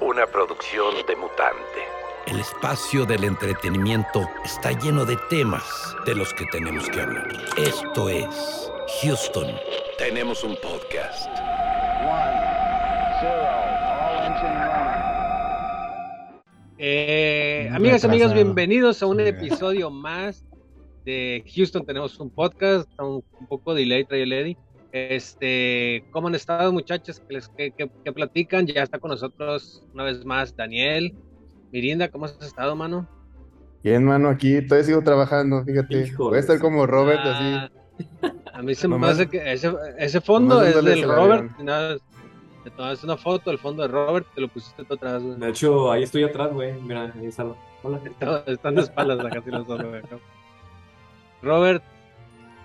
[0.00, 1.80] Una producción de mutante.
[2.28, 5.64] El espacio del entretenimiento está lleno de temas
[6.06, 7.32] de los que tenemos que hablar.
[7.56, 8.70] Esto es
[9.02, 9.56] Houston.
[9.98, 11.28] Tenemos un podcast.
[16.78, 20.44] Eh, amigas y amigos, bienvenidos a un episodio más
[21.04, 21.84] de Houston.
[21.84, 24.56] Tenemos un podcast, un poco delay, trae el Eddie.
[24.94, 27.20] Este, ¿cómo han estado muchachos?
[27.56, 28.64] ¿Qué, qué, platican?
[28.64, 31.12] Ya está con nosotros una vez más Daniel.
[31.72, 33.08] Mirinda, ¿cómo has estado, mano?
[33.82, 36.12] Bien, mano, aquí todavía sigo trabajando, fíjate.
[36.16, 37.44] Voy a estar como Robert, así.
[38.22, 41.58] Ah, a mí se me hace que ese, ese fondo es del Robert.
[41.58, 41.96] Nada,
[42.62, 45.40] te tomaste una foto del fondo de Robert, te lo pusiste tú atrás, güey.
[45.40, 46.72] De hecho, ahí estoy atrás, güey.
[46.82, 47.44] Mira, ahí está.
[47.82, 48.00] Hola.
[48.46, 50.02] Están de espaldas acá, casi los dos, güey.
[51.42, 51.82] Robert,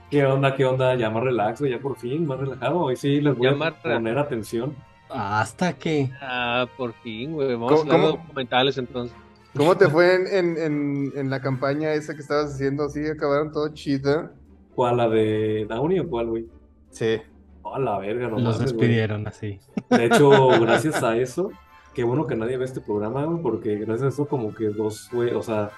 [0.09, 0.55] ¿Qué onda?
[0.55, 0.95] ¿Qué onda?
[0.95, 2.79] Ya más relax, ya por fin, más relajado.
[2.79, 4.75] Hoy sí les voy a poner atención.
[5.07, 7.53] ¿Hasta que Ah, por fin, güey.
[7.53, 9.15] Vamos a hablar documentales entonces.
[9.55, 12.89] ¿Cómo te fue en, en, en, la campaña esa que estabas haciendo?
[12.89, 14.31] ¿Sí acabaron todo chido?
[14.73, 14.97] ¿Cuál?
[14.97, 16.47] ¿La de Downey o cuál, güey?
[16.91, 17.17] Sí.
[17.61, 19.59] Oh, la verga, no Los despidieron así.
[19.89, 20.29] De hecho,
[20.61, 21.51] gracias a eso,
[21.94, 25.09] qué bueno que nadie ve este programa, güey, porque gracias a eso como que dos,
[25.11, 25.71] güey, o sea,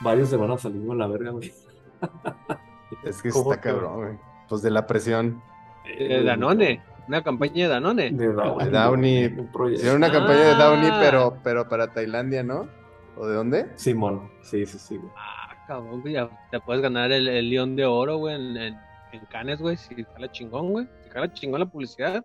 [0.00, 1.52] varios se van a salir con la verga, güey.
[3.04, 4.18] Es que está cabrón, güey.
[4.48, 5.42] Pues de la presión.
[5.84, 8.10] De Danone, una campaña de Danone.
[8.10, 9.36] De Downey.
[9.72, 10.98] Hicieron una campaña de Downey, ah.
[11.00, 12.68] pero, pero para Tailandia, ¿no?
[13.16, 13.66] ¿O de dónde?
[13.76, 15.00] Simón, sí, sí, sí.
[15.16, 16.16] Ah, cabrón, güey,
[16.50, 18.80] te puedes ganar el, el León de Oro, güey, en, en,
[19.12, 20.86] en Canes, güey, si jala chingón, güey.
[21.04, 22.24] Si jala chingón la publicidad,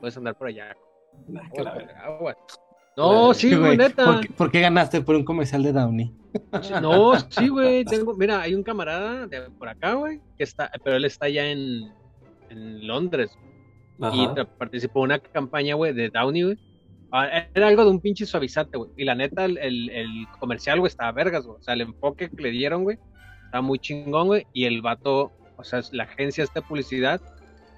[0.00, 0.76] puedes andar por allá.
[1.28, 2.34] Nah, que la verga, güey.
[2.96, 4.20] No, sí, güey, neta.
[4.36, 6.12] ¿Por qué, ganaste por un comercial de Downey?
[6.80, 7.84] No, sí, güey.
[7.84, 11.46] Tengo, mira, hay un camarada de por acá, güey, que está, pero él está ya
[11.46, 11.92] en,
[12.48, 13.36] en Londres.
[14.12, 16.58] Y participó en una campaña, güey, de Downey, güey.
[17.12, 18.90] Ah, era algo de un pinche suavizante, güey.
[18.96, 21.58] Y la neta, el, el, comercial, güey, estaba vergas, güey.
[21.58, 22.98] O sea, el enfoque que le dieron, güey,
[23.44, 24.46] estaba muy chingón, güey.
[24.54, 27.20] Y el vato, o sea, la agencia esta publicidad,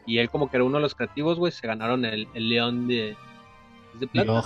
[0.06, 2.88] y él como que era uno de los creativos, güey, se ganaron el, el león
[2.88, 3.16] de,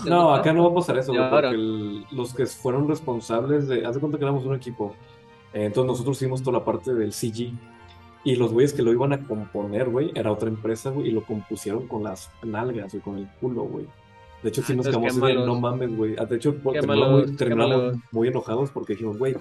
[0.07, 3.85] no, acá no va a pasar eso, porque los que fueron responsables de.
[3.87, 4.95] Haz de cuenta que éramos un equipo.
[5.53, 7.53] Eh, entonces nosotros hicimos toda la parte del CG.
[8.25, 11.25] Y los güeyes que lo iban a componer, güey, era otra empresa, güey, y lo
[11.25, 13.87] compusieron con las nalgas, y con el culo, güey.
[14.43, 16.15] De hecho, sí nos quedamos de no mames, güey.
[16.19, 16.55] Ah, de hecho,
[17.37, 19.37] terminamos, muy, enojados porque dijimos, güey,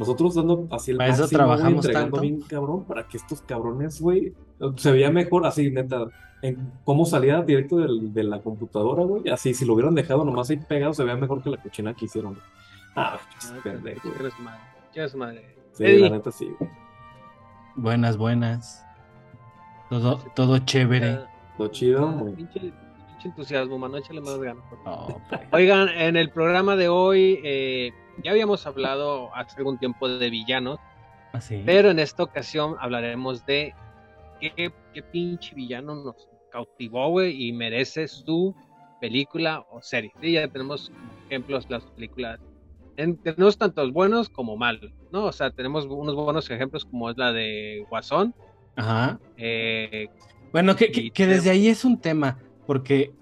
[0.00, 4.32] nosotros dando así el para eso trabajamos entregando bien cabrón para que estos cabrones, güey,
[4.76, 6.06] se veía mejor así, neta
[6.40, 9.28] en cómo salía directo del, de la computadora, güey.
[9.28, 12.06] Así, si lo hubieran dejado nomás ahí pegado, se veía mejor que la cochina que
[12.06, 12.38] hicieron.
[12.96, 14.08] Ah, ah pendejo.
[14.94, 15.54] ¿Qué es madre?
[15.72, 16.70] Sí, la neta sí, güey.
[17.76, 18.82] Buenas, buenas.
[19.90, 21.20] Todo, todo chévere.
[21.58, 22.72] Todo chido, ah, Pinche,
[23.22, 23.98] entusiasmo, mano.
[23.98, 24.64] Échale más ganas.
[24.70, 25.40] Pues.
[25.52, 30.78] Oigan, en el programa de hoy eh, ya habíamos hablado hace algún tiempo de villanos.
[31.32, 31.56] Así.
[31.56, 33.74] ¿Ah, pero en esta ocasión hablaremos de
[34.40, 38.54] qué, qué pinche villano nos cautivó, güey, y merece su
[39.00, 40.12] película o serie.
[40.20, 40.92] Sí, ya tenemos
[41.26, 42.38] ejemplos, las películas.
[42.96, 45.24] tenemos tantos buenos como malos, ¿no?
[45.24, 48.34] O sea, tenemos unos buenos ejemplos como es la de Guasón.
[48.76, 49.18] Ajá.
[49.36, 50.08] Eh,
[50.52, 53.12] bueno, que, que, desde ahí es un tema, porque...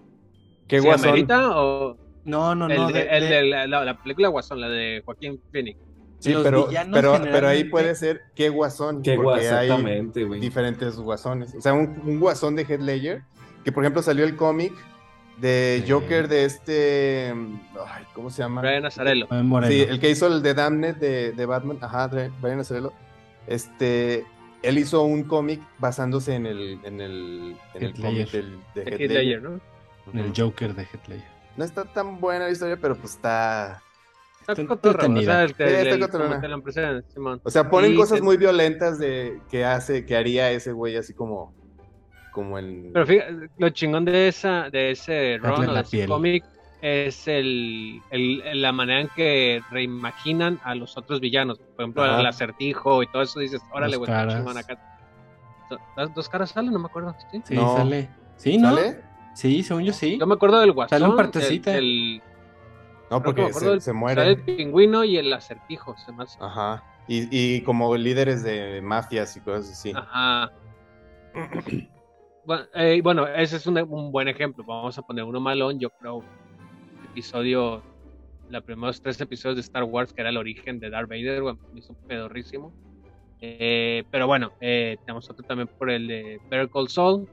[0.67, 1.27] ¿Qué Guasón?
[1.31, 1.97] o...
[2.29, 2.89] No, no, no.
[2.91, 5.79] El de, la, la, película Guasón, la de Joaquín Phoenix.
[6.19, 9.03] Sí, pero, pero, pero ahí puede ser qué guasón.
[9.03, 11.55] Qué porque exactamente, hay diferentes guasones.
[11.55, 13.23] O sea, un, guasón de Head Ledger,
[13.65, 14.73] que por ejemplo salió el cómic
[15.39, 17.33] de Joker de este.
[17.87, 18.61] Ay, ¿Cómo se llama?
[18.61, 19.27] Brian Azarello.
[19.69, 21.79] Sí, el que hizo el de Damned de, de Batman.
[21.81, 22.93] Ajá, Brian Azarello.
[23.47, 24.27] Este.
[24.63, 29.11] Él hizo un cómic basándose en el, en el, en el cómic del, de Head
[29.13, 29.61] Ledger, ¿no?
[30.13, 31.38] El Joker de Head Ledger.
[31.59, 33.83] No está tan buena la historia, pero pues está
[37.43, 41.53] o sea, ponen cosas muy violentas de que hace, que haría ese güey así como,
[42.33, 42.91] como el.
[42.95, 45.67] Pero fíjate, lo chingón de esa, de ese ron
[46.07, 46.45] cómic
[46.81, 51.59] es el, el, la manera en que reimaginan a los otros villanos.
[51.59, 54.79] Por ejemplo, el acertijo y todo eso dices, órale, güey, chingón acá.
[55.95, 56.73] ¿Las dos caras salen?
[56.73, 57.15] No me acuerdo.
[57.31, 58.09] Sí, sí sale.
[58.37, 58.75] ¿Sí, no?
[58.75, 59.08] ¿Sale?
[59.39, 60.19] Sí, según yo sí.
[60.19, 60.99] Yo me acuerdo del guasón.
[60.99, 61.79] Sale un partecita.
[61.79, 62.21] el
[63.09, 64.31] no, porque se, se muere.
[64.31, 66.83] El pingüino y el acertijo, se me Ajá.
[67.07, 69.93] Y, y, como líderes de mafias y cosas así.
[69.95, 70.51] Ajá.
[72.45, 74.65] bueno, eh, bueno, ese es un, un, buen ejemplo.
[74.67, 76.25] Vamos a poner uno malón, yo creo.
[77.13, 77.81] Episodio,
[78.51, 81.61] los primeros tres episodios de Star Wars, que era el origen de Darth Vader, bueno,
[81.73, 82.73] me hizo pedorrísimo.
[83.41, 87.29] Eh, pero bueno, eh, tenemos otro también por el de Better Call Saul,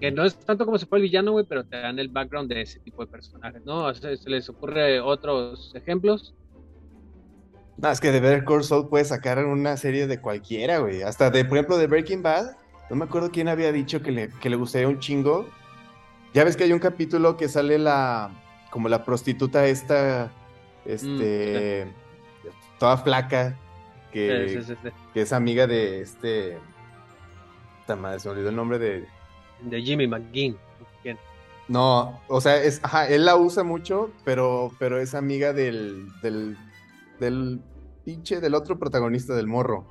[0.00, 2.48] que no es tanto como se fue el villano, güey, pero te dan el background
[2.50, 3.92] de ese tipo de personajes, ¿no?
[3.94, 6.34] ¿se les ocurre otros ejemplos?
[7.78, 11.02] No, es que de Better Call Saul puede sacar una serie de cualquiera, güey.
[11.02, 12.56] Hasta de, por ejemplo, de Breaking Bad.
[12.90, 15.48] No me acuerdo quién había dicho que le, que le gustaría un chingo.
[16.34, 18.32] Ya ves que hay un capítulo que sale la.
[18.70, 20.32] como la prostituta esta.
[20.84, 21.86] Este.
[21.86, 23.56] Mm, toda flaca.
[24.10, 24.64] Que,
[25.14, 26.58] que es amiga de este.
[27.96, 29.06] Madre, se me olvidó el nombre de.
[29.62, 30.56] De Jimmy McGinn.
[31.68, 36.56] No, o sea, es, ajá, él la usa mucho, pero, pero es amiga del, del,
[37.20, 37.60] del
[38.04, 39.86] pinche, del otro protagonista del morro.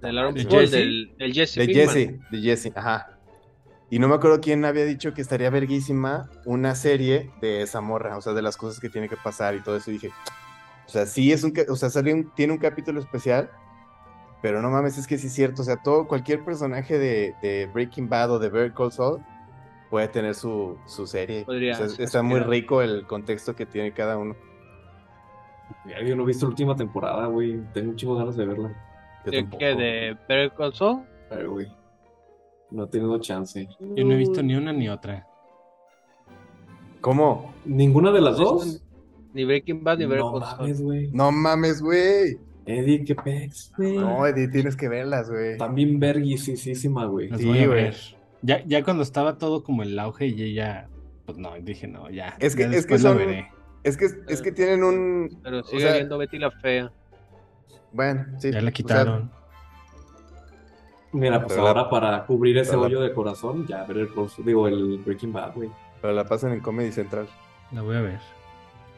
[0.00, 1.54] Del Aaron del, del, Jesse.
[1.54, 3.16] De Jesse, de Jesse, ajá.
[3.90, 8.16] Y no me acuerdo quién había dicho que estaría verguísima una serie de esa morra,
[8.16, 9.90] o sea, de las cosas que tiene que pasar y todo eso.
[9.90, 10.10] Y dije,
[10.86, 11.90] o sea, sí es un, o sea,
[12.34, 13.50] tiene un capítulo especial,
[14.42, 15.62] pero no mames, es que sí es cierto.
[15.62, 19.20] O sea, todo, cualquier personaje de, Breaking Bad o de Better Call Saul
[19.88, 21.46] puede tener su, serie.
[21.98, 24.34] está muy rico el contexto que tiene cada uno.
[26.04, 27.60] Yo no he visto la última temporada, güey.
[27.72, 28.74] Tengo un chingo ganas de verla.
[29.24, 29.64] ¿De qué?
[29.76, 31.02] ¿De Better Call Saul?
[31.30, 31.68] Pero, güey.
[32.72, 33.68] No he tenido chance.
[33.78, 35.26] Yo no he visto ni una ni otra.
[37.00, 37.54] ¿Cómo?
[37.64, 38.82] ¿Ninguna de las dos?
[39.34, 41.10] Ni Breaking Bad ni Better Call Saul.
[41.12, 42.38] No mames, güey.
[42.66, 43.96] Eddie, qué pex, güey.
[43.96, 45.58] No, Eddie, tienes que verlas, güey.
[45.58, 47.30] También verguisísima, güey.
[47.36, 47.96] sí, voy a ver.
[48.42, 50.88] Ya, ya cuando estaba todo como el auge y ya,
[51.26, 52.36] pues no, dije no, ya.
[52.40, 53.18] Es que, es que son,
[53.84, 55.38] es que, es que tienen un.
[55.42, 56.92] Pero sigue viendo Betty la fea.
[57.92, 58.50] Bueno, sí.
[58.50, 59.30] Ya la quitaron.
[61.12, 64.08] Mira, pues ahora para cubrir ese hoyo de corazón, ya ver el
[64.44, 65.70] digo, el Breaking Bad, güey.
[66.00, 67.28] Pero la pasan en Comedy Central.
[67.70, 68.20] La voy a ver.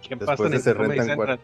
[0.00, 1.40] ¿Qué pasa en Comedy Central?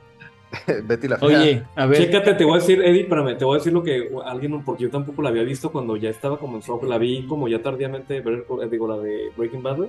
[0.85, 1.99] Betty la Oye, a ver.
[1.99, 4.85] Chécate, te voy a decir, Eddie, espérame, te voy a decir lo que alguien, porque
[4.85, 7.63] yo tampoco la había visto cuando ya estaba como en shock, la vi como ya
[7.63, 8.23] tardíamente,
[8.71, 9.89] digo, la de Breaking Bad,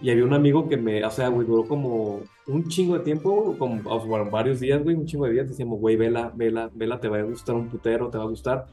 [0.00, 3.56] y había un amigo que me, o sea, güey, duró como un chingo de tiempo,
[3.58, 7.08] como bueno, varios días, güey, un chingo de días, decíamos, güey, vela, vela, vela, te
[7.08, 8.66] va a gustar un putero, te va a gustar.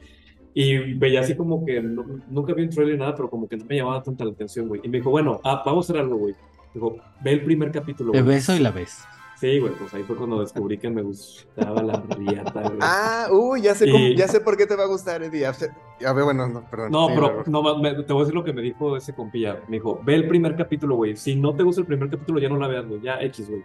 [0.54, 3.64] Y veía así como que, nunca vi un trailer ni nada, pero como que no
[3.66, 4.80] me llamaba tanta la atención, güey.
[4.82, 6.34] Y me dijo, bueno, ah, vamos a hacer algo, güey.
[6.74, 8.12] Dijo, ve el primer capítulo.
[8.12, 9.04] Te beso y la ves.
[9.40, 12.78] Sí, güey, pues ahí fue cuando descubrí que me gustaba la riata, güey.
[12.80, 13.86] Ah, uy, ya sé,
[14.16, 15.46] ya sé por qué te va a gustar, Eddie.
[15.46, 16.90] A ver, bueno, no, perdón.
[16.90, 19.62] No, pero no, te voy a decir lo que me dijo ese compilla.
[19.68, 21.16] Me dijo, ve el primer capítulo, güey.
[21.16, 23.00] Si no te gusta el primer capítulo, ya no la veas, güey.
[23.00, 23.60] Ya X, güey.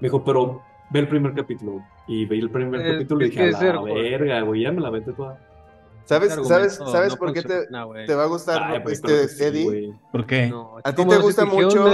[0.00, 0.60] Me dijo, pero
[0.90, 1.82] ve el primer capítulo.
[2.06, 5.14] Y ve el primer capítulo y dije, a la verga, güey, ya me la vente
[5.14, 5.42] toda.
[6.04, 7.66] ¿Sabes, ¿sabes, ¿sabes por qué te,
[8.06, 9.94] te, va a gustar este, Eddie?
[10.10, 10.52] ¿Por qué?
[10.84, 11.84] a ti te gusta mucho.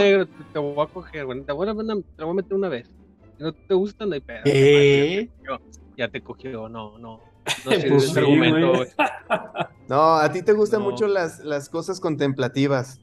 [0.52, 1.42] te voy a coger, güey.
[1.42, 2.90] Te voy a, te voy a meter una vez.
[3.38, 4.42] No te gusta, no hay pedo.
[4.44, 5.30] ¿Eh?
[5.96, 7.20] Ya te cogió, no, no.
[7.64, 8.84] No pues argumento,
[9.88, 13.00] No, a ti te gustan mucho las, las cosas contemplativas.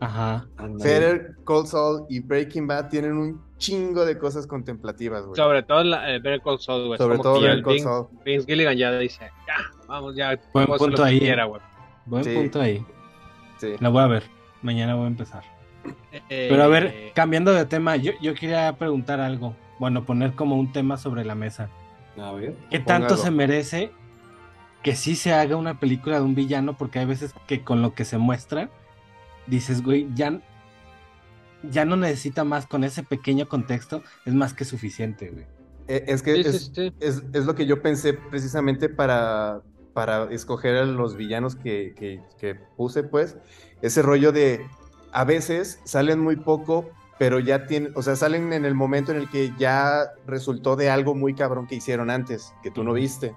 [0.00, 0.46] Ajá.
[0.82, 5.36] Better Call Saul y Breaking Bad tienen un chingo de cosas contemplativas, güey.
[5.36, 6.98] Sobre todo la, eh, Better Call Saul, güey.
[6.98, 8.08] Sobre todo Better Call Saul.
[8.24, 10.38] Vince Gilligan ya dice, ya, vamos, ya.
[10.52, 11.32] Buen punto ahí.
[12.06, 12.84] Buen punto ahí.
[13.58, 13.74] Sí.
[13.80, 14.24] La voy a ver.
[14.62, 15.44] Mañana voy a empezar.
[16.28, 19.56] Pero a ver, eh, cambiando de tema, yo, yo quería preguntar algo.
[19.78, 21.70] Bueno, poner como un tema sobre la mesa.
[22.16, 22.56] A ver.
[22.70, 23.90] ¿Qué tanto se merece
[24.82, 26.76] que sí se haga una película de un villano?
[26.76, 28.70] Porque hay veces que con lo que se muestra,
[29.46, 30.40] dices, güey, ya,
[31.62, 35.46] ya no necesita más con ese pequeño contexto, es más que suficiente, güey.
[35.88, 36.70] Eh, es que es,
[37.00, 42.54] es, lo que yo pensé precisamente para, para escoger a los villanos que, que, que
[42.54, 43.36] puse, pues,
[43.80, 44.64] ese rollo de
[45.12, 46.90] a veces salen muy poco,
[47.22, 50.90] pero ya tienen, o sea, salen en el momento en el que ya resultó de
[50.90, 53.32] algo muy cabrón que hicieron antes, que tú no viste.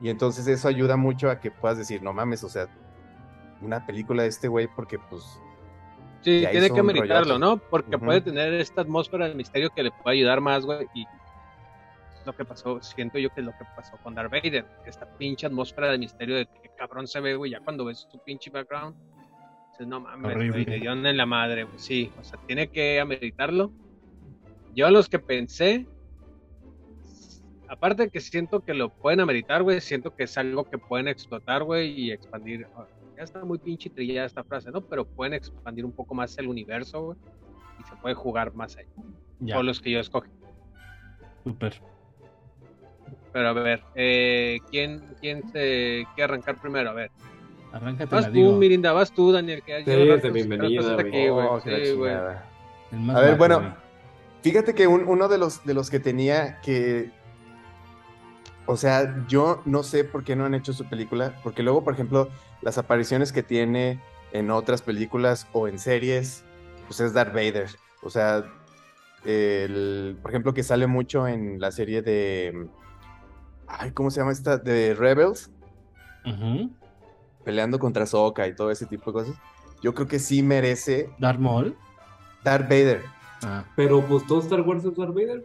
[0.00, 2.66] Y entonces eso ayuda mucho a que puedas decir, no mames, o sea,
[3.60, 5.22] una película de este güey porque pues...
[6.22, 7.56] Sí, tiene que meditarlo, ¿no?
[7.56, 11.06] Porque puede tener esta atmósfera de misterio que le puede ayudar más, güey, y
[12.26, 15.46] lo que pasó, siento yo que es lo que pasó con Darth Vader, esta pinche
[15.46, 18.96] atmósfera de misterio de que cabrón se ve, güey, ya cuando ves tu pinche background,
[19.80, 23.72] no mames, me dio en la madre, sí, o sea, tiene que ameritarlo.
[24.74, 25.86] Yo los que pensé,
[27.68, 31.64] aparte que siento que lo pueden ameritar, güey, siento que es algo que pueden explotar,
[31.64, 32.66] güey, y expandir.
[33.16, 34.80] Ya está muy pinche trillada esta frase, ¿no?
[34.82, 37.18] Pero pueden expandir un poco más el universo, güey,
[37.80, 38.86] y se puede jugar más ahí.
[39.40, 39.58] Ya.
[39.58, 40.30] O los que yo escogí.
[41.44, 41.80] Súper.
[43.32, 46.90] Pero a ver, eh, ¿quién, ¿quién se quiere arrancar primero?
[46.90, 47.10] A ver.
[47.72, 49.62] Arráncate vas tú, Mirinda, vas tú, Daniel.
[49.62, 51.30] Que sí, de bienvenida, güey.
[51.30, 51.60] Oh,
[53.16, 53.74] a ver, bueno,
[54.42, 57.10] fíjate que uno de los, de los que tenía que...
[58.66, 61.94] O sea, yo no sé por qué no han hecho su película, porque luego, por
[61.94, 62.28] ejemplo,
[62.60, 64.00] las apariciones que tiene
[64.32, 66.44] en otras películas o en series,
[66.86, 67.68] pues es Darth Vader.
[68.02, 68.44] O sea,
[69.24, 72.68] el, por ejemplo, que sale mucho en la serie de.
[73.66, 74.58] Ay, ¿cómo se llama esta?
[74.58, 75.50] De Rebels.
[77.44, 79.36] Peleando contra Soka y todo ese tipo de cosas.
[79.82, 81.10] Yo creo que sí merece.
[81.18, 81.76] ¿Darth Maul?
[82.44, 83.02] Darth Vader.
[83.42, 83.64] Ah.
[83.76, 85.42] Pero pues todo Star Wars es Darth Vader,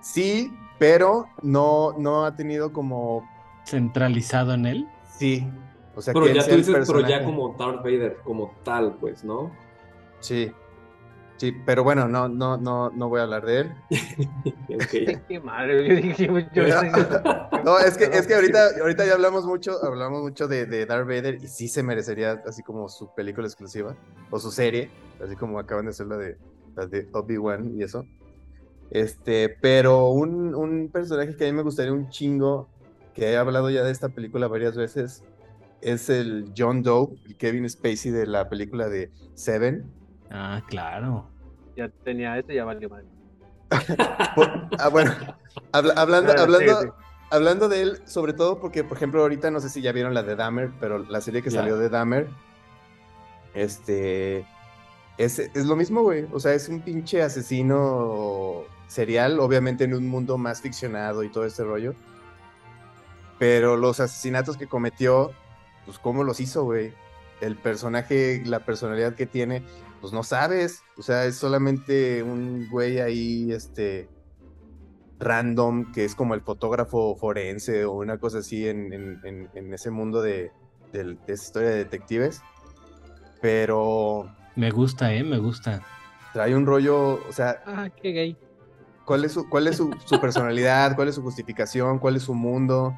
[0.00, 3.28] Sí, pero no, no ha tenido como.
[3.64, 4.88] ¿Centralizado en él?
[5.18, 5.46] Sí.
[5.96, 9.50] O sea, pero ya tú dices, pero ya como Darth Vader, como tal, pues, ¿no?
[10.20, 10.52] Sí.
[11.36, 13.72] Sí, pero bueno, no, no, no, no voy a hablar de él.
[15.28, 16.28] Qué madre, yo dije,
[17.64, 21.06] no, es que, es que ahorita, ahorita ya hablamos mucho, hablamos mucho de, de Darth
[21.06, 23.94] Vader y sí se merecería así como su película exclusiva
[24.30, 24.90] o su serie,
[25.22, 26.38] así como acaban de hacer la de,
[26.74, 28.06] la de Obi-Wan y eso.
[28.90, 32.70] Este, pero un, un personaje que a mí me gustaría un chingo,
[33.12, 35.22] que he hablado ya de esta película varias veces,
[35.82, 39.84] es el John Doe, el Kevin Spacey de la película de Seven
[40.30, 41.28] Ah, claro.
[41.76, 43.04] Ya tenía este, ya valió mal.
[44.78, 45.12] ah, bueno,
[45.72, 46.96] hablando, hablando,
[47.30, 50.22] hablando de él, sobre todo porque, por ejemplo, ahorita no sé si ya vieron la
[50.22, 52.28] de Dahmer, pero la serie que salió de Dahmer,
[53.54, 54.46] este,
[55.18, 56.26] es, es lo mismo, güey.
[56.32, 61.44] O sea, es un pinche asesino serial, obviamente en un mundo más ficcionado y todo
[61.44, 61.94] este rollo.
[63.38, 65.32] Pero los asesinatos que cometió,
[65.84, 66.92] pues, ¿cómo los hizo, güey?
[67.40, 69.62] El personaje, la personalidad que tiene,
[70.06, 74.08] pues no sabes, o sea, es solamente un güey ahí, este,
[75.18, 79.18] random, que es como el fotógrafo forense o una cosa así en,
[79.72, 80.52] ese mundo de,
[80.92, 82.40] esa historia de detectives.
[83.42, 84.32] Pero...
[84.54, 85.24] Me gusta, ¿eh?
[85.24, 85.82] Me gusta.
[86.32, 87.64] Trae un rollo, o sea...
[87.66, 88.36] Ah, qué gay.
[89.04, 90.94] ¿Cuál es su, cuál es su, su personalidad?
[90.94, 91.98] ¿Cuál es su justificación?
[91.98, 92.96] ¿Cuál es su mundo?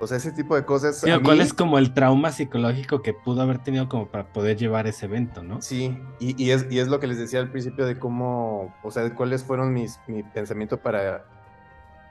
[0.00, 1.04] O sea, ese tipo de cosas.
[1.22, 5.06] ¿Cuál es como el trauma psicológico que pudo haber tenido como para poder llevar ese
[5.06, 5.62] evento, no?
[5.62, 9.14] Sí, y, es, y es lo que les decía al principio de cómo, o sea,
[9.14, 11.24] cuáles fueron mis, mi pensamiento para,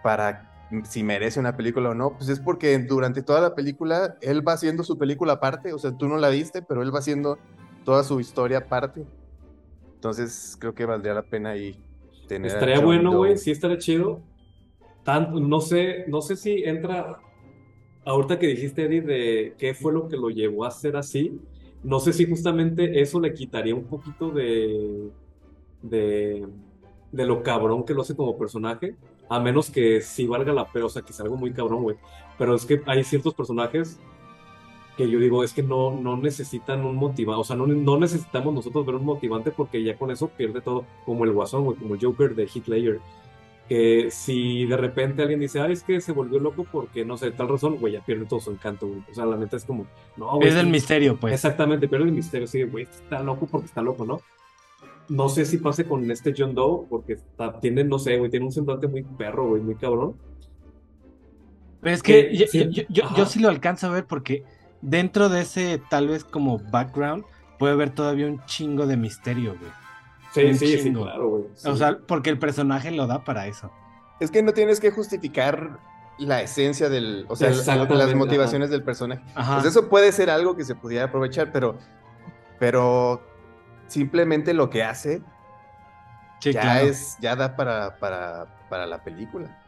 [0.01, 0.49] para
[0.83, 2.17] si merece una película o no.
[2.17, 5.95] Pues es porque durante toda la película él va haciendo su película aparte, o sea,
[5.95, 7.37] tú no la viste, pero él va haciendo
[7.83, 9.05] toda su historia aparte.
[9.95, 11.77] Entonces creo que valdría la pena ahí
[12.27, 12.51] tener.
[12.51, 14.21] Estaría bueno, güey, sí estaría chido.
[15.05, 17.19] no sé, no sé si entra
[18.05, 21.39] ahorita que dijiste, Eddie, de qué fue lo que lo llevó a ser así,
[21.83, 25.09] no sé si justamente eso le quitaría un poquito de,
[25.81, 26.47] de,
[27.11, 28.95] de lo cabrón que lo hace como personaje,
[29.29, 31.97] a menos que sí valga la pena, o sea, que sea algo muy cabrón, güey.
[32.37, 33.99] Pero es que hay ciertos personajes
[34.97, 38.53] que yo digo, es que no, no necesitan un motivante, o sea, no, no necesitamos
[38.53, 41.95] nosotros ver un motivante porque ya con eso pierde todo, como el Guasón, güey, como
[41.95, 43.01] el Joker de Ledger
[43.67, 47.31] que si de repente alguien dice, ah, es que se volvió loco porque, no sé,
[47.31, 49.03] tal razón, güey, ya pierde todo su encanto, güey.
[49.09, 50.41] O sea, la neta es como, no, güey.
[50.41, 51.33] Pierde el misterio, pues.
[51.33, 54.21] Exactamente, pierde el misterio, sí, güey, está loco porque está loco, ¿no?
[55.09, 58.45] No sé si pase con este John Doe, porque está, tiene, no sé, güey, tiene
[58.45, 60.15] un semblante muy perro, güey, muy cabrón.
[61.81, 64.45] Pero es que, yo, sí, yo, yo, sí lo alcanzo a ver porque
[64.81, 67.25] dentro de ese, tal vez como background,
[67.59, 69.71] puede haber todavía un chingo de misterio, güey.
[70.33, 71.43] Sí, sí, sí, claro, güey.
[71.65, 73.71] O sea, porque el personaje lo da para eso.
[74.19, 75.79] Es que no tienes que justificar
[76.17, 79.21] la esencia del, o sea, las motivaciones del personaje.
[79.35, 81.77] Pues eso puede ser algo que se pudiera aprovechar, pero,
[82.59, 83.21] pero
[83.87, 85.21] simplemente lo que hace
[86.41, 89.62] ya es, ya da para, para, para la película.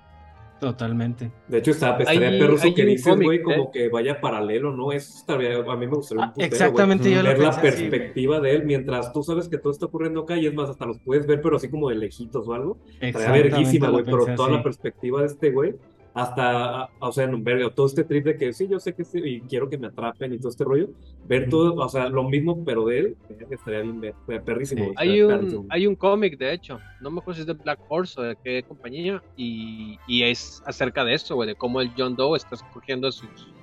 [0.59, 1.31] Totalmente.
[1.47, 4.91] De hecho, está estaría perro que dices, güey, como que vaya paralelo, ¿no?
[4.91, 8.65] Eso estaría, a mí me gustaría un ah, Exactamente, yo Ver la perspectiva de él,
[8.65, 11.41] mientras tú sabes que todo está ocurriendo acá, y es más, hasta los puedes ver,
[11.41, 12.77] pero así como de lejitos o algo.
[13.01, 15.75] Estaría verguísima, güey, pero toda la perspectiva de este güey
[16.15, 19.19] hasta, o sea, en verga, todo este trip de que sí, yo sé que sí,
[19.22, 20.88] y quiero que me atrapen y todo este rollo,
[21.27, 23.17] ver todo, o sea, lo mismo, pero de él,
[23.50, 24.13] estaría bien
[24.45, 24.93] perrísimo.
[24.95, 28.22] Hay, un, hay un cómic, de hecho, no me acuerdo si es de Black Horse
[28.22, 32.15] o de qué compañía, y, y es acerca de eso, güey, de cómo el John
[32.15, 33.53] Doe está escogiendo a sus,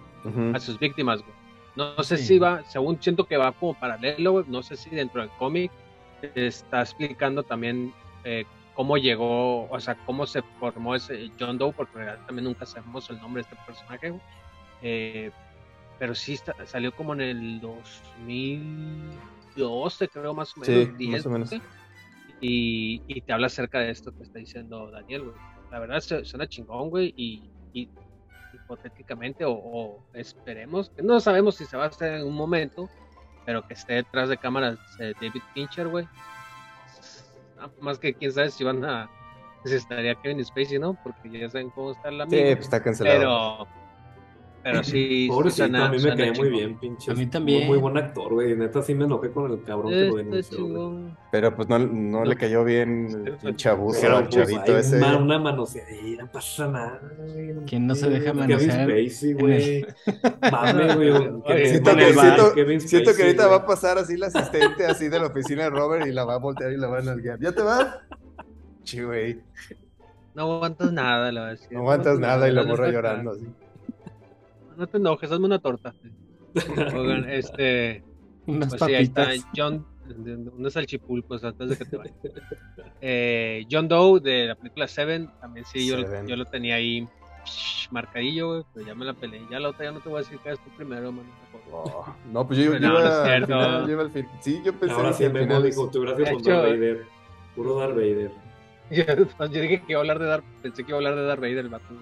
[0.53, 1.35] a sus víctimas, güey.
[1.75, 5.23] No, sé si va, según siento que va como paralelo, güey, no sé si dentro
[5.23, 5.73] del cómic
[6.35, 7.95] está explicando también
[8.25, 8.45] eh,
[8.75, 13.21] cómo llegó, o sea, cómo se formó ese John Doe, porque también nunca sabemos el
[13.21, 14.15] nombre de este personaje.
[14.83, 15.33] Eh,
[15.99, 20.89] pero sí salió como en el 2012, creo más o menos.
[20.99, 21.53] Sí, más o menos.
[22.41, 25.37] Y, y, te habla acerca de esto que está diciendo Daniel, güey.
[25.71, 27.49] La verdad suena chingón, güey, y,
[28.53, 32.91] hipotéticamente, o, esperemos, que no sabemos si se va a hacer en un momento,
[33.47, 36.09] pero que esté detrás de cámaras David Fincher, güey,
[37.81, 39.11] más que quién sabe si van a.
[39.65, 40.99] Si estaría Kevin Spacey, ¿no?
[41.05, 43.19] Porque ya saben cómo está la Sí, pues está cancelado.
[43.19, 43.82] Pero.
[44.63, 47.11] Pero sí, Pobrecito, a mí me cae muy bien, pinche.
[47.11, 47.67] A mí también.
[47.67, 48.57] Muy, buen actor, güey.
[48.57, 51.15] Neta, sí me enojé con el cabrón que lo denunció.
[51.31, 54.99] Pero pues no, no, le cayó bien el chabuzo al pues, chavito ese.
[54.99, 57.55] Una, una manoseadilla, no pasa nada, güey.
[57.67, 58.87] ¿Quién no se deja manosear?
[58.87, 59.87] Kevin Spacey, güey.
[60.51, 61.13] Mame, güey.
[61.73, 65.27] Siento, que, siento, siento que ahorita va a pasar así la asistente así de la
[65.27, 67.39] oficina de Robert y la va a voltear y la va a nalguear.
[67.41, 67.99] ¿Ya te vas?
[68.85, 69.41] Sí, güey.
[70.35, 71.67] No aguantas nada, la verdad.
[71.71, 73.47] No aguantas nada y la morra llorando así.
[74.77, 75.95] No te enojes, hazme una torta.
[76.95, 78.03] Oigan, este.
[78.47, 79.29] Unas pues papitas.
[79.29, 79.87] Sí, está John,
[80.57, 82.15] unos salchipulpos antes de que te vayas.
[83.01, 87.09] Eh, John Doe de la película Seven, también sí, yo, yo, lo tenía ahí
[87.91, 89.43] marcadillo, güey, pero ya me la peleé.
[89.51, 91.29] Ya la otra ya no te voy a decir que es tu primero, mano.
[91.71, 94.27] Oh, no, pues yo, yo, no, iba, al final, yo iba al fin.
[94.41, 97.07] Sí, yo pensé Ahora sí, me dijo, tu gracias por Darth Vader.
[97.57, 98.31] Puro Darth Vader.
[98.91, 99.05] Yo,
[99.47, 101.41] yo, dije que iba a hablar de Darth, pensé que iba a hablar de Darth
[101.41, 101.85] Vader el vato.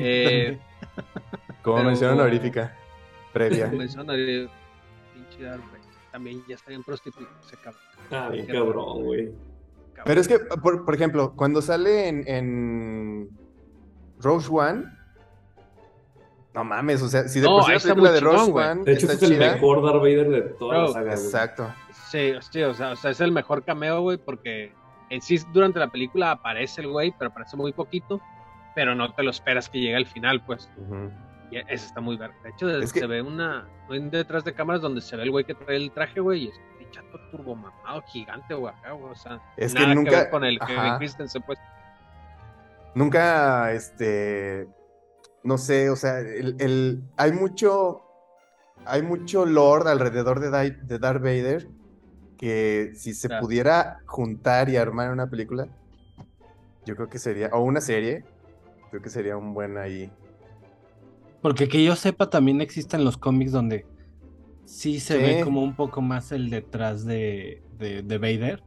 [0.00, 0.56] Eh,
[1.62, 2.76] como mención honorífica
[3.32, 3.68] previa.
[3.68, 4.52] Mención honorífica,
[5.14, 5.58] pinche.
[6.10, 7.82] También ya está bien prostituido ese cabrón.
[8.10, 9.32] Ah, bien cabrón, güey.
[10.04, 13.30] Pero es que, por, por, ejemplo, cuando sale en, en
[14.20, 14.84] Rogue One,
[16.54, 18.84] no mames, o sea, si de no, por sí la película de Rogue One.
[18.84, 21.12] De hecho, es el mejor Darth Vader de toda la saga.
[21.12, 21.74] Exacto.
[22.10, 24.72] Sí, sí, o sea, o sea, es el mejor cameo, güey, porque
[25.10, 28.20] en sí durante la película aparece el güey, pero aparece muy poquito,
[28.74, 30.70] pero no te lo esperas que llegue al final, pues.
[31.50, 32.34] Y eso está muy verde.
[32.42, 35.76] De hecho, se ve una detrás de cámaras donde se ve el güey que trae
[35.76, 39.12] el traje, güey, y es un chato turbo mamado gigante, güey, acá, güey.
[39.12, 40.10] O sea, es que nunca.
[40.10, 41.58] Que ver con el Kevin Christensen, pues.
[42.94, 44.68] Nunca, este.
[45.42, 48.04] No sé, o sea, el, el, hay mucho.
[48.84, 51.68] Hay mucho lore alrededor de, de Darth Vader
[52.38, 55.68] que si se pudiera juntar y armar una película,
[56.86, 58.24] yo creo que sería, o una serie,
[58.90, 60.10] creo que sería un buen ahí.
[61.42, 63.86] Porque que yo sepa, también existen los cómics donde
[64.64, 68.62] sí se ve como un poco más el detrás de, de, Vader,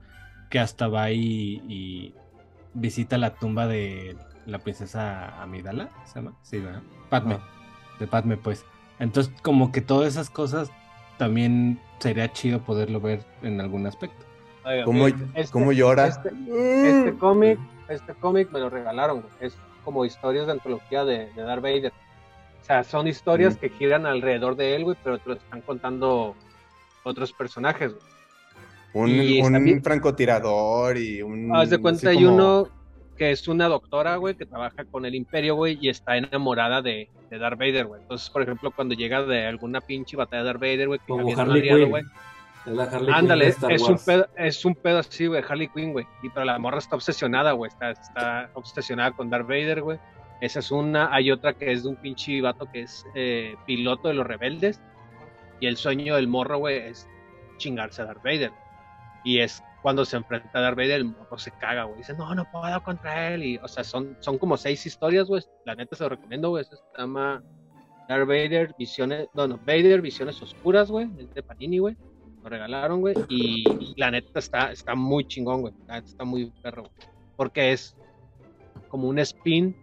[0.50, 2.16] que hasta va y,
[2.74, 6.34] visita la tumba de la princesa Amidala, ¿se llama?
[6.42, 6.82] Sí, ¿verdad?
[7.10, 7.38] Padme,
[8.00, 8.66] de Padme, pues.
[9.00, 10.72] Entonces, como que todas esas cosas
[11.18, 14.26] también sería chido poderlo ver en algún aspecto.
[14.86, 16.08] ¿Cómo, este, llora?
[16.08, 21.42] Este, este cómic, este cómic me lo regalaron, es como historias de antología de, de
[21.42, 21.94] Darth Vader.
[22.62, 26.36] O sea, son historias que giran alrededor de él, güey, pero te lo están contando
[27.04, 27.94] otros personajes,
[28.94, 31.56] Un, un francotirador y un...
[31.56, 32.68] Haz de cuenta, hay uno
[33.18, 37.10] que es una doctora, güey, que trabaja con el imperio, güey, y está enamorada de,
[37.30, 38.02] de Darth Vader, güey.
[38.02, 41.62] Entonces, por ejemplo, cuando llega de alguna pinche batalla de Darth Vader, güey, como Harley
[41.62, 41.90] Quinn.
[41.90, 42.04] Güey,
[43.14, 46.06] Ándale, es un, pedo, es un pedo así, güey, Harley Quinn, güey.
[46.22, 47.70] Y pero la morra está obsesionada, güey.
[47.70, 50.00] Está, está obsesionada con Darth Vader, güey.
[50.42, 51.14] Esa es una.
[51.14, 54.82] Hay otra que es de un pinche vato que es eh, piloto de los rebeldes.
[55.60, 57.08] Y el sueño del morro, güey, es
[57.58, 58.52] chingarse a Darth Vader.
[59.24, 62.00] Y es cuando se enfrenta a Darth Vader, el morro se caga, güey.
[62.00, 63.44] Dice, no, no puedo contra él.
[63.44, 65.44] Y, o sea, son, son como seis historias, güey.
[65.64, 66.66] La neta se lo recomiendo, güey.
[66.66, 67.44] Se llama
[68.10, 71.08] Darth Vader, Visiones, no, no, Vader, Visiones Oscuras, güey.
[71.36, 71.96] De Panini, güey.
[72.42, 73.14] Lo regalaron, güey.
[73.30, 75.74] Y, la neta está, está muy chingón, güey.
[76.04, 76.94] Está muy perro, güey.
[77.38, 77.96] Porque es
[78.90, 79.76] como un spin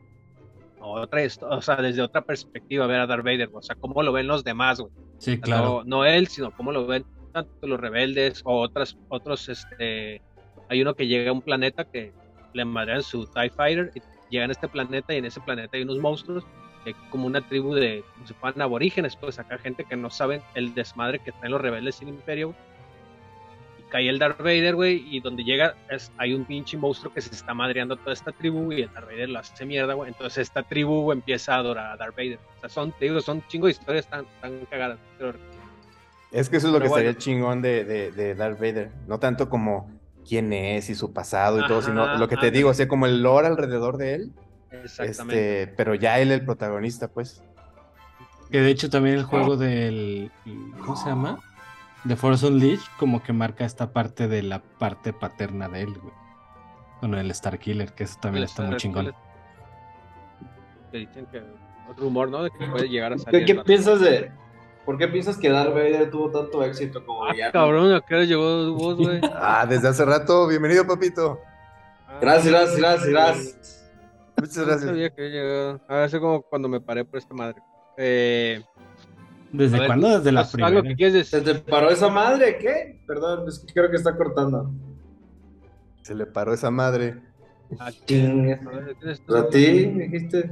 [0.90, 4.26] otra, o sea, desde otra perspectiva ver a Darth Vader, o sea, cómo lo ven
[4.26, 4.92] los demás, güey.
[5.18, 5.82] Sí, claro.
[5.84, 10.22] No, no, él, sino cómo lo ven tanto los rebeldes o otras, otros, este,
[10.68, 12.12] hay uno que llega a un planeta que
[12.54, 15.82] le madrean su TIE Fighter y llegan a este planeta y en ese planeta hay
[15.82, 16.44] unos monstruos
[17.10, 20.74] como una tribu de, como si fueran aborígenes, pues acá gente que no saben el
[20.74, 22.54] desmadre que traen los rebeldes sin imperio,
[23.90, 27.34] cae el Darth Vader, güey, y donde llega es, hay un pinche monstruo que se
[27.34, 30.62] está madreando toda esta tribu y el Darth Vader lo hace mierda, güey, entonces esta
[30.62, 33.72] tribu empieza a adorar a Darth Vader, o sea, son, te digo, son chingo de
[33.72, 35.34] historias tan, tan cagadas, pero
[36.30, 38.90] es que eso es lo que estaría chingón de, de, Darth Vader.
[39.06, 39.90] No tanto como
[40.26, 43.06] quién es y su pasado y todo, sino lo que te digo, o sea, como
[43.06, 44.32] el lore alrededor de él.
[44.70, 45.62] Exactamente.
[45.62, 47.42] Este, pero ya él el protagonista, pues.
[48.50, 50.30] Que de hecho también el juego del.
[50.80, 51.38] ¿Cómo se llama?
[52.08, 56.14] De Force Unleashed, como que marca esta parte de la parte paterna de él, güey.
[57.00, 59.14] Con el Star Killer, que eso también está muy chingón.
[60.90, 61.42] Que dicen que.
[61.98, 62.42] rumor, ¿no?
[62.42, 63.44] De que puede llegar a salir.
[63.44, 64.32] ¿Qué, qué piensas de,
[64.86, 68.72] ¿Por qué piensas que Darth Vader tuvo tanto éxito como ah, Cabrón, ¿a qué llegó
[68.72, 69.20] vos, güey?
[69.34, 70.46] ah, desde hace rato.
[70.46, 71.38] Bienvenido, papito.
[72.22, 73.88] Gracias, gracias, gracias, gracias.
[74.38, 74.84] Muchas gracias.
[74.84, 75.78] No sabía que llegó.
[75.88, 77.60] A ver, como cuando me paré por esta madre.
[77.98, 78.62] Eh,
[79.52, 80.18] ¿Desde cuándo?
[80.18, 80.82] Desde la primera.
[80.82, 81.42] que quieres decir?
[81.42, 82.58] ¿Se te paró esa madre?
[82.58, 83.00] ¿Qué?
[83.06, 84.70] Perdón, es que creo que está cortando.
[86.02, 87.20] Se le paró esa madre.
[87.78, 88.52] ¿A quién?
[88.52, 89.86] ¿A ti?
[89.86, 90.50] ¿Me dijiste?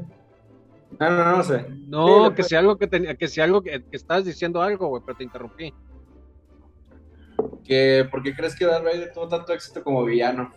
[0.98, 1.66] No, no, no sé.
[1.86, 5.02] No, que si algo que tenía, que si algo que, que estabas diciendo algo, güey,
[5.04, 5.74] pero te interrumpí.
[7.64, 10.52] Que, ¿Por qué crees que Darth Vader tuvo tanto éxito como villano?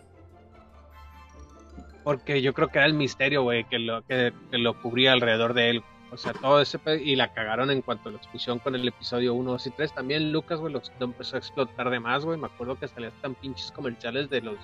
[2.04, 5.70] Porque yo creo que era el misterio, güey, que lo, que, lo cubría alrededor de
[5.70, 5.82] él.
[6.12, 9.34] O sea, todo ese y la cagaron en cuanto a la expulsión con el episodio
[9.34, 9.94] 1, 2 y 3.
[9.94, 12.38] También Lucas, güey, lo, empezó a explotar de más, güey.
[12.38, 14.56] Me acuerdo que salían tan pinches comerciales de los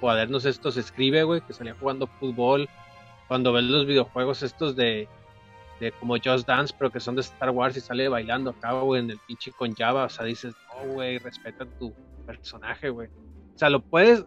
[0.00, 2.68] cuadernos estos escribe, güey, que salía jugando fútbol.
[3.28, 5.08] Cuando ves los videojuegos estos de,
[5.78, 9.02] de como Just Dance, pero que son de Star Wars y sale bailando acá, güey,
[9.02, 10.04] en el pinche con Java.
[10.04, 11.92] O sea, dices, no, güey, respeta tu
[12.26, 13.08] personaje, güey.
[13.54, 14.24] O sea, lo puedes,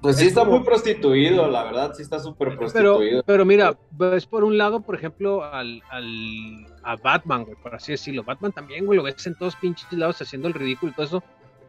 [0.00, 2.98] pues sí está muy prostituido, la verdad, sí está súper prostituido.
[2.98, 7.74] Pero, pero mira, ves por un lado, por ejemplo, al, al, a Batman, güey, por
[7.74, 8.22] así decirlo.
[8.22, 11.22] Batman también, güey, lo ves en todos pinches lados haciendo el ridículo y todo eso.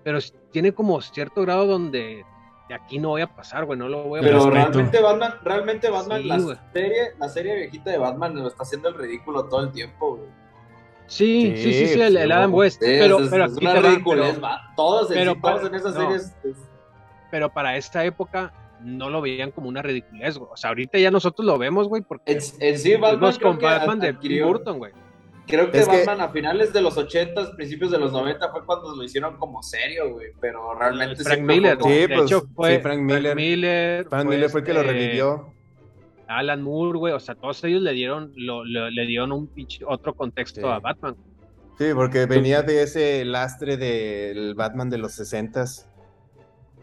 [0.03, 0.19] Pero
[0.51, 2.23] tiene como cierto grado donde
[2.69, 5.89] de aquí no voy a pasar, güey, no lo voy a Pero realmente Batman, realmente
[5.89, 6.39] Batman, la,
[6.71, 10.29] serie, la serie viejita de Batman lo está haciendo el ridículo todo el tiempo, güey.
[11.07, 12.79] Sí, sí, sí, sí, el, Adam West.
[12.79, 16.35] pero, es, pero aquí una todos, pero, todos en esas series
[17.31, 20.49] pero para esta época no lo veían como una ridiculez, güey.
[20.51, 24.77] O sea, ahorita ya nosotros lo vemos, güey, porque sí Batman con Batman de Burton,
[24.77, 24.91] güey.
[25.49, 29.03] Creo que Batman a finales de los 80, principios de los 90 fue cuando lo
[29.03, 34.05] hicieron como serio, güey, pero realmente Frank Miller, sí, de pues, hecho fue Frank Miller.
[34.07, 35.51] Frank Miller, fue, el que lo este, revivió.
[36.27, 39.49] Alan Moore, güey, o sea, todos ellos le dieron lo, le dieron un
[39.87, 41.15] otro contexto a Batman.
[41.79, 45.88] Sí, porque venía de ese lastre del Batman de los 60s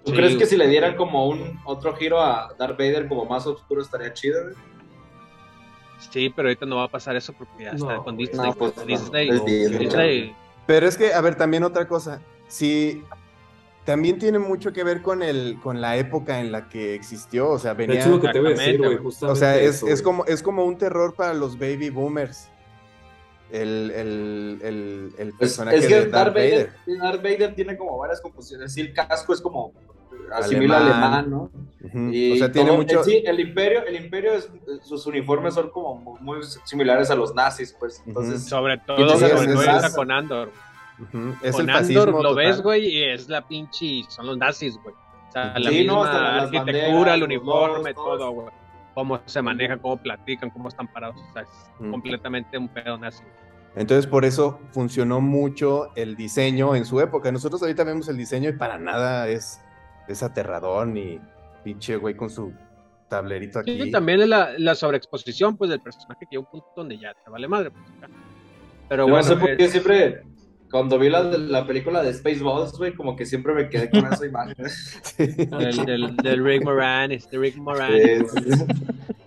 [0.07, 3.45] ¿Tú crees que si le dieran como un otro giro a Darth Vader como más
[3.45, 4.55] oscuro estaría chido, güey?
[6.11, 8.53] Sí, pero ahorita no va a pasar eso porque ya está con Disney.
[8.53, 10.35] pues, Disney,
[10.67, 12.21] Pero es que, a ver, también otra cosa.
[12.47, 13.03] Si
[13.85, 17.59] también tiene mucho que ver con el con la época en la que existió, o
[17.59, 20.43] sea, venía lo que te voy a decir, güey, O sea, es, es, como es
[20.43, 22.49] como un terror para los baby boomers.
[23.51, 26.73] El, el, el, el pues, personaje es que de Darth, Vader.
[27.01, 28.73] Darth Vader tiene como varias composiciones.
[28.73, 29.73] Sí, el casco es como
[30.33, 31.51] asimila alemán, ¿no?
[31.83, 33.03] o sea, tiene mucho...
[33.05, 34.33] Sí, el imperio, el imperio
[34.83, 38.45] sus uniformes son como muy similares a los nazis, pues, entonces...
[38.45, 40.51] Sobre todo, sobre todo con Andor.
[41.53, 44.95] con Andor lo ves, güey, y es la pinche, son los nazis, güey.
[45.29, 48.49] O sea, la misma arquitectura, el uniforme, todo, güey.
[48.95, 51.17] Cómo se manejan, cómo platican, cómo están parados.
[51.29, 51.49] O sea, es
[51.91, 53.23] completamente un pedo nazi.
[53.77, 57.31] Entonces, por eso funcionó mucho el diseño en su época.
[57.31, 59.61] Nosotros ahorita vemos el diseño y para nada es
[60.09, 61.19] es aterrador ni
[61.65, 62.53] pinche güey con su
[63.09, 63.81] tablerito aquí.
[63.81, 67.15] Sí, también es la, la, sobreexposición pues del personaje que llega un punto donde ya
[67.25, 67.71] te vale madre.
[67.71, 67.85] Pues,
[68.89, 70.23] Pero bueno, no sé por qué siempre
[70.71, 74.27] cuando vi la, la película de Spaceballs, güey, como que siempre me quedé con esa
[74.27, 74.57] imagen.
[75.19, 78.25] del, del, Rick Moranis, de Rick Moranis.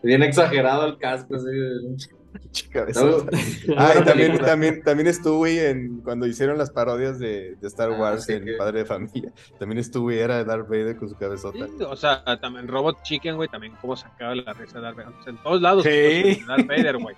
[0.03, 2.09] Bien exagerado el casco, así.
[3.77, 8.27] Ah, también, también, también estuve en cuando hicieron las parodias de, de Star ah, Wars
[8.29, 9.31] en Padre de Familia.
[9.59, 11.65] También estuve, era Darth Vader con su cabezota.
[11.87, 15.13] o sea, también Robot Chicken, güey, también como sacaba la risa de Darth Vader.
[15.27, 17.15] en todos lados, Darth Vader, güey.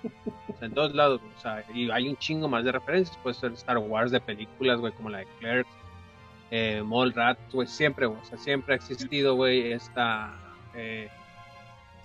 [0.60, 3.16] en todos lados, o sea, y hay un chingo más de referencias.
[3.22, 5.70] Puede ser Star Wars de películas, güey, como la de Clerks,
[6.50, 6.82] eh,
[7.14, 10.32] Rat, güey, siempre, güey, o sea, siempre ha existido, güey, esta.
[10.74, 11.08] Eh,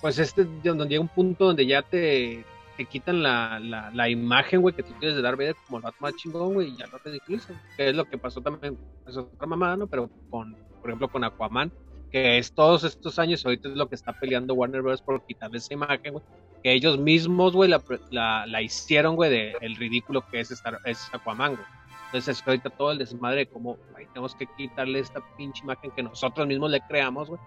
[0.01, 2.45] pues este, donde llega un punto donde ya te
[2.77, 6.13] te quitan la, la, la imagen, güey, que tú tienes de Darth como el Batman
[6.15, 7.59] chingón, güey, y ya lo ridiculizan.
[7.75, 9.87] Que es lo que pasó también, es otra mamada, ¿no?
[9.87, 11.71] Pero con, por ejemplo, con Aquaman,
[12.11, 15.01] que es todos estos años, ahorita es lo que está peleando Warner Bros.
[15.01, 16.25] por quitarle esa imagen, güey.
[16.63, 20.79] Que ellos mismos, güey, la, la, la, hicieron, güey, de el ridículo que es, estar,
[20.85, 21.65] es Aquaman, güey.
[22.05, 23.77] Entonces, es ahorita todo el desmadre de cómo
[24.13, 27.41] tenemos que quitarle esta pinche imagen que nosotros mismos le creamos, güey.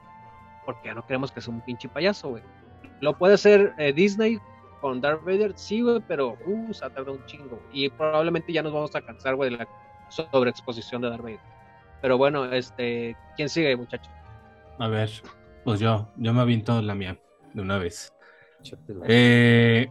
[0.66, 2.42] Porque ya no queremos que sea un pinche payaso, güey.
[3.00, 4.38] Lo puede hacer eh, Disney
[4.80, 7.60] con Darth Vader, sí, güey, pero uh, se ha tardado un chingo.
[7.72, 9.68] Y probablemente ya nos vamos a cansar, güey, de la
[10.08, 11.40] sobreexposición de Darth Vader.
[12.02, 14.12] Pero bueno, este, ¿quién sigue, muchachos?
[14.78, 15.10] A ver,
[15.64, 17.18] pues yo, yo me aviento la mía
[17.52, 18.12] de una vez.
[19.06, 19.88] Eh,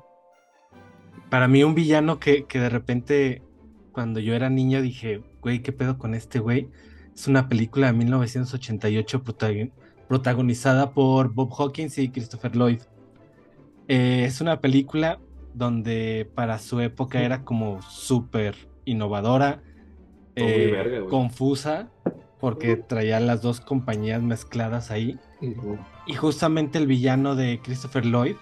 [1.29, 3.43] para mí un villano que, que de repente,
[3.91, 6.69] cuando yo era niño, dije, güey, ¿qué pedo con este güey?
[7.13, 9.23] Es una película de 1988
[10.07, 12.81] protagonizada por Bob Hawkins y Christopher Lloyd.
[13.89, 15.19] Eh, es una película
[15.55, 19.63] donde para su época era como súper innovadora,
[20.35, 21.89] eh, confusa,
[22.39, 25.17] porque traía las dos compañías mezcladas ahí.
[26.05, 28.35] Y justamente el villano de Christopher Lloyd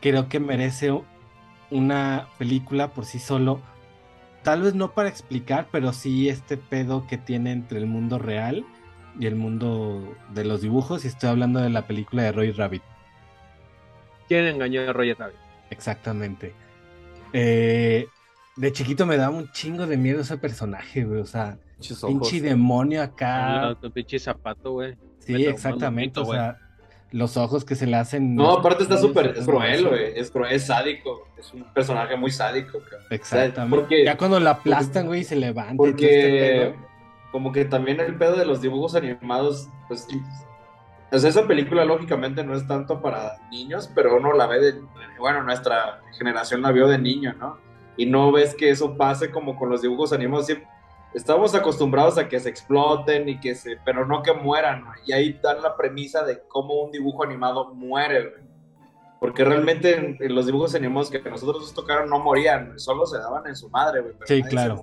[0.00, 0.98] creo que merece
[1.70, 3.60] una película por sí solo.
[4.42, 8.64] Tal vez no para explicar, pero sí este pedo que tiene entre el mundo real
[9.20, 11.04] y el mundo de los dibujos.
[11.04, 12.82] Y estoy hablando de la película de Roy Rabbit.
[14.32, 15.36] ¿Quién engañó a Roger Rabbit?
[15.68, 16.54] Exactamente.
[17.34, 18.06] Eh,
[18.56, 21.20] de chiquito me daba un chingo de miedo ese personaje, güey.
[21.20, 21.58] O sea,
[22.06, 23.76] pinche demonio acá.
[23.92, 24.96] pinche zapato, güey.
[25.18, 26.18] Sí, exactamente.
[26.18, 26.56] o sea,
[27.10, 28.34] los ojos que se le hacen.
[28.34, 30.18] No, aparte está súper cruel, güey.
[30.18, 31.28] Es cruel, es sádico.
[31.38, 33.08] Es un personaje muy sádico, cabrón.
[33.10, 34.04] Exactamente.
[34.06, 35.76] ya cuando la aplastan, güey, se levanta.
[35.76, 36.78] Porque, este
[37.32, 40.08] como que también el pedo de los dibujos animados, pues.
[41.12, 44.80] Pues esa película, lógicamente, no es tanto para niños, pero uno la ve de.
[45.18, 47.58] Bueno, nuestra generación la vio de niño, ¿no?
[47.98, 50.46] Y no ves que eso pase como con los dibujos animados.
[50.46, 50.66] Siempre,
[51.12, 55.38] estamos acostumbrados a que se exploten y que se, pero no que mueran, y ahí
[55.42, 58.32] dan la premisa de cómo un dibujo animado muere,
[59.20, 63.46] porque realmente en, los dibujos animados que nosotros nos tocaron no morían, solo se daban
[63.46, 64.14] en su madre, güey.
[64.24, 64.82] Sí, claro.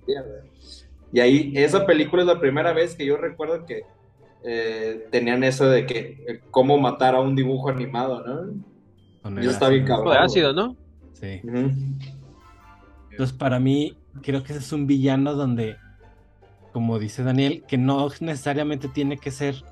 [1.11, 3.83] y ahí, esa película es la primera vez que yo recuerdo que
[4.43, 9.41] eh, tenían eso de que eh, cómo matar a un dibujo animado, ¿no?
[9.41, 10.17] Y está bien cabrón.
[10.17, 10.75] ácido, ¿no?
[11.13, 11.41] Sí.
[13.11, 15.75] Entonces, para mí, creo que ese es un villano donde
[16.71, 19.63] como dice Daniel, que no necesariamente tiene que ser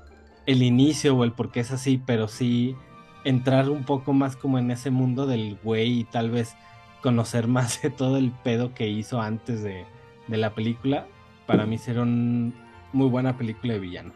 [0.46, 2.76] el inicio o el por qué es así, pero sí
[3.24, 6.56] entrar un poco más como en ese mundo del güey y tal vez
[7.02, 9.86] conocer más de todo el pedo que hizo antes de,
[10.28, 11.06] la película.
[11.46, 12.52] Para mí será una
[12.92, 14.12] muy buena película de villano.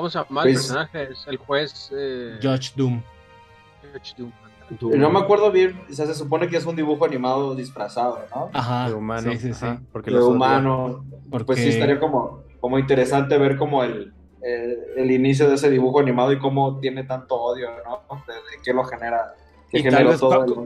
[0.00, 1.12] ¿Cómo se llama el pues personaje?
[1.12, 1.90] Es el juez.
[1.94, 2.38] Eh...
[2.42, 3.02] Judge Doom.
[3.92, 4.32] Judge Doom.
[4.98, 8.48] No me acuerdo bien, o sea, se supone que es un dibujo animado disfrazado, ¿no?
[8.54, 8.88] Ajá.
[8.88, 9.30] De humano.
[9.32, 9.66] Sí, sí, sí.
[9.92, 11.04] Porque de humano.
[11.44, 16.32] Pues sí estaría como, como interesante ver como el, el, inicio de ese dibujo animado
[16.32, 18.16] y cómo tiene tanto odio, ¿no?
[18.26, 19.34] De, qué lo genera.
[19.70, 20.20] y tal vez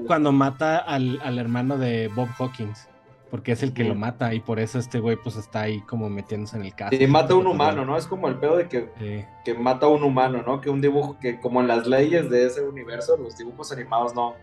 [0.07, 2.89] cuando mata al, al hermano de Bob Hawkins
[3.35, 6.09] porque es el que lo mata y por eso este güey pues está ahí como
[6.09, 6.95] metiéndose en el caso.
[6.95, 7.97] Y mata a un humano, ¿no?
[7.97, 10.61] Es como el pedo de que, que mata a un humano, ¿no?
[10.61, 14.37] Que un dibujo, que como en las leyes de ese universo, los dibujos animados no,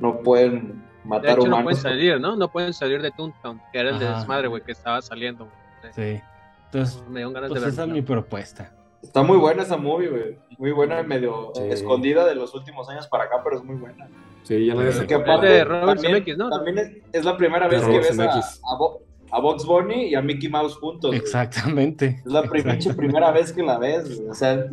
[0.00, 1.58] no pueden matar de humanos.
[1.58, 2.34] No pueden salir, ¿no?
[2.34, 5.46] No pueden salir de Toontown, que era el de desmadre, güey, que estaba saliendo.
[5.92, 6.20] Sí.
[6.64, 8.72] Entonces, me ganas pues esa es mi propuesta.
[9.02, 10.38] Está muy buena esa movie, güey.
[10.58, 14.08] Muy buena, medio escondida de los últimos años para acá, pero es muy buena.
[14.44, 16.50] Sí, ya no que aparte, de Robert también, ¿no?
[16.50, 18.42] También es, la primera vez que ves a,
[19.30, 21.14] a, Box Bunny y a Mickey Mouse juntos.
[21.14, 22.22] Exactamente.
[22.24, 24.66] Es la primera vez que la ves, O sea,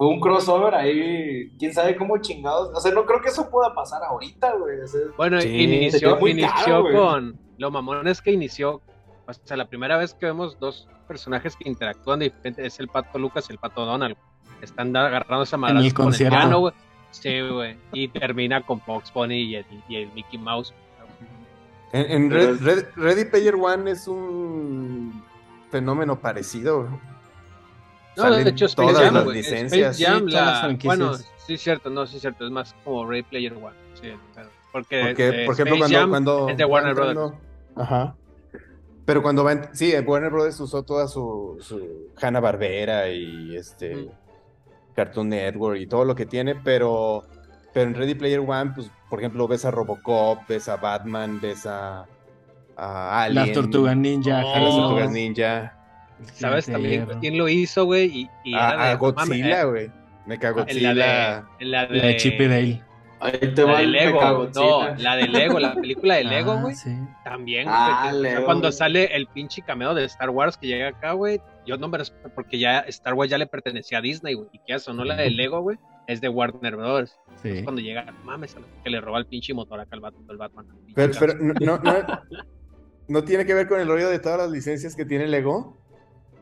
[0.00, 2.70] fue un crossover ahí, quién sabe cómo chingados.
[2.74, 4.78] O sea, no creo que eso pueda pasar ahorita, güey.
[5.16, 7.38] bueno, inició, inició con.
[7.58, 8.80] Lo mamón es que inició.
[9.38, 13.18] O sea, la primera vez que vemos dos personajes que interactúan diferente es el pato
[13.18, 14.16] Lucas y el pato Donald.
[14.62, 16.74] Están agarrando esa madre con el piano, güey
[17.10, 17.76] Sí, güey.
[17.92, 19.66] Y termina con Fox Pony y el,
[20.14, 20.72] Mickey Mouse.
[21.92, 25.22] En, Ready Player One es un
[25.70, 26.88] fenómeno parecido.
[28.16, 30.00] No, de hecho, Space todas las licencias.
[30.84, 32.44] bueno, sí, cierto, no, sí, cierto.
[32.44, 33.76] Es más como Ready Player One.
[33.94, 34.12] Sí,
[34.72, 36.48] porque, porque por ejemplo, cuando, cuando.
[36.48, 37.32] Es de Warner Brothers.
[37.76, 38.14] Ajá.
[39.10, 39.60] Pero cuando va.
[39.72, 44.08] Sí, Warner Brothers usó toda su, su Hanna Barbera y este.
[44.94, 47.24] Cartoon Network y todo lo que tiene, pero,
[47.74, 51.66] pero en Ready Player One, pues, por ejemplo, ves a Robocop, ves a Batman, ves
[51.66, 52.06] a,
[52.76, 53.46] a Alien.
[53.46, 54.42] Las Tortugas Ninja.
[54.42, 55.76] las Tortugas Ninja.
[56.34, 58.30] ¿Sabes también quién lo hizo, güey?
[58.44, 59.90] Y, a, Godzilla, güey.
[60.24, 60.94] Me cago Godzilla.
[60.94, 62.89] La de, la de, Chip y Dale.
[63.20, 66.74] Ahí te la de Lego, no, la de Lego, la película de Lego, ah, güey.
[66.74, 66.90] sí.
[67.22, 68.12] También, ah,
[68.46, 71.98] cuando sale el pinche cameo de Star Wars que llega acá, güey, yo no me
[71.98, 75.04] respeto porque ya Star Wars ya le pertenecía a Disney, güey, y que eso, no
[75.04, 77.18] la de Lego, güey, es de Warner Bros.
[77.42, 77.62] Sí.
[77.62, 80.66] cuando llega, mames, que le roba el pinche motor acá al Batman.
[80.94, 81.80] pero, pero no, no,
[83.08, 85.79] no, tiene que ver con el rollo de todas las licencias que tiene Lego.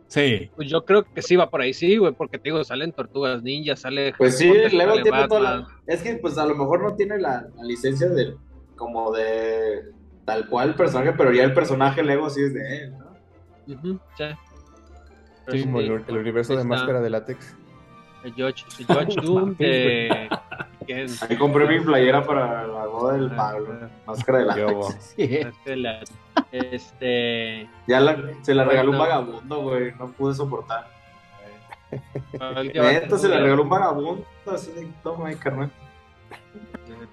[0.09, 0.51] Sí.
[0.57, 3.42] Pues yo creo que sí va por ahí, sí, güey, porque te digo, salen tortugas
[3.42, 4.14] ninja, sale.
[4.16, 5.66] Pues sí, Lego tiene toda la...
[5.87, 8.35] Es que, pues a lo mejor no tiene la, licencia de.
[8.75, 9.83] como de.
[10.25, 14.01] tal cual el personaje, pero ya el personaje Lego sí es de él, ¿no?
[14.16, 14.25] sí.
[15.49, 15.64] sí.
[15.64, 17.55] como el, universo de máscara de látex.
[18.25, 20.29] El George, el George Doom de.
[21.21, 23.90] Ahí compré mi playera para la boda del Pablo.
[24.07, 25.14] Máscara de látex.
[25.16, 25.40] Sí.
[26.52, 27.68] Este.
[27.87, 28.00] Ya
[28.42, 29.94] se la regaló un vagabundo, güey.
[29.98, 30.88] No pude soportar.
[32.74, 34.24] Neta, se la regaló un vagabundo.
[34.46, 35.70] Así de toma, carnal.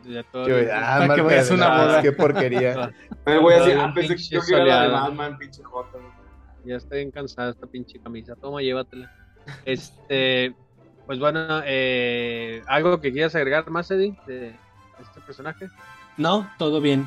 [0.05, 0.47] Ya todo.
[0.47, 2.01] Yo, ah, Para que vayas una boda.
[2.01, 2.91] Qué porquería.
[3.25, 5.97] El güey así, ah, pensé que yo quería la de Batman, pinche jota.
[6.63, 8.35] Ya estoy bien cansada esta pinche camisa.
[8.35, 9.11] Toma, llévatela.
[9.65, 10.55] Este.
[11.05, 14.55] Pues bueno, eh, ¿algo que quieras agregar más, Eddie, de
[14.99, 15.67] este personaje?
[16.17, 17.05] No, todo bien.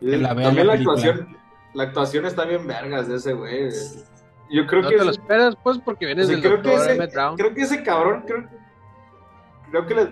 [0.00, 1.36] La También la, actuación,
[1.74, 3.68] la actuación está bien vergas de ese güey.
[4.50, 4.96] Yo creo no que.
[4.96, 8.48] te lo esperas, pues, porque vienes del creo que ese, Creo que ese cabrón, creo,
[9.70, 10.06] creo que le,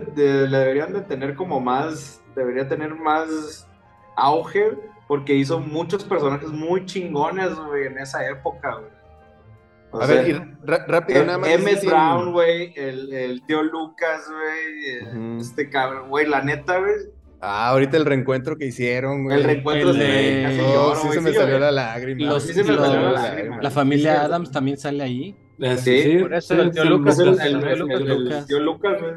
[0.47, 3.67] deberían de tener como más, debería tener más
[4.15, 10.03] auge, porque hizo muchos personajes muy chingones, güey, en esa época, güey.
[10.03, 11.49] a ver, rápido, nada más.
[11.49, 11.75] M.
[11.83, 16.93] Brown, güey, el, el, tío Lucas, güey, este cabrón, güey, la neta, güey,
[17.41, 19.37] Ah, ahorita el reencuentro que hicieron, güey.
[19.37, 20.43] El reencuentro de...
[20.43, 22.39] Casi oh, sí se me salió la lágrima.
[22.39, 23.61] sí se me salió la lágrima.
[23.61, 25.35] La familia Adams también sale ahí.
[25.77, 27.19] Sí, sí, por eso el tío Lucas.
[27.19, 29.13] El tío Lucas, güey.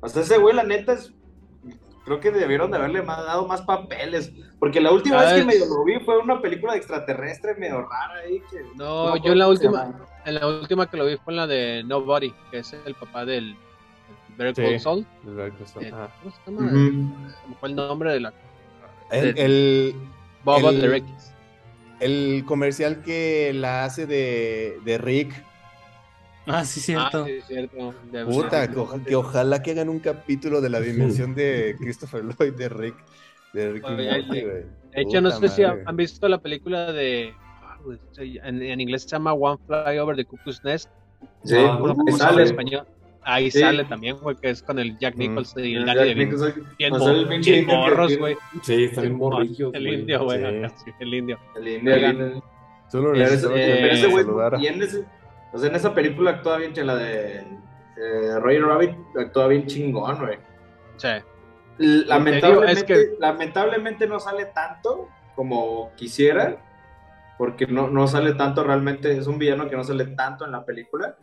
[0.00, 1.14] O sea, ese güey, la neta, es...
[2.04, 4.32] creo que debieron de haberle dado más papeles.
[4.58, 8.14] Porque la última vez que medio lo vi fue una película de extraterrestre medio rara
[8.24, 8.40] ahí.
[8.50, 8.64] Que...
[8.76, 11.82] No, yo en la última, en la última que lo vi fue en la de
[11.84, 13.56] Nobody, que es el papá del
[14.36, 15.06] Better Call Saul.
[15.26, 16.10] Eh, ¿Cómo se llama?
[17.60, 18.32] fue el nombre de la.
[19.10, 19.38] El.
[19.38, 19.94] el
[20.44, 21.04] Bob el,
[22.00, 25.44] el comercial que la hace de, de Rick.
[26.46, 27.24] Ah, sí, cierto.
[27.24, 27.94] Ah, sí, cierto.
[28.26, 32.96] Puta, que, ojalá que hagan un capítulo de la dimensión de Christopher Lloyd de Rick.
[33.54, 37.32] De Rick de, hecho, no sé si han visto la película de.
[37.62, 37.78] Ah,
[38.18, 40.90] en, en, inglés se llama One Fly Over the Cuckoo's Nest.
[41.44, 41.78] Sí, ah,
[42.18, 42.42] sale.
[42.42, 42.86] En español.
[43.24, 46.46] Ahí sale también, güey, que es con el Jack Nicholson y el Danny DeVito.
[46.78, 48.36] Bien, morros, güey.
[48.62, 49.72] Sí, está bien morrillo.
[49.72, 51.38] El indio, güey, el indio.
[51.56, 52.42] El indio.
[52.88, 54.24] Solo pero ese güey,
[54.60, 55.04] y en ese,
[55.52, 59.66] o sea, en esa película actúa bien, en la de eh, Roger Rabbit, actúa bien
[59.66, 60.38] chingón, güey.
[60.96, 61.08] Sí.
[61.78, 66.58] Lamentablemente, lamentablemente no sale tanto como quisiera,
[67.38, 70.64] porque no, no sale tanto realmente, es un villano que no sale tanto en la
[70.64, 71.16] película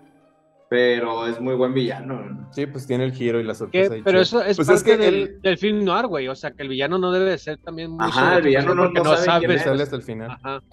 [0.72, 2.48] pero es muy buen villano.
[2.52, 3.94] Sí, pues tiene el giro y la sorpresa.
[4.06, 6.30] pero eso es pues parte del, del, film noir, güey.
[6.30, 9.18] O sea, que el villano no debe ser también muy Ajá, el villano no, no,
[9.18, 10.32] sabe, quién sale hasta el final.
[10.32, 10.64] Ajá.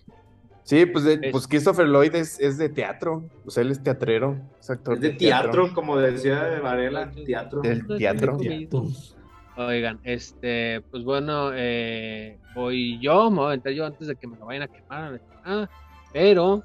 [0.63, 3.29] Sí, pues, pues Christopher Lloyd es, es, de teatro.
[3.45, 4.37] O sea, él es teatrero.
[4.61, 7.61] Es, actor es de, teatro, como decía Varela, teatro.
[7.63, 8.39] Del teatro.
[9.57, 14.29] Oigan, este, pues bueno, eh, voy yo, me voy a aventar yo antes de que
[14.29, 15.21] me lo vayan a quemar.
[15.45, 15.69] Ah,
[16.13, 16.63] pero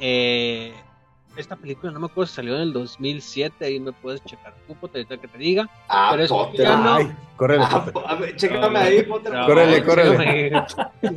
[0.00, 0.72] eh,
[1.36, 4.74] esta película no me acuerdo si salió en el 2007, ahí me puedes checar tú,
[4.74, 5.68] Potter, que te diga.
[5.88, 6.66] Ah, pero es Potter.
[6.68, 7.86] Ay, córrele, ah,
[8.36, 9.32] Chécame ahí, Potter.
[9.46, 10.64] córrele, córrele.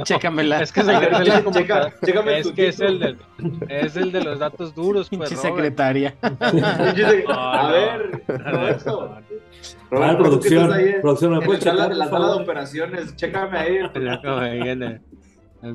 [0.03, 0.61] Chécamela.
[0.61, 3.17] Es que es el, de es que es el de,
[3.69, 6.15] es el de los datos duros, pues, secretaria.
[6.21, 9.17] a ver, Roberto.
[9.89, 10.71] Roberto, producción,
[11.01, 11.95] producción, ¿me puedes checar?
[11.95, 13.79] La sala de operaciones, chécame ahí.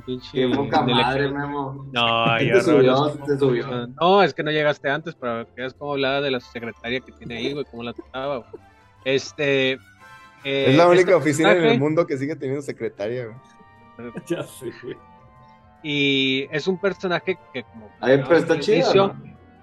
[0.05, 0.31] Pinche.
[0.33, 1.87] Qué poca madre, Memo.
[1.93, 3.87] No, ya subió, te subió.
[4.01, 7.13] No, es que no llegaste antes, pero que es como hablaba de la secretaria que
[7.13, 8.51] tiene ahí, güey, cómo la trataba, güey.
[9.05, 9.73] Este.
[10.45, 14.13] Eh, es la única oficina en el mundo que sigue teniendo secretaria, güey.
[14.29, 14.97] ya sé, güey.
[15.83, 17.91] Y es un personaje que, como.
[18.01, 19.15] A ver, pero está chido.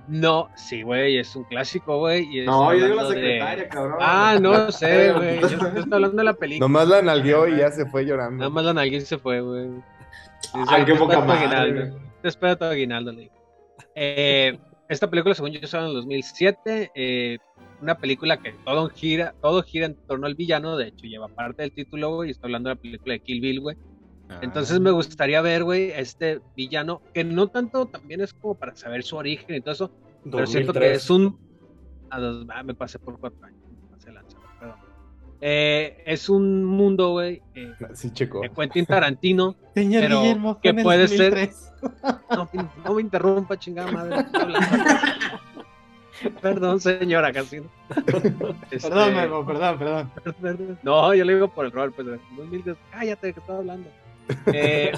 [0.08, 0.50] ¿no?
[0.56, 2.46] sí, güey, es un clásico, güey.
[2.46, 3.98] No, yo digo la secretaria, cabrón.
[4.00, 5.40] Ah, no sé, güey.
[5.40, 6.68] Yo estoy hablando de la película.
[6.68, 8.44] Nomás la nalgueó y ya se fue llorando.
[8.44, 9.70] Nomás la nalgueó y se fue, güey.
[10.68, 11.94] Ay, qué poca madre.
[12.22, 13.32] Te espera tu aguinaldo, le
[13.96, 14.58] eh,
[14.90, 16.92] esta película, según yo, salió en el 2007.
[16.94, 17.38] Eh,
[17.82, 20.78] una película que todo gira, todo gira en torno al villano.
[20.78, 22.30] De hecho, lleva parte del título, güey.
[22.30, 23.78] Y estoy hablando de la película de Kill Bill, güey.
[24.30, 24.40] Ah.
[24.42, 29.04] Entonces me gustaría ver, güey, este villano, que no tanto también es como para saber
[29.04, 29.92] su origen y todo eso,
[30.24, 31.38] pero siento que es un...
[32.10, 33.60] Ah, me pasé por cuatro años,
[35.48, 37.40] Eh, es un mundo, güey.
[37.54, 38.42] Eh, sí, chico.
[38.42, 39.56] De Quentin Tarantino.
[39.76, 41.52] Señor pero Guillermo, que puede ser.
[42.32, 42.50] No,
[42.84, 44.26] no, me interrumpa, chingada madre.
[46.42, 47.58] Perdón, señora, casi.
[48.72, 48.90] Este...
[48.90, 50.10] Perdón, Memo, perdón,
[50.42, 50.80] perdón.
[50.82, 52.08] No, yo le digo por el rol, pues.
[52.90, 53.88] Cállate, que estaba hablando.
[54.48, 54.94] Eh,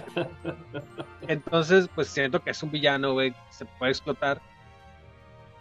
[1.27, 4.41] entonces, pues siento que es un villano, güey, se puede explotar.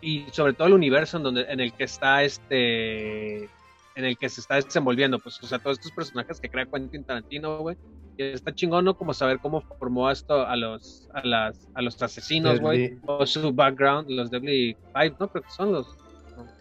[0.00, 3.48] Y sobre todo el universo en, donde, en el que está este
[3.96, 7.02] en el que se está desenvolviendo, pues, o sea, todos estos personajes que crea Quentin
[7.02, 7.76] Tarantino, güey,
[8.18, 8.96] y está chingón, ¿no?
[8.96, 13.52] Como saber cómo formó esto a los, a las, a los asesinos, güey, o su
[13.52, 15.28] background, los Deadly Vipers, ¿no?
[15.28, 15.96] Creo que son los...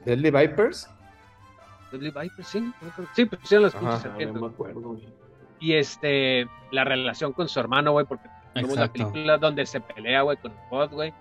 [0.06, 0.90] ¿Deadly Vipers?
[1.92, 2.74] Deadly Vipers, sí,
[3.14, 4.42] sí, pues sí, los pinches serpientes.
[4.42, 4.98] No me acuerdo,
[5.60, 10.22] Y este, la relación con su hermano, güey, porque tenemos la película donde se pelea,
[10.22, 11.14] güey, con el bot, güey,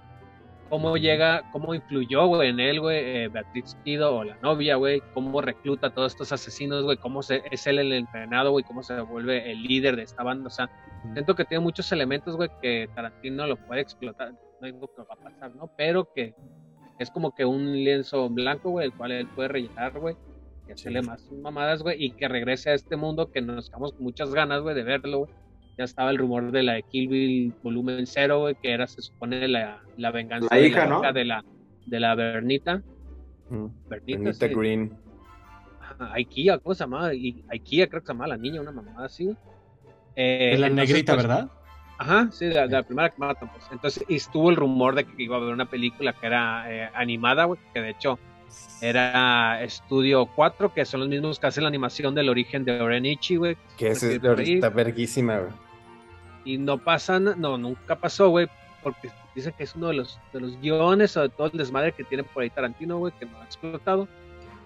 [0.75, 5.01] cómo llega, cómo influyó, güey, en él, güey, eh, Beatriz Kido o la novia, güey,
[5.15, 8.83] cómo recluta a todos estos asesinos, güey, cómo se, es él el entrenado, güey, cómo
[8.83, 10.69] se vuelve el líder de esta banda, o sea,
[11.13, 15.15] siento que tiene muchos elementos, güey, que Tarantino lo puede explotar, no digo que va
[15.15, 15.71] a pasar, ¿no?
[15.77, 16.35] Pero que
[16.99, 20.17] es como que un lienzo blanco, güey, el cual él puede rellenar, güey,
[20.67, 24.35] y hacerle más mamadas, güey, y que regrese a este mundo que nos con muchas
[24.35, 25.45] ganas, güey, de verlo, güey
[25.77, 29.03] ya estaba el rumor de la de Kill Bill volumen 0, güey, que era, se
[29.03, 29.81] supone, la,
[30.13, 31.45] venganza la hija, de, la, de la
[31.87, 32.83] de la Bernita.
[33.89, 34.97] Bernita, Green.
[35.99, 37.09] Ikea, ¿cómo se llamaba?
[37.09, 39.37] Ikea creo que se llamaba la niña, una mamada así.
[40.17, 41.51] Eh, la negrita, pues, ¿verdad?
[41.99, 43.65] Ajá, sí, la, la primera que matan, pues.
[43.71, 47.45] Entonces estuvo el rumor de que iba a haber una película que era eh, animada,
[47.45, 48.19] güey, que de hecho
[48.81, 53.37] era Estudio 4, que son los mismos que hacen la animación del origen de Orenichi,
[53.37, 53.57] güey.
[53.77, 55.53] Que es, está verguísima, güey.
[56.45, 58.49] Y no pasa, no, nunca pasó, güey,
[58.83, 61.93] porque dicen que es uno de los, de los guiones o de todo el desmadre
[61.93, 64.09] que tiene por ahí Tarantino, güey, que no ha explotado.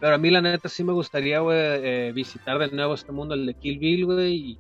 [0.00, 3.34] Pero a mí, la neta, sí me gustaría, güey, eh, visitar de nuevo este mundo,
[3.34, 4.58] el de Kill Bill, güey, y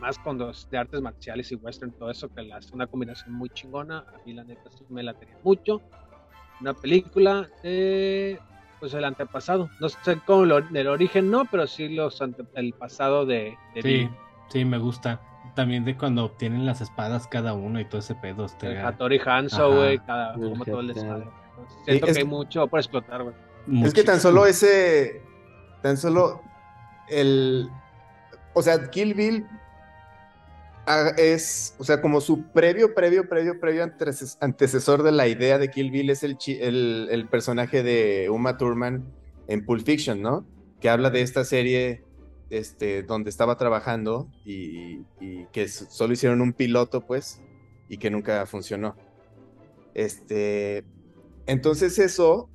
[0.00, 3.50] más con los de artes marciales y western, todo eso, que hace una combinación muy
[3.50, 3.98] chingona.
[3.98, 5.80] A mí la neta sí me la tenía mucho.
[6.60, 8.38] Una película de,
[8.80, 9.70] pues el antepasado.
[9.80, 12.20] No sé cómo lo, del origen no, pero sí los
[12.54, 14.08] el pasado de, Sí,
[14.48, 15.20] sí, me gusta.
[15.54, 18.44] También de cuando obtienen las espadas cada uno y todo ese pedo.
[18.44, 21.26] Este, el Hattori Hanzo, güey, cada como todo el desmadre.
[21.84, 23.34] Siento que hay mucho por explotar, güey.
[23.84, 25.22] Es que tan solo ese,
[25.82, 26.40] tan solo
[27.08, 27.68] el,
[28.54, 29.46] o sea, Kill Bill
[31.18, 33.84] es, o sea, como su previo, previo, previo, previo
[34.40, 36.38] antecesor de la idea de Kill Bill es el,
[37.10, 39.04] el, personaje de Uma Thurman
[39.46, 40.46] en Pulp Fiction, ¿no?
[40.80, 42.04] Que habla de esta serie
[42.50, 45.04] este, donde estaba trabajando y,
[45.52, 47.40] que solo hicieron un piloto, pues,
[47.88, 48.96] y que nunca funcionó.
[49.94, 50.84] Este,
[51.46, 52.48] entonces eso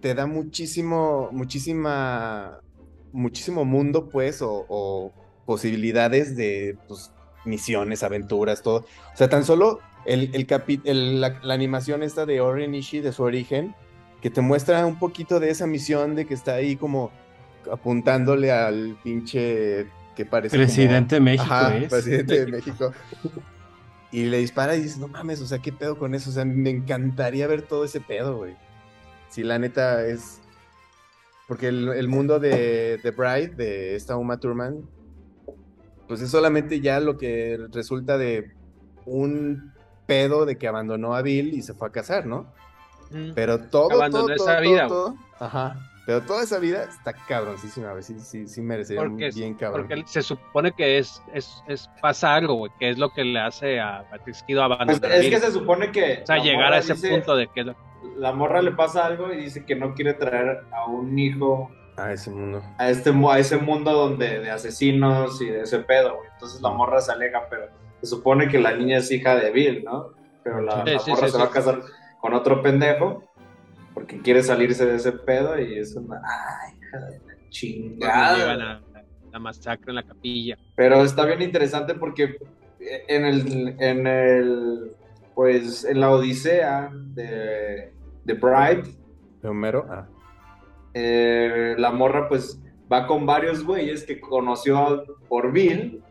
[0.00, 2.60] te da muchísimo, muchísima,
[3.12, 5.12] muchísimo mundo, pues, o, o
[5.46, 7.12] posibilidades de, pues,
[7.44, 8.80] misiones, aventuras, todo.
[9.12, 10.30] O sea, tan solo el,
[10.84, 13.74] el, la, animación esta de Oren Ishii, de su origen,
[14.20, 17.10] que te muestra un poquito de esa misión de que está ahí como
[17.70, 19.86] apuntándole al pinche
[20.16, 21.54] que parece presidente de México
[21.88, 22.92] presidente de México
[24.12, 26.44] y le dispara y dices no mames o sea qué pedo con eso o sea
[26.44, 28.56] me encantaría ver todo ese pedo güey
[29.28, 30.40] si la neta es
[31.46, 34.84] porque el, mundo de, de Bride de esta Uma Thurman
[36.10, 38.52] pues es solamente ya lo que resulta de
[39.06, 39.72] un
[40.06, 42.52] pedo de que abandonó a Bill y se fue a casar, ¿no?
[43.36, 44.88] Pero todo, abandonó todo, esa vida.
[45.38, 45.76] ajá.
[46.10, 49.86] Pero toda esa vida está cabroncísima, a ver, sí, sí, sí merecería bien cabrón.
[49.86, 53.38] Porque se supone que es, es, es pasa algo, güey, que es lo que le
[53.38, 55.00] hace a Patrick Kido abandonar.
[55.00, 56.22] Pues es que se supone que.
[56.24, 57.64] O sea, llegar a ese punto de que.
[58.16, 62.12] La morra le pasa algo y dice que no quiere traer a un hijo a
[62.12, 62.60] ese mundo.
[62.76, 66.28] A, este, a ese mundo donde de asesinos y de ese pedo, güey.
[66.32, 67.68] Entonces la morra se aleja, pero
[68.00, 70.08] se supone que la niña es hija de Bill, ¿no?
[70.42, 71.82] Pero la, morra se va a casar
[72.20, 73.29] con otro pendejo
[74.00, 76.20] porque quiere salirse de ese pedo y es una.
[76.24, 78.56] ¡Ay, hija de la chingada!
[78.56, 78.82] La,
[79.32, 80.58] la, masacre en la capilla.
[80.74, 82.38] Pero está bien interesante porque
[82.80, 83.76] en el.
[83.78, 84.96] En el
[85.34, 87.92] pues en la Odisea de,
[88.24, 88.90] de Bride.
[89.42, 90.06] De Homero, ah
[90.94, 92.60] eh, la morra pues
[92.92, 96.02] va con varios güeyes que conoció por Bill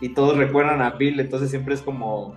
[0.00, 2.34] y todos recuerdan a Bill, entonces siempre es como,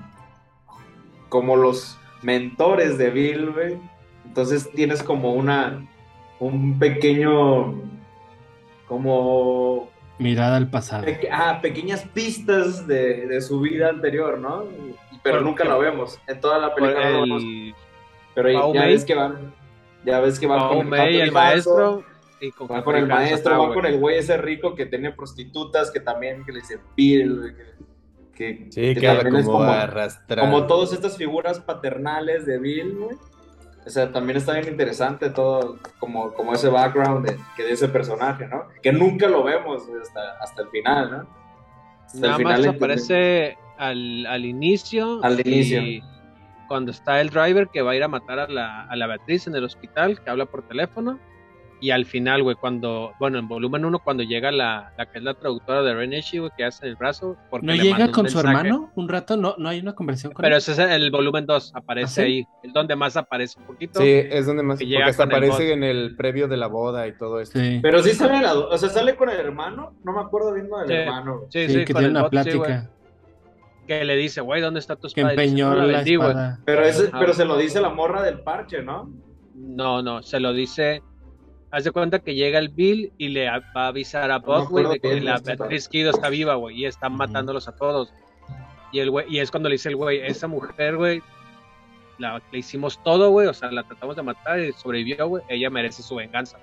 [1.30, 3.80] como los mentores de Bill, güey.
[4.26, 5.88] Entonces tienes como una,
[6.40, 7.76] un pequeño,
[8.88, 9.90] como...
[10.18, 11.06] Mirada al pasado.
[11.32, 14.64] ah, pequeñas pistas de, su vida anterior, ¿no?
[15.24, 16.20] Pero nunca lo vemos.
[16.28, 17.44] En toda la película lo vemos.
[18.34, 19.54] Pero ya ves que van
[20.06, 22.04] ya ves que va con el, maestro.
[22.40, 25.90] Y con va con el maestro, va con el güey ese rico que tiene prostitutas,
[25.90, 27.56] que también que le dice Bill,
[28.36, 29.66] que, sí, que, también es como,
[30.40, 33.18] como todas estas figuras paternales de Bill, güey.
[33.86, 37.88] O sea, también está bien interesante todo, como, como ese background de, que de ese
[37.88, 38.68] personaje, ¿no?
[38.82, 41.28] Que nunca lo vemos hasta, hasta el final, ¿no?
[42.06, 45.24] Hasta Nada el final más aparece al, al inicio.
[45.24, 46.04] Al inicio
[46.68, 49.48] cuando está el driver que va a ir a matar a la, a la Beatriz
[49.48, 51.20] en el hospital, que habla por teléfono.
[51.86, 55.24] Y al final, güey, cuando, bueno, en volumen 1, cuando llega la, la que es
[55.24, 57.38] la traductora de Reneshi, güey, que hace el brazo.
[57.52, 59.38] Porque ¿No llega con su hermano un rato?
[59.38, 62.48] ¿No, no hay una conversación con Pero ese es el volumen 2, aparece ¿Ah, ahí.
[62.64, 64.02] Es donde más aparece un poquito.
[64.02, 64.80] Sí, es donde más.
[64.80, 67.60] Porque hasta aparece en el previo de la boda y todo esto.
[67.84, 69.94] Pero sí sale, la, o sea, sale con el hermano.
[70.04, 71.42] No me acuerdo bien del hermano.
[71.50, 72.90] Sí, sí, que tiene una plática
[73.86, 75.36] que le dice, güey, ¿dónde está tu espada?
[75.36, 76.60] Que empeñó la, espada.
[76.66, 76.82] Pero,
[77.20, 79.08] pero se lo dice la morra del parche, ¿no?
[79.54, 81.04] No, no, se lo dice...
[81.76, 84.86] Haz de cuenta que llega el Bill y le va a avisar a Buck, güey,
[84.88, 88.14] de que la Beatriz Kido está viva, güey, y están matándolos a todos.
[88.94, 91.22] Y el güey, y es cuando le dice el güey, esa mujer, güey,
[92.18, 95.70] la, le hicimos todo, güey, o sea, la tratamos de matar y sobrevivió, güey, ella
[95.70, 96.58] merece su venganza.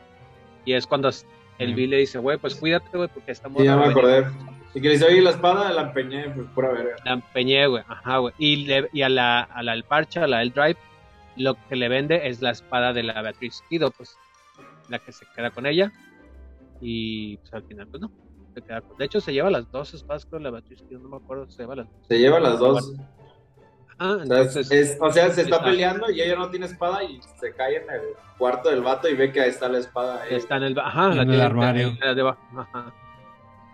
[0.65, 1.11] Y es cuando
[1.59, 3.61] el Bill le dice, güey, pues cuídate, güey, porque estamos...
[3.61, 4.25] Sí, ya me acordé.
[4.73, 6.97] Y que le dice, oye, la espada la empeñé, pues pura verga.
[7.05, 8.33] La empeñé, güey, ajá, güey.
[8.39, 10.79] Y, y a la, a la El Parche, a la El Drive,
[11.37, 14.17] lo que le vende es la espada de la Beatriz Kido, pues,
[14.93, 15.93] la que se queda con ella.
[16.81, 18.11] Y pues, al final, pues no.
[18.99, 21.77] De hecho, se lleva las dos espadas, con la Beatriz, no me acuerdo, se lleva
[21.77, 22.07] las dos.
[22.07, 22.93] Se lleva las dos.
[23.99, 27.77] Ah, entonces, o sea, se está, peleando y ella no tiene espada y se cae
[27.77, 28.01] en el
[28.37, 30.27] cuarto del vato y ve que ahí está la espada.
[30.27, 31.97] Está en el, ajá, en el armario.
[32.03, 32.93] Ajá.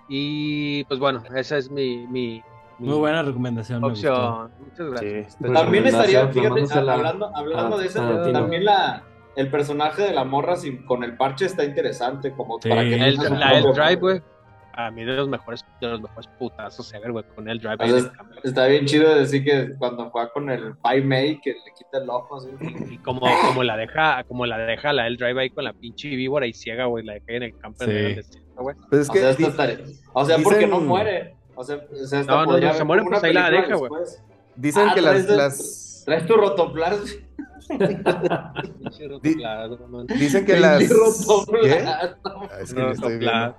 [0.08, 2.42] Y pues bueno, esa es mi, mi,
[2.78, 3.82] muy buena recomendación.
[3.82, 4.52] Opción.
[4.60, 5.38] Muchas gracias.
[5.38, 8.00] también estaría, fíjate, hablando, hablando de eso,
[8.32, 9.02] también la,
[9.39, 13.16] el personaje de la morra sin, con el parche está interesante, como para que el,
[13.16, 14.22] la, el drive, güey.
[14.72, 18.11] A mí de los mejores, de los mejores putazos ver, güey, con el drive.
[18.43, 22.11] está bien chido decir que cuando juega con el Pai Mei que le quita el
[22.11, 22.49] ojo así.
[22.91, 26.09] Y, como, como la deja, como la deja la el drive ahí con la pinche
[26.09, 27.91] víbora y ciega, güey, la deja en el campo sí.
[27.93, 28.24] de
[28.57, 28.74] güey.
[28.91, 29.78] Pues es que, o sea,
[30.14, 31.36] o sea porque no muere.
[31.55, 33.91] O sea, o sea no, no, no, se muere, pues ahí la deja, güey.
[34.57, 36.03] Dicen ah, que las, las...
[36.05, 37.18] Traes tu rotoplas.
[40.18, 40.82] Dicen que las...
[40.82, 41.84] ¿Qué?
[41.86, 42.14] Ah,
[42.61, 43.57] es que no estoy viendo.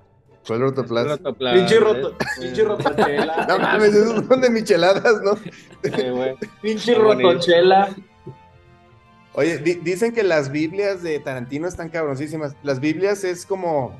[0.48, 1.20] ¿Cuál rotoplas?
[1.54, 3.46] Pinche roto, pinche rotochela.
[3.48, 5.38] No mames, esos son de micheladas, ¿no?
[6.62, 7.90] Pinche rotochela.
[9.34, 12.56] Oye, dicen que las Biblias de Tarantino están cabroncísimas.
[12.64, 14.00] Las Biblias es como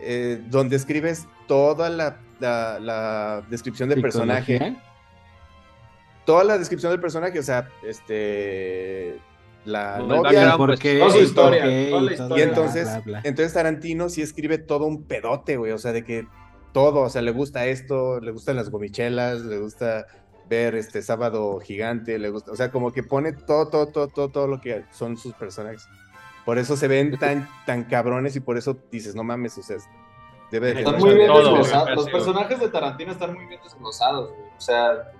[0.00, 4.76] eh, donde escribes toda la la, descripción del personaje.
[6.24, 9.18] Toda la descripción del personaje, o sea, este
[9.64, 12.88] la novia, pues, toda su historia, y entonces,
[13.22, 16.26] entonces Tarantino sí escribe todo un pedote, güey, o sea, de que
[16.72, 20.06] todo, o sea, le gusta esto, le gustan las gomichelas, le gusta
[20.48, 24.28] ver este sábado gigante, le gusta, o sea, como que pone todo, todo, todo, todo,
[24.30, 25.86] todo lo que son sus personajes.
[26.44, 29.76] Por eso se ven tan, tan cabrones y por eso dices, no mames, o sea,
[30.50, 31.94] están muy bien desglosados.
[31.94, 35.12] Los personajes de Tarantino están muy bien desglosados, O sea,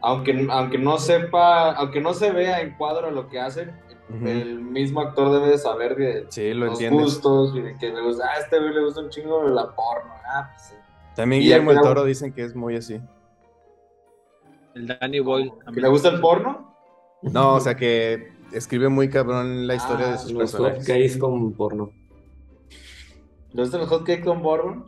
[0.00, 3.72] aunque, aunque no sepa, aunque no se vea en cuadro lo que hacen,
[4.10, 8.38] el mismo actor debe de saber de los gustos y de que le gusta, ah,
[8.38, 10.12] este güey le gusta un chingo de la porno.
[10.26, 10.78] Ah, pues
[11.16, 13.00] También Guillermo el Toro dicen que es muy así.
[14.74, 15.52] El Danny Boyle.
[15.72, 16.76] ¿Que le gusta el porno?
[17.22, 20.88] No, o sea que escribe muy cabrón la historia de ah, sus personajes.
[20.88, 21.90] es con porno.
[23.52, 24.84] ¿Le gustan los hotcakes con bourbon?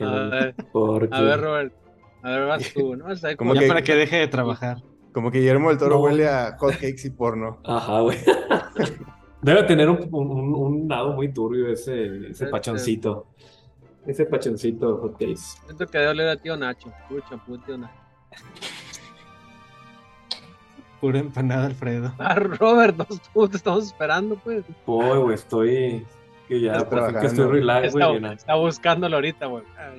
[0.00, 0.54] A ver,
[1.12, 1.85] a ver, Robert.
[2.26, 3.04] A ver, vas tú, ¿no?
[3.36, 4.78] como ya para que deje de trabajar.
[5.12, 7.60] Como que Guillermo del Toro huele a hotcakes y porno.
[7.64, 8.18] Ajá, güey.
[9.42, 13.28] Debe tener un, un, lado muy turbio ese, ese pachoncito.
[14.04, 15.56] Ese pachoncito de hotcakes.
[15.66, 16.92] Siento que debe oler a tío Nacho.
[17.08, 17.94] Puro champú, tío Nacho.
[21.00, 22.12] Pura empanada, Alfredo.
[22.18, 24.64] Ah, Robert, nos, te estamos esperando, pues.
[24.84, 26.04] Uy, güey, estoy
[26.48, 28.24] que ya, por que estoy relax, güey.
[28.32, 29.62] Está, buscándolo ahorita, güey.
[29.78, 29.92] Ah,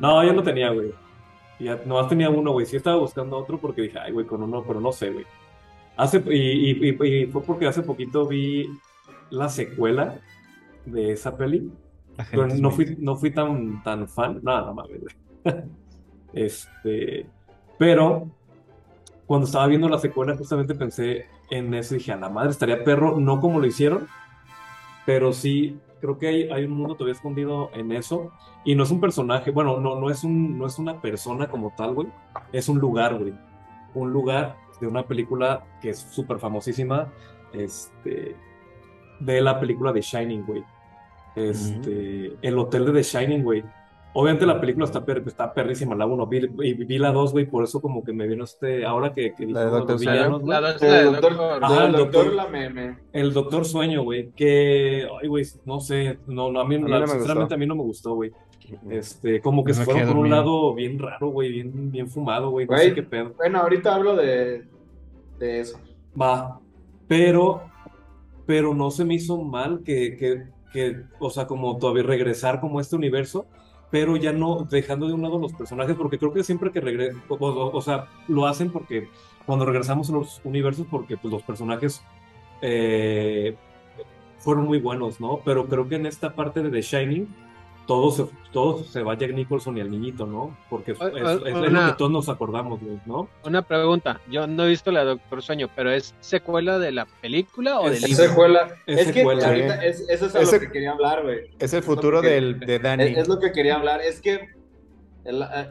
[0.00, 0.92] no, yo no tenía, güey.
[1.62, 2.66] Ya, nomás tenía uno, güey.
[2.66, 5.26] Sí estaba buscando otro porque dije, ay, güey, con uno, pero no sé, güey.
[5.96, 8.68] Hace, y, y, fue porque hace poquito vi
[9.30, 10.18] la secuela
[10.86, 11.70] de esa peli.
[12.30, 14.40] Pero no fui, no fui tan, tan fan.
[14.42, 15.54] Nada, mames, güey.
[16.32, 17.26] este.
[17.78, 18.30] Pero
[19.26, 22.84] cuando estaba viendo la secuela, justamente pensé en eso y dije, a la madre, estaría
[22.84, 24.06] perro, no como lo hicieron,
[25.06, 28.32] pero sí creo que hay, hay, un mundo todavía escondido en eso.
[28.64, 31.72] Y no es un personaje, bueno, no, no, es, un, no es una persona como
[31.76, 32.08] tal, güey.
[32.52, 33.32] Es un lugar, güey.
[33.94, 37.12] Un lugar de una película que es súper famosísima,
[37.52, 38.34] este,
[39.20, 40.64] de la película de Shining, güey.
[41.36, 43.62] Este, el hotel de The Shining, güey.
[44.14, 46.26] Obviamente la película está, está perrísima, la 1.
[46.26, 48.84] Vi, vi, la 2, güey, por eso como que me vino este.
[48.84, 50.40] Ahora que, que la de Doctor Sueño.
[50.44, 51.32] La el doctor,
[51.86, 52.98] el doctor, la meme.
[53.12, 54.30] El Doctor Sueño, güey.
[54.32, 55.08] Que.
[55.22, 56.18] Ay, güey, no sé.
[56.26, 58.32] No, no, a mí, a sinceramente, a mí no me gustó, güey.
[58.90, 62.66] Este, como que se fueron por un lado bien raro, güey, bien, bien fumado, güey.
[62.66, 63.32] No sé qué pedo.
[63.36, 64.64] Bueno, ahorita hablo de,
[65.38, 65.80] de eso.
[66.20, 66.60] Va.
[67.08, 67.62] Pero.
[68.44, 70.42] Pero no se me hizo mal que, que,
[70.72, 73.46] que, o sea, como todavía regresar como a este universo
[73.92, 77.22] pero ya no dejando de un lado los personajes, porque creo que siempre que regresan,
[77.28, 79.08] o, sea, lo hacen porque
[79.44, 82.02] cuando regresamos a los universos, porque pues los personajes
[82.62, 83.54] eh,
[84.38, 85.40] fueron muy buenos, ¿no?
[85.44, 87.28] Pero creo que en esta parte de The Shining,
[87.86, 90.56] todo se, todo se va a Jack Nicholson y al niñito, ¿no?
[90.70, 93.28] Porque es, lo que todos nos acordamos, ¿no?
[93.44, 97.80] Una pregunta, yo no he visto la Doctor Sueño, pero ¿es secuela de la película
[97.80, 98.24] o del libro?
[98.24, 98.68] Secuela.
[98.86, 99.52] Es, secuela.
[99.52, 101.50] que es, eso es lo que quería hablar, güey.
[101.58, 103.14] Es el futuro del, de Danny.
[103.16, 104.34] Es, lo que quería hablar, es que
[105.24, 105.68] eh,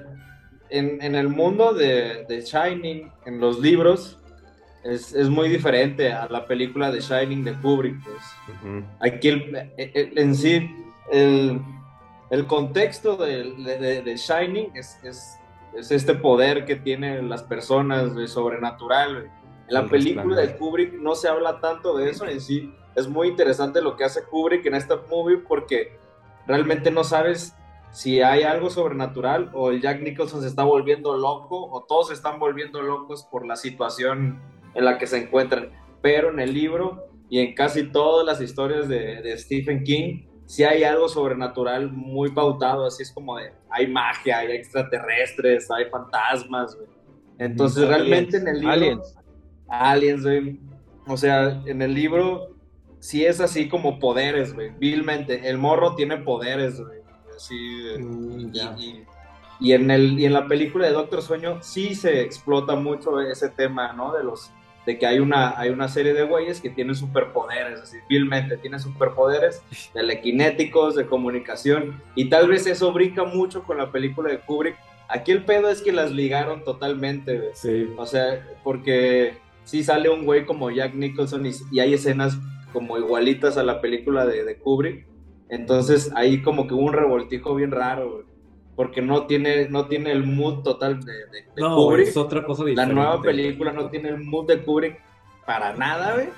[0.70, 4.20] en, en, el mundo de, de, Shining, en los libros,
[4.84, 8.84] es, es, muy diferente a la película de Shining de Kubrick, pues.
[9.00, 10.70] Aquí el, en sí,
[11.12, 11.62] el
[12.32, 14.98] el contexto de, Shining es,
[15.74, 19.30] este poder que tienen las personas de sobrenatural.
[19.68, 22.74] En la película de Kubrick no se habla tanto de eso en sí.
[22.96, 26.00] Es muy interesante lo que hace Kubrick en esta movie porque
[26.48, 27.54] realmente no sabes
[27.92, 32.14] si hay algo sobrenatural o el Jack Nicholson se está volviendo loco o todos se
[32.14, 34.42] están volviendo locos por la situación
[34.74, 35.72] en la que se encuentran.
[36.02, 40.84] Pero en el libro y en casi todas las historias de, Stephen King, sí hay
[40.84, 46.78] algo sobrenatural muy pautado, así es como de, hay magia, hay extraterrestres, hay fantasmas,
[47.38, 48.74] Entonces realmente en el libro...
[48.74, 49.16] Aliens.
[49.70, 50.60] Aliens, güey.
[51.08, 52.58] O sea, en el libro
[53.00, 54.72] sí es así como poderes, güey.
[54.78, 55.48] Vilmente.
[55.48, 57.00] El morro tiene poderes, güey.
[57.34, 57.56] Así.
[57.98, 58.52] Mm,
[59.62, 63.48] y, en el, y en la película de Doctor Sueño sí se explota mucho ese
[63.48, 64.12] tema, ¿no?
[64.12, 64.52] De los
[64.86, 68.80] de que hay una, hay una serie de güeyes que tienen superpoderes, así, vilmente, tienen
[68.80, 69.62] superpoderes
[69.94, 74.76] telequinéticos, de comunicación, y tal vez eso brinca mucho con la película de Kubrick.
[75.08, 77.90] Aquí el pedo es que las ligaron totalmente, Sí.
[77.98, 82.38] O sea, porque sí sale un güey como Jack Nicholson y, y hay escenas
[82.74, 85.06] como igualitas a la película de, de Kubrick.
[85.50, 88.24] Entonces ahí como que hubo un revoltijo bien raro,
[88.76, 92.08] porque no tiene, no tiene el mood total de, de, no, Kubrick.
[92.08, 92.94] es otra cosa diferente.
[92.94, 95.00] La nueva película no tiene el mood de Kubrick
[95.46, 96.30] para nada, güey.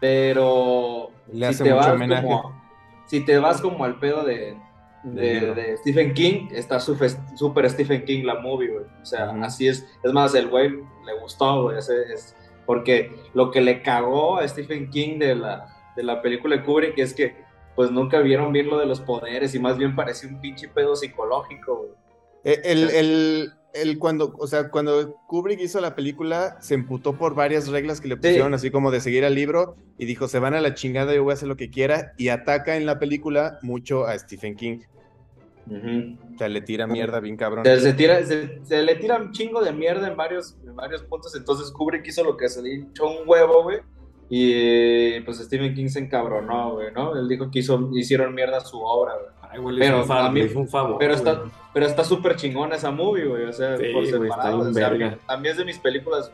[0.00, 2.62] Pero Le si, te vas como,
[3.06, 4.56] si te vas como al pedo de,
[5.04, 8.84] de, Stephen King, está súper Stephen King la movie, güey.
[9.00, 9.86] O sea, así es.
[10.02, 11.78] Es más, el güey le gustó, güey.
[11.78, 12.36] Es, es,
[12.66, 16.98] porque lo que le cagó a Stephen King de la, de la película de Kubrick
[16.98, 17.45] es que
[17.76, 20.96] pues nunca vieron bien lo de los poderes y más bien parecía un pinche pedo
[20.96, 21.94] psicológico.
[22.42, 27.34] Eh, el, el, el, cuando, o sea, cuando Kubrick hizo la película, se emputó por
[27.34, 30.54] varias reglas que le pusieron, así como de seguir al libro, y dijo, se van
[30.54, 33.58] a la chingada, yo voy a hacer lo que quiera, y ataca en la película
[33.62, 34.78] mucho a Stephen King.
[35.68, 37.64] O sea, le tira mierda bien cabrón.
[37.64, 41.34] Se, tira, se, le tira un chingo de mierda en varios, en varios puntos.
[41.34, 43.80] Entonces Kubrick hizo lo que se le echó un huevo, güey.
[44.28, 47.16] Y pues Stephen King se encabronó, güey, ¿no?
[47.16, 49.12] Él dijo que hizo, hicieron mierda su obra,
[49.60, 49.78] güey.
[49.78, 51.44] pero, a mí, un favor, pero está
[51.76, 53.44] pero está súper chingona esa movie, güey.
[53.44, 54.62] O sea, por separado.
[55.28, 56.32] a, mí, es de mis películas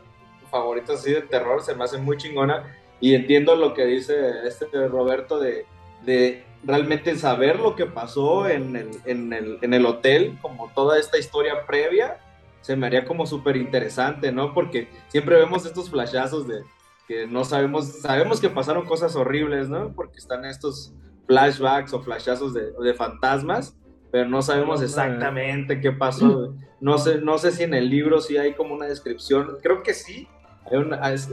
[0.49, 2.63] favoritas así de terror, se me hace muy chingona.
[3.01, 4.15] Y entiendo lo que dice
[4.45, 5.65] este Roberto de,
[6.05, 10.97] de realmente saber lo que pasó en el, en el, en el hotel, como toda
[10.97, 12.21] esta historia previa,
[12.61, 14.53] se me haría como súper interesante, ¿no?
[14.53, 16.61] Porque siempre vemos estos flashazos de
[17.07, 19.93] que no sabemos, sabemos que pasaron cosas horribles, ¿no?
[19.93, 20.93] Porque están estos
[21.27, 23.75] flashbacks o flashazos de, de fantasmas,
[24.11, 26.55] pero no sabemos exactamente qué pasó.
[26.79, 29.93] No sé, no sé si en el libro sí hay como una descripción, creo que
[29.93, 30.27] sí,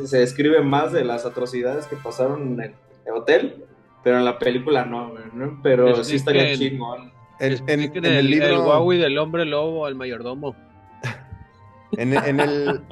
[0.05, 2.75] se describe más de las atrocidades que pasaron en
[3.07, 3.65] el hotel,
[4.03, 5.61] pero en la película no, ¿no?
[5.63, 7.13] Pero sí estaría chingón.
[7.39, 8.47] El, en, el, libro...
[8.47, 10.55] El Huawei del hombre lobo al mayordomo.
[11.93, 12.83] en, el...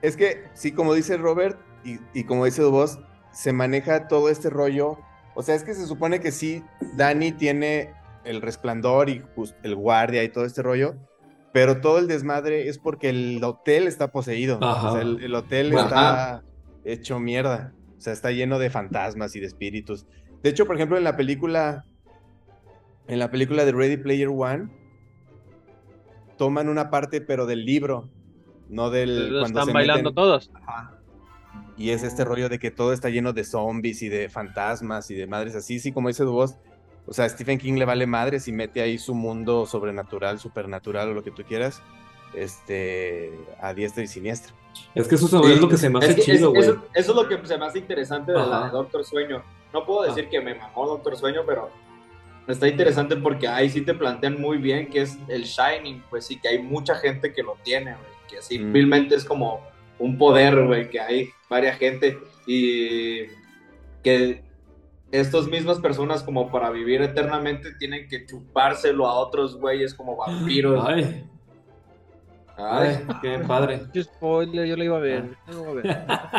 [0.00, 2.98] Es que, sí, como dice Robert y, y como dice vos,
[3.32, 4.98] se maneja todo este rollo.
[5.34, 6.62] O sea, es que se supone que sí,
[6.96, 9.22] Dani tiene el resplandor y
[9.62, 10.94] el guardia y todo este rollo,
[11.52, 14.58] pero todo el desmadre es porque el hotel está poseído.
[14.60, 16.42] O sea, el, hotel está
[16.84, 17.74] hecho mierda.
[17.98, 20.06] O sea, está lleno de fantasmas y de espíritus.
[20.42, 21.84] De hecho, por ejemplo, en la película,
[23.06, 24.70] en la película de Ready Player One,
[26.36, 28.08] toman una parte, pero del libro,
[28.68, 29.36] no del.
[29.40, 30.50] cuando están bailando todos.
[31.76, 35.14] Y es este rollo de que todo está lleno de zombies y de fantasmas y
[35.14, 36.56] de madres así, sí, como dice vos.
[37.06, 41.14] O sea, Stephen King le vale madres y mete ahí su mundo sobrenatural, supernatural o
[41.14, 41.82] lo que tú quieras,
[42.34, 44.54] este, a diestra y siniestra.
[44.94, 46.62] Es que eso es lo que se me hace chido, güey.
[46.62, 49.42] Eso, es lo que se me hace interesante de la Doctor Sueño.
[49.72, 51.70] No puedo decir que me mamó Doctor Sueño, pero
[52.46, 56.38] está interesante porque ahí sí te plantean muy bien que es el Shining, pues sí,
[56.38, 58.12] que hay mucha gente que lo tiene, güey.
[58.28, 59.18] Que simplemente mm.
[59.18, 59.60] es como
[60.02, 63.26] un poder, güey, que hay varias gente y
[64.02, 64.42] que
[65.12, 70.84] estas mismas personas como para vivir eternamente tienen que chupárselo a otros güeyes como vampiros.
[70.84, 71.24] Ay.
[72.56, 73.82] Ay, qué padre.
[73.92, 75.24] Qué spoiler, yo lo iba a ver.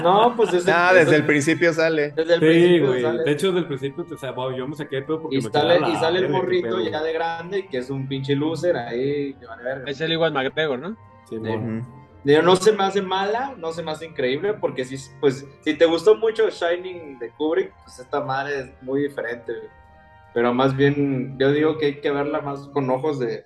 [0.04, 2.12] No, pues desde, ah, desde el principio sale.
[2.12, 3.26] Desde el sí, principio güey.
[3.26, 5.96] De hecho, desde el principio, o sea, yo me saqué todo porque y sale, y
[5.96, 9.36] sale el morrito ya de grande, que es un pinche loser ahí.
[9.88, 10.98] Es el igual McGregor, ¿no?
[11.30, 11.38] Sí,
[12.24, 15.86] no se me hace mala, no se me hace increíble, porque si, pues, si te
[15.86, 19.54] gustó mucho Shining de Kubrick, pues esta madre es muy diferente.
[20.34, 23.46] Pero más bien, yo digo que hay que verla más con ojos de,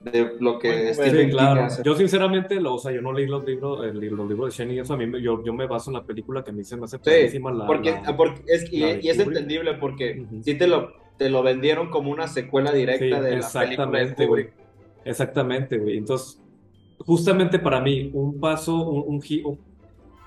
[0.00, 1.66] de lo que Stephen claro.
[1.82, 4.78] Yo sinceramente, lo, o sea, yo no leí los libros, el, los libros de Shane
[4.78, 6.84] eso a mí yo, yo me baso en la película que a mí se me
[6.84, 6.98] hace
[7.28, 11.90] sí, la, porque, porque es, y, es entendible porque si te lo, te lo vendieron
[11.90, 14.52] como una secuela directa de la película de Kubrick.
[15.04, 15.96] Exactamente, güey.
[15.96, 16.40] Entonces,
[17.04, 19.58] justamente para mí, un paso, un, un,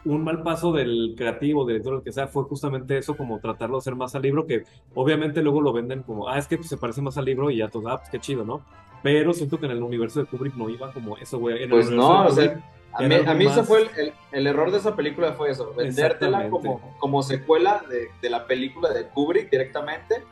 [0.05, 3.79] un mal paso del creativo, director, lo que sea, fue justamente eso, como tratarlo de
[3.79, 4.63] hacer más al libro, que
[4.95, 7.69] obviamente luego lo venden como, ah, es que se parece más al libro y ya
[7.69, 8.61] todo, ah, pues qué chido, ¿no?
[9.03, 11.67] Pero siento que en el universo de Kubrick no iba como eso, güey.
[11.67, 12.63] Pues no, o sea,
[12.93, 16.49] a mí, a mí ese fue el, el, error de esa película, fue eso, vendértela
[16.49, 20.23] como, como secuela de, de, la película de Kubrick directamente.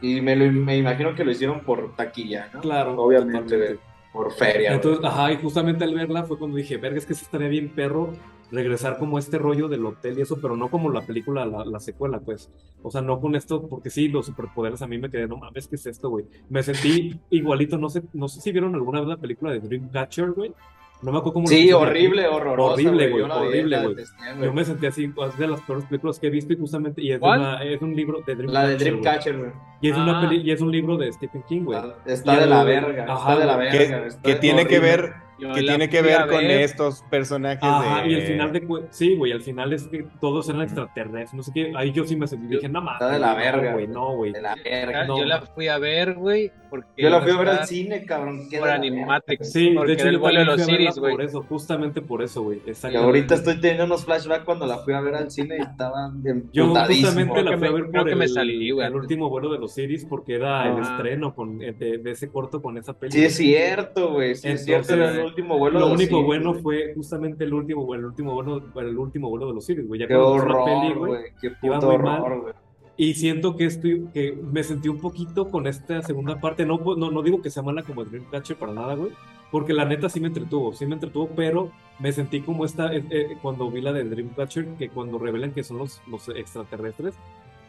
[0.00, 2.60] Y me, me imagino que lo hicieron por taquilla, ¿no?
[2.60, 3.78] Claro, obviamente.
[4.12, 4.72] Por feria.
[4.72, 7.68] Entonces, ajá, y justamente al verla fue cuando dije, verga, es que se estaría bien
[7.68, 8.12] perro
[8.50, 12.20] regresar como este rollo del hotel y eso, pero no como la película, la, secuela,
[12.20, 12.50] pues.
[12.82, 15.68] O sea, no con esto, porque sí, los superpoderes a mí me quedé, no mames,
[15.68, 16.24] ¿qué es esto, güey?
[16.48, 20.32] Me sentí igualito, no sé, no sé si vieron alguna vez la película de Dreamcatcher,
[20.32, 20.54] güey.
[21.00, 22.74] No me acuerdo cómo Sí, horrible, horroroso.
[22.74, 23.96] Horrible, güey, horrible, güey.
[24.42, 27.12] Yo me sentí así, es de las peores películas que he visto y justamente, y
[27.12, 28.50] es, una, es un libro de Dreamcatcher.
[28.50, 29.50] La de Dreamcatcher, güey.
[29.80, 30.34] Y, es una ah.
[30.34, 31.80] y es un libro de Stephen King, güey.
[32.04, 34.08] Está, de la verga, está de la verga.
[34.22, 38.52] Que, tiene que ver que tiene que ver con estos personajes Ajá, y al final
[38.52, 42.04] de sí, güey, al final es que todos eran extraterrestres, no sé qué, ahí yo
[42.04, 43.00] sí me sentí, dije, no mames.
[43.00, 44.32] Está de la verga, güey, no, güey.
[44.32, 45.06] De la verga.
[45.06, 48.48] Yo la fui a ver, güey, porque Yo la fui a ver al cine, cabrón.
[48.58, 49.52] Por Animatrix.
[49.52, 51.12] Sí, de hecho el vuelo de los Iris, güey.
[51.12, 52.60] Por eso, justamente por eso, güey.
[52.66, 56.10] Y ahorita estoy teniendo unos flashbacks cuando la fui a ver al cine y estaba
[56.14, 60.04] bien Yo justamente la fui a ver por el, el último vuelo de los Iris
[60.04, 63.20] porque era el estreno con, de, ese corto con esa película.
[63.20, 64.34] Sí, es cierto, güey.
[64.34, 64.94] Sí, es cierto,
[65.28, 69.48] último vuelo de único bueno fue justamente el último, el último vuelo, el último vuelo
[69.48, 70.00] de los Sirius, güey.
[70.00, 71.22] Ya qué horror, peli, güey.
[71.40, 72.54] Qué puto horror, güey.
[72.96, 76.66] Y siento que estoy, que me sentí un poquito con esta segunda parte.
[76.66, 79.12] No, no, no digo que sea mala como Dreamcatcher para nada, güey.
[79.52, 81.70] Porque la neta sí me entretuvo, sí me entretuvo, pero
[82.00, 85.62] me sentí como esta, eh, eh, cuando vi la de Dreamcatcher, que cuando revelan que
[85.62, 87.14] son los, los extraterrestres,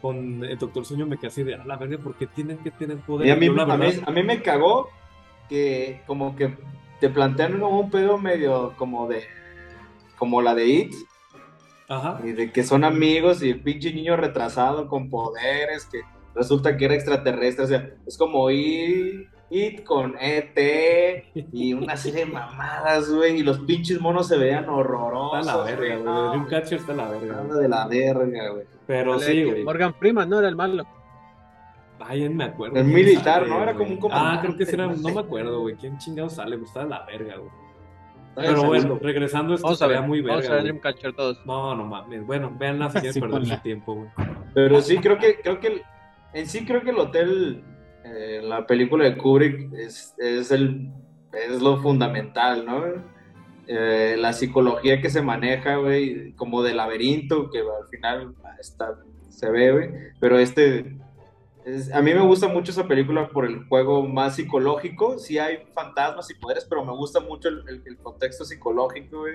[0.01, 2.71] con el Doctor Sueño me quedé así de, a la verga, ¿por qué tienen que
[2.71, 3.27] tener poder?
[3.27, 4.89] Y a mí, a, mí, a mí me cagó
[5.47, 6.55] que como que
[6.99, 9.23] te plantean como un pedo medio como de
[10.17, 10.93] como la de It.
[11.87, 12.19] Ajá.
[12.23, 16.01] Y de que son amigos y el pinche niño retrasado con poderes que
[16.35, 17.65] resulta que era extraterrestre.
[17.65, 23.39] O sea, es como It, It con ET y una serie de mamadas, güey.
[23.39, 25.39] Y los pinches monos se veían horrorosos.
[25.39, 26.29] Está la verga, güey.
[26.29, 27.43] Dreamcatcher está la verga.
[27.43, 28.65] de la verga, güey.
[28.85, 29.63] Pero sí, güey.
[29.63, 30.85] Morgan Freeman no era el malo.
[32.09, 32.79] Ay, me acuerdo.
[32.79, 33.61] El militar, ¿no?
[33.61, 34.35] Era como un comandante.
[34.35, 35.75] Ah, creo que era, no me acuerdo, güey.
[35.75, 36.57] ¿Quién chingado sale?
[36.57, 37.51] Pues estaba la verga, güey.
[38.35, 40.37] Pero bueno, regresando esto vamos a ver, muy verga.
[40.37, 41.45] Vamos a ver Dreamcatcher todos.
[41.45, 42.25] No, no mames.
[42.25, 44.09] Bueno, veanla si quieren perder su tiempo, güey.
[44.55, 45.83] Pero sí, creo que, creo que
[46.33, 47.63] en sí creo que el hotel,
[48.03, 50.89] eh, la película de Kubrick es, es, el,
[51.31, 52.85] es lo fundamental, ¿no?
[53.67, 58.95] Eh, la psicología que se maneja, güey, como de laberinto, que al final está,
[59.27, 59.89] se ve, güey.
[60.19, 60.97] Pero este
[61.93, 65.19] a mí me gusta mucho esa película por el juego más psicológico.
[65.19, 69.25] Sí hay fantasmas y poderes, pero me gusta mucho el, contexto psicológico,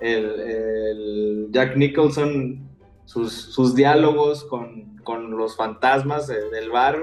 [0.00, 2.68] El, Jack Nicholson,
[3.04, 6.98] sus, sus diálogos con, con, los fantasmas del bar,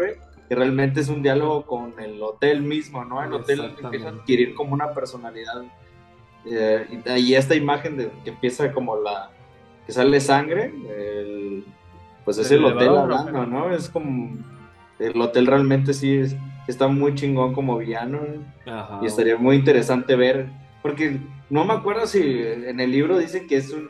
[0.47, 3.23] que realmente es un diálogo con el hotel mismo, ¿no?
[3.23, 5.63] El hotel empieza a adquirir como una personalidad.
[6.45, 9.31] Eh, y, esta imagen de que empieza como la.
[9.85, 10.73] que sale sangre,
[12.23, 13.73] pues es el, hotel hablando, ¿no?
[13.73, 14.38] Es como
[15.00, 16.22] el hotel realmente sí
[16.68, 18.20] está muy chingón como villano.
[19.02, 20.48] y estaría muy interesante ver.
[20.82, 21.20] Porque
[21.50, 23.89] no me acuerdo si en el libro dice que es un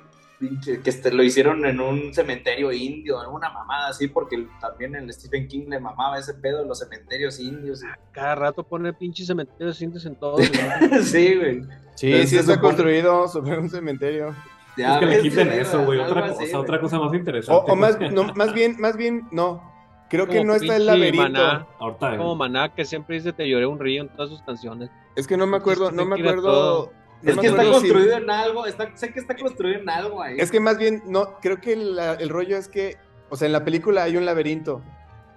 [0.63, 5.47] que este, lo hicieron en un cementerio indio, alguna mamada así, porque también el Stephen
[5.47, 7.81] King le mamaba ese pedo de los cementerios indios.
[8.11, 10.41] Cada rato pone pinches cementerios indios en todos.
[11.03, 11.63] sí, güey.
[11.95, 14.35] Sí, sí está construido sobre un cementerio.
[14.77, 15.99] Ya es que le quiten eso, güey.
[15.99, 17.71] Otra cosa, otra cosa más interesante.
[17.71, 19.76] O, más, no, más bien, más bien, no
[20.09, 21.67] Creo que no está el laberinto.
[21.99, 24.89] como Maná, que siempre dice te lloré un río en todas sus canciones.
[25.15, 26.91] Es que no me acuerdo, no me acuerdo.
[27.23, 28.63] es que está construido en algo,
[28.95, 30.37] sé que está construido en algo ahí.
[30.39, 32.95] Es que más bien, no, creo que el rollo es que,
[33.29, 34.81] o sea, en la película hay un laberinto,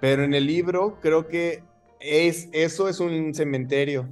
[0.00, 1.64] pero en el libro creo que
[1.98, 4.08] es, eso es un cementerio.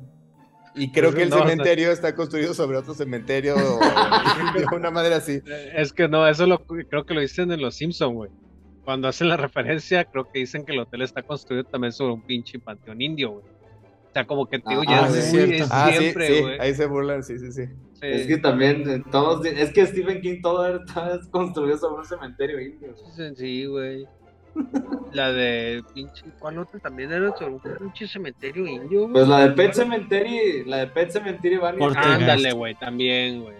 [0.74, 3.56] Y creo que el cementerio está construido sobre otro cementerio
[4.72, 5.40] o una madre así.
[5.74, 8.30] Es que no, eso lo, creo que lo dicen en Los Simpsons, güey
[8.88, 12.22] cuando hacen la referencia, creo que dicen que el hotel está construido también sobre un
[12.22, 13.44] pinche panteón indio, güey.
[13.44, 16.58] O sea, como que tío, ya ah, es, muy, ah, siempre, güey.
[16.58, 17.64] ahí se burlan, sí, sí, sí,
[18.00, 22.58] Es que también eh, todos, es que Stephen King todo está construido sobre un cementerio
[22.62, 22.94] indio.
[23.36, 24.06] Sí, güey.
[25.12, 29.00] La de pinche, ¿cuál otra también era sobre un pinche cementerio indio?
[29.02, 29.12] Güey?
[29.12, 33.56] Pues la de Pet Cemetery, la de Pet Cemetery van Ándale, güey, también, güey.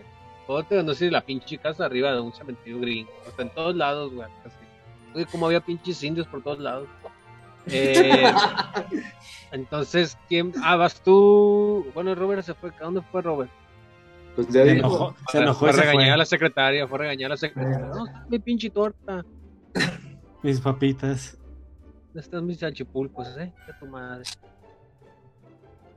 [0.46, 3.10] Otra, no sé, la pinche casa arriba de un cementerio gringo.
[3.28, 4.26] O sea, en todos lados, güey,
[5.12, 6.88] casi como había pinches indios por todos lados.
[7.70, 8.32] Eh,
[9.52, 10.54] entonces, ¿quién?
[10.62, 11.86] Ah, vas tú.
[11.92, 12.70] Bueno, Robert se fue.
[12.70, 13.50] ¿A dónde fue Robert?
[14.34, 14.86] Pues ya se dijo.
[14.86, 17.78] enojó, se enojó fue a regañar a la secretaria, fue a regañar a la secretaria.
[17.78, 19.22] No, mi pinche torta.
[20.42, 21.36] Mis papitas.
[22.06, 23.52] ¿Dónde están mis salchipulpos, eh?
[23.66, 24.24] ¿Qué tu madre?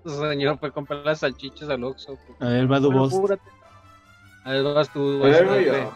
[0.03, 2.17] El señor fue a comprar las salchichas al Oxxo.
[2.39, 3.13] A ver, va tu voz.
[4.43, 5.23] A ver, vas tú.
[5.23, 5.93] A ver, yo.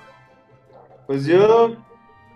[1.07, 1.75] Pues yo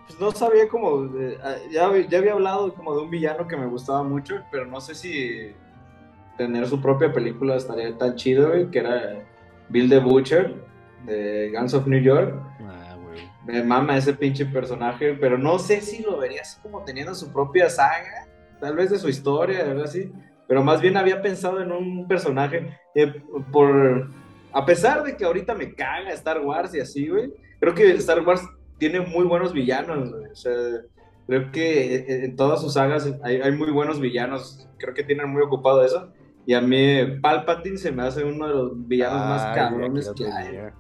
[0.10, 1.08] pues no sabía como,
[1.44, 4.82] ah, ya, ya había hablado como de un villano que me gustaba mucho, pero no
[4.82, 5.52] sé si
[6.36, 9.24] tener su propia película estaría tan chido, güey, que era
[9.70, 10.56] Bill the Butcher
[11.06, 12.34] de Guns of New York.
[12.62, 13.30] Ah, güey.
[13.46, 17.32] Me mama ese pinche personaje, pero no sé si lo vería así como teniendo su
[17.32, 18.28] propia saga,
[18.60, 20.12] tal vez de su historia, algo así,
[20.48, 23.14] pero más bien había pensado en un personaje eh,
[23.52, 24.10] por...
[24.52, 28.22] A pesar de que ahorita me caga Star Wars y así, güey, creo que Star
[28.22, 28.42] Wars
[28.80, 30.32] tiene muy buenos villanos, güey.
[30.32, 30.54] O sea,
[31.28, 34.68] creo que eh, eh, en todas sus sagas hay, hay, muy buenos villanos.
[34.78, 36.12] Creo que tienen muy ocupado eso.
[36.46, 40.72] Y a mí Palpatine se me hace uno de los villanos más cabrones que hay.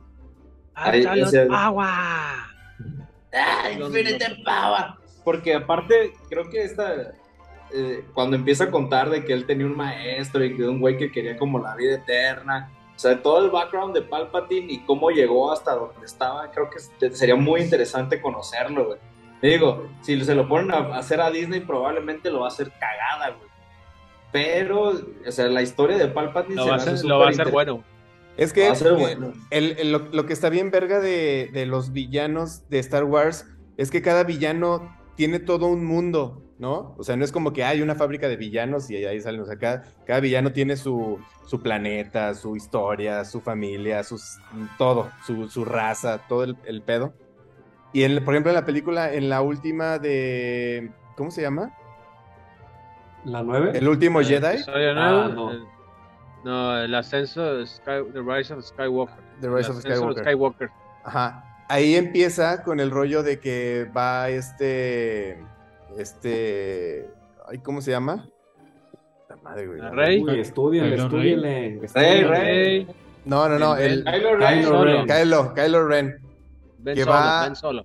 [0.74, 1.06] ¡Ay,
[1.52, 1.89] agua!
[3.34, 4.95] ¡Ah, Infinite Power!
[5.24, 7.14] Porque aparte, creo que esta...
[7.72, 10.97] Eh, cuando empieza a contar de que él tenía un maestro y que un güey
[10.97, 15.10] que quería como la vida eterna o sea, todo el background de Palpatine y cómo
[15.10, 19.00] llegó hasta donde estaba, creo que sería muy interesante conocerlo, güey.
[19.41, 23.38] Digo, si se lo ponen a hacer a Disney, probablemente lo va a hacer cagada,
[23.38, 23.50] güey.
[24.34, 27.50] Pero, o sea, la historia de Palpatine lo, va, a hacer, lo va a hacer
[27.52, 27.86] bueno.
[28.36, 28.70] Es que
[29.50, 33.47] el, lo, que está bien verga de, de los villanos de Star Wars
[33.78, 36.43] es que cada villano tiene todo un mundo.
[36.60, 36.93] ¿No?
[36.97, 39.45] O sea, no es como que hay una fábrica de villanos y ahí salen, o
[39.45, 44.38] sea, cada, villano tiene su, su, planeta, su historia, su familia, sus,
[44.78, 47.14] todo, su, raza, todo el, pedo.
[47.93, 51.74] Y en, por ejemplo, en la película, en la última de, ¿cómo se llama?
[53.24, 53.72] ¿La 9?
[53.76, 54.62] El último Jedi.
[54.68, 55.51] Ah, no.
[56.43, 59.24] no, el ascenso de The Rise of Skywalker.
[59.39, 60.70] The Rise of Skywalker.
[61.05, 61.45] Ajá.
[61.70, 65.38] Ahí empieza con el rollo de que va este
[65.98, 67.10] este.
[67.64, 68.30] ¿Cómo se llama?
[69.30, 69.80] La madre, güey.
[69.80, 70.24] Rey.
[70.24, 71.82] Uy, estúdiale, estúdiale.
[71.94, 72.88] Rey, Rey.
[73.26, 73.76] No, no, no.
[73.76, 75.08] El, Kylo Ren.
[75.08, 76.20] Kylo, Kylo Ren.
[76.84, 77.84] que va, solo.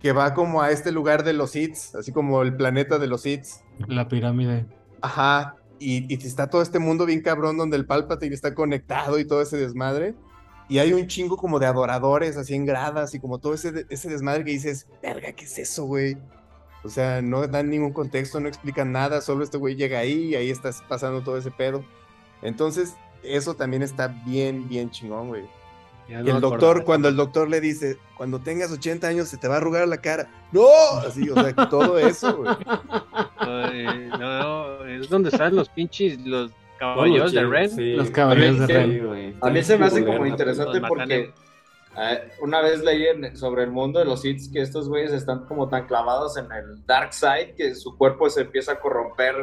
[0.00, 3.26] Que va como a este lugar de los hits, así como el planeta de los
[3.26, 3.62] hits.
[3.88, 4.66] La pirámide.
[5.00, 5.56] Ajá.
[5.78, 9.42] Y, y está todo este mundo bien cabrón donde el Palpatine está conectado y todo
[9.42, 10.14] ese desmadre.
[10.68, 14.08] Y hay un chingo como de adoradores así en gradas y como todo ese, ese
[14.08, 16.16] desmadre que dices, verga, ¿qué es eso, güey?
[16.86, 20.34] O sea, no dan ningún contexto, no explican nada, solo este güey llega ahí y
[20.36, 21.84] ahí estás pasando todo ese pedo.
[22.42, 25.44] Entonces, eso también está bien, bien chingón, güey.
[26.08, 29.54] y el doctor, cuando el doctor le dice, cuando tengas 80 años se te va
[29.54, 30.30] a arrugar la cara.
[30.52, 30.68] ¡No!
[31.04, 32.54] Así, o sea, todo eso, güey.
[34.18, 37.96] no, es donde están los pinches, los caballeros de Ren.
[37.96, 39.36] los caballeros de Ren.
[39.40, 41.32] A mí se me hace como interesante porque
[42.40, 45.86] una vez leí sobre el mundo de los hits que estos güeyes están como tan
[45.86, 49.34] clavados en el dark side que su cuerpo se empieza a corromper,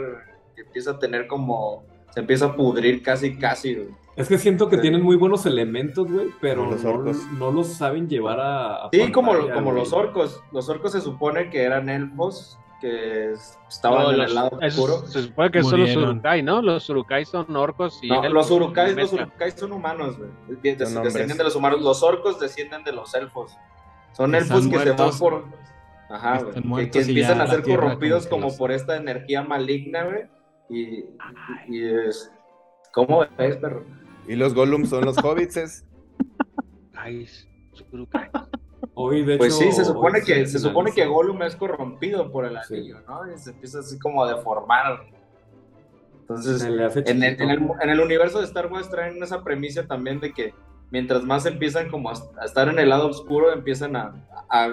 [0.56, 3.88] que empieza a tener como, se empieza a pudrir casi, casi.
[4.16, 7.04] Es que siento que tienen muy buenos elementos, güey, pero los no,
[7.38, 8.90] no, los saben llevar a...
[8.92, 10.40] sí, como, como los orcos.
[10.52, 13.32] Los orcos se supone que eran elfos que
[13.70, 15.08] estaban en el lado oscuro.
[15.08, 16.62] Se supone que son los urukai, ¿no?
[16.62, 18.10] Los urukai son orcos y.
[18.10, 20.30] No, los urukai, los urukai son humanos, güey.
[20.76, 21.82] descienden de los humanos.
[21.82, 23.56] Los orcos descienden de los elfos.
[24.12, 25.46] Son elfos que se van por.
[26.10, 26.92] Ajá, güey.
[26.92, 30.26] Que, empiezan a ser corrompidos como por esta energía maligna, güey.
[30.70, 31.06] Y,
[31.70, 32.34] y, es.
[32.92, 33.86] ¿Cómo es, perro?
[34.28, 35.86] Y los Gollum son los hobbits.
[36.96, 37.30] Ay,
[37.94, 38.30] urukai
[38.94, 43.32] pues sí, se supone que se supone que Gollum es corrompido por el anillo, ¿no?
[43.32, 45.06] Y se empieza así como a deformar.
[46.22, 50.54] Entonces, en el, universo de Star Wars traen esa premisa también de que
[50.90, 52.14] mientras más empiezan como a,
[52.46, 54.14] estar en el lado oscuro, empiezan a,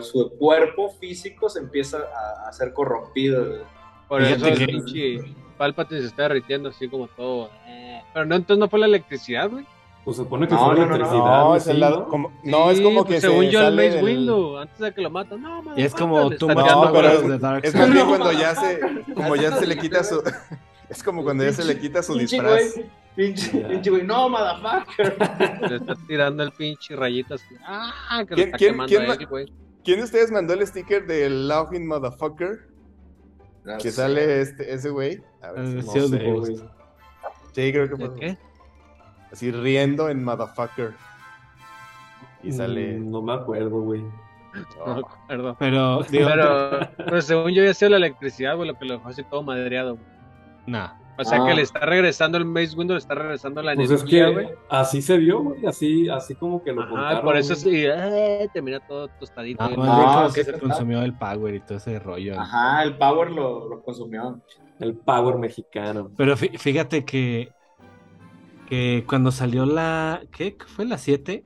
[0.03, 1.99] su cuerpo físico se empieza
[2.47, 3.65] a, ser corrompido.
[4.07, 7.51] Por eso el pinche Palpatine se está derritiendo así como todo.
[7.67, 9.67] Eh, pero no, entonces no fue la electricidad, güey.
[10.05, 11.25] Pues se supone que no, fue no, electricidad.
[11.25, 14.57] No, es, el lado, como, no es como pues que según yo el Mace Windu,
[14.57, 17.93] antes de que lo matan, no, Y es como tú no, pero es, es más
[17.93, 18.81] bien cuando ya se,
[19.15, 20.23] como ya se le quita su,
[20.89, 22.81] es como cuando ya se le quita su disfraz.
[23.15, 25.17] Pinche, pinche güey, no, motherfucker.
[25.69, 27.43] Le está tirando el pinche rayitas.
[27.65, 29.53] Ah, que ¿Quién, está ¿quién, ¿quién, él, güey.
[29.85, 32.69] ¿Quién de ustedes mandó el sticker del Laughing Motherfucker?
[33.65, 33.93] No que sé.
[33.93, 35.23] sale este, ese güey.
[35.43, 36.57] A ver, no sé, güey.
[37.53, 38.15] Sí, creo que fue.
[38.15, 38.39] ¿Qué?
[39.33, 40.93] Así riendo en Motherfucker.
[42.43, 42.99] Y sale.
[42.99, 44.03] Mm, no me acuerdo, güey.
[44.79, 45.57] No me acuerdo.
[45.59, 49.23] Pero, digo, pero, pero, según yo, ya sido la electricidad, güey, lo que lo hace
[49.23, 49.99] todo madreado.
[50.67, 50.95] Nah.
[51.19, 54.31] O sea que le está regresando el Mace Windu, le está regresando la pues energía,
[54.31, 54.49] güey.
[54.71, 58.63] así se vio, güey, así, así como que lo Ajá, por eso sí, eh, te
[58.63, 59.69] mira todo tostadito.
[59.69, 62.41] No, no, que se consumió el power y todo ese rollo.
[62.41, 64.41] Ajá, el power lo, lo consumió.
[64.79, 66.11] El power mexicano.
[66.17, 67.53] Pero fíjate que
[68.71, 70.57] que cuando salió la ¿qué?
[70.67, 71.45] fue la 7?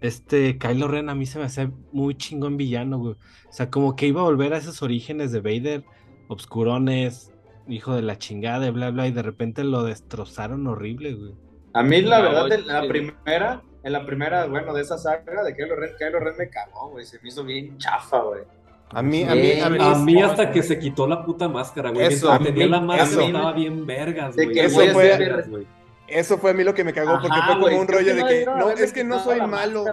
[0.00, 3.12] Este Kylo Ren a mí se me hace muy chingón villano, güey.
[3.12, 5.84] O sea, como que iba a volver a esos orígenes de Vader,
[6.26, 7.30] obscurones,
[7.68, 11.34] hijo de la chingada, bla, bla, y de repente lo destrozaron horrible, güey.
[11.74, 15.54] A mí, la verdad, en la primera, en la primera, bueno, de esa saga de
[15.54, 18.42] Kylo Ren, Kylo Ren me cagó, güey, se me hizo bien chafa, güey.
[18.90, 21.90] A mí, a mí, a mí, a mí hasta que se quitó la puta máscara,
[21.90, 22.06] güey.
[22.06, 24.58] Eso, tenía la máscara estaba bien vergas, güey.
[24.58, 25.66] Eso fue,
[26.12, 28.46] eso fue a mí lo que me cagó, porque fue como un rollo de que,
[28.46, 29.84] no, es que no soy malo,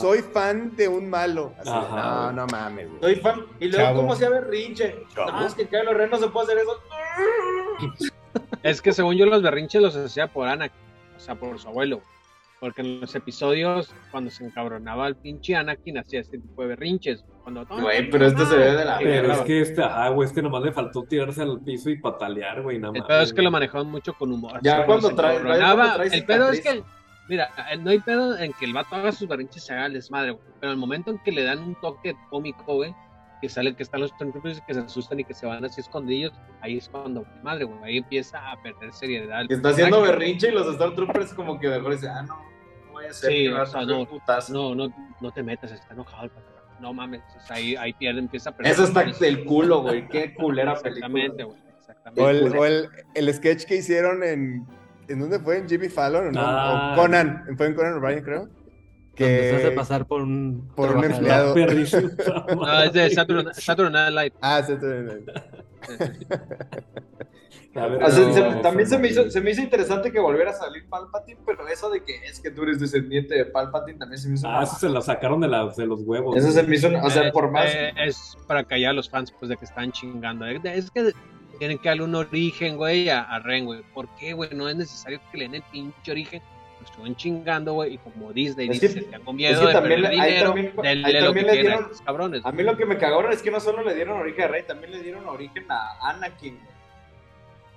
[0.00, 1.52] soy fan de un malo.
[1.58, 3.00] Así, no, no mames, güey.
[3.00, 3.46] Soy fan.
[3.60, 4.96] Y luego, ¿cómo se berrinche?
[5.16, 6.80] No, es que Kylo Ren no se puede hacer eso.
[8.64, 10.80] Es que según yo, los berrinches los hacía por Anakin,
[11.16, 12.00] o sea, por su abuelo.
[12.60, 17.24] Porque en los episodios, cuando se encabronaba el pinche Anakin, hacía este tipo de berrinches.
[17.44, 20.32] Cuando, güey, pero este se ve de la Pero es que este, ah, güey, es
[20.32, 23.02] que nomás le faltó tirarse al piso y patalear, güey, nada más.
[23.02, 24.60] El pedo es que lo manejaban mucho con humor.
[24.62, 25.36] Ya cuando, trae,
[26.10, 26.82] El pedo es que,
[27.28, 29.92] mira, no hay pedo en que el vato haga sus berrinches y se haga el
[29.92, 30.44] desmadre, güey.
[30.58, 32.94] Pero el momento en que le dan un toque cómico, güey,
[33.42, 36.32] que sale que están los Stormtroopers que se asustan y que se van así escondidos,
[36.62, 39.44] ahí es cuando, madre, güey, ahí empieza a perder seriedad.
[39.50, 42.38] Está haciendo berrinche y los Stormtroopers como que mejor dicen, ah, no,
[42.86, 43.30] no vaya a ser.
[43.30, 44.08] Sí, o sea, no,
[44.48, 47.92] no, no, no te metas, está enojado el patrón no mames, o sea, ahí, ahí
[47.92, 48.72] pierde, empieza a perder.
[48.72, 52.22] Eso está del culo, güey, qué culera Exactamente, güey, exactamente.
[52.22, 54.66] O, el, o el, el, sketch que hicieron en,
[55.08, 55.58] ¿en dónde fue?
[55.58, 56.40] ¿En Jimmy Fallon o no?
[56.40, 56.92] Ah.
[56.92, 58.48] O Conan, fue en Conan O'Brien, creo.
[59.14, 61.54] Que se hace pasar por un, por un empleado.
[62.56, 64.32] no, es de Night Live.
[64.40, 65.30] Ah, Saturday Night
[68.62, 71.90] también se me, hizo, se me hizo interesante que volviera a salir Palpatine, pero eso
[71.90, 74.48] de que es que tú eres descendiente de Palpatine también se me hizo.
[74.48, 76.36] Ah, eso se lo sacaron de, de los huevos.
[76.36, 77.74] Eso se me hizo, o sea, eh, por más.
[77.74, 80.46] Eh, es para callar a los fans, pues de que están chingando.
[80.46, 81.12] Es que
[81.58, 83.82] tienen que darle un origen, güey, a, Ren, güey.
[83.92, 84.50] ¿Por qué, güey?
[84.54, 86.42] No es necesario que le den el pinche origen.
[86.84, 90.74] Lo estuvieron chingando, güey, y como Disney dice, que, con miedo de también, dinero, también,
[90.74, 92.44] también le dieron, a cabrones.
[92.44, 94.64] A mí lo que me cagaron es que no solo le dieron origen a Rey,
[94.64, 96.58] también le dieron origen a Anakin,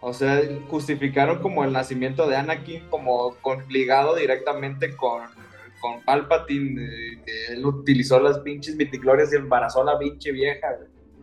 [0.01, 3.35] o sea, justificaron como el nacimiento de Anakin como
[3.69, 5.23] ligado directamente con,
[5.79, 10.67] con Palpatine, que él utilizó las pinches miticlorias y embarazó a la pinche vieja.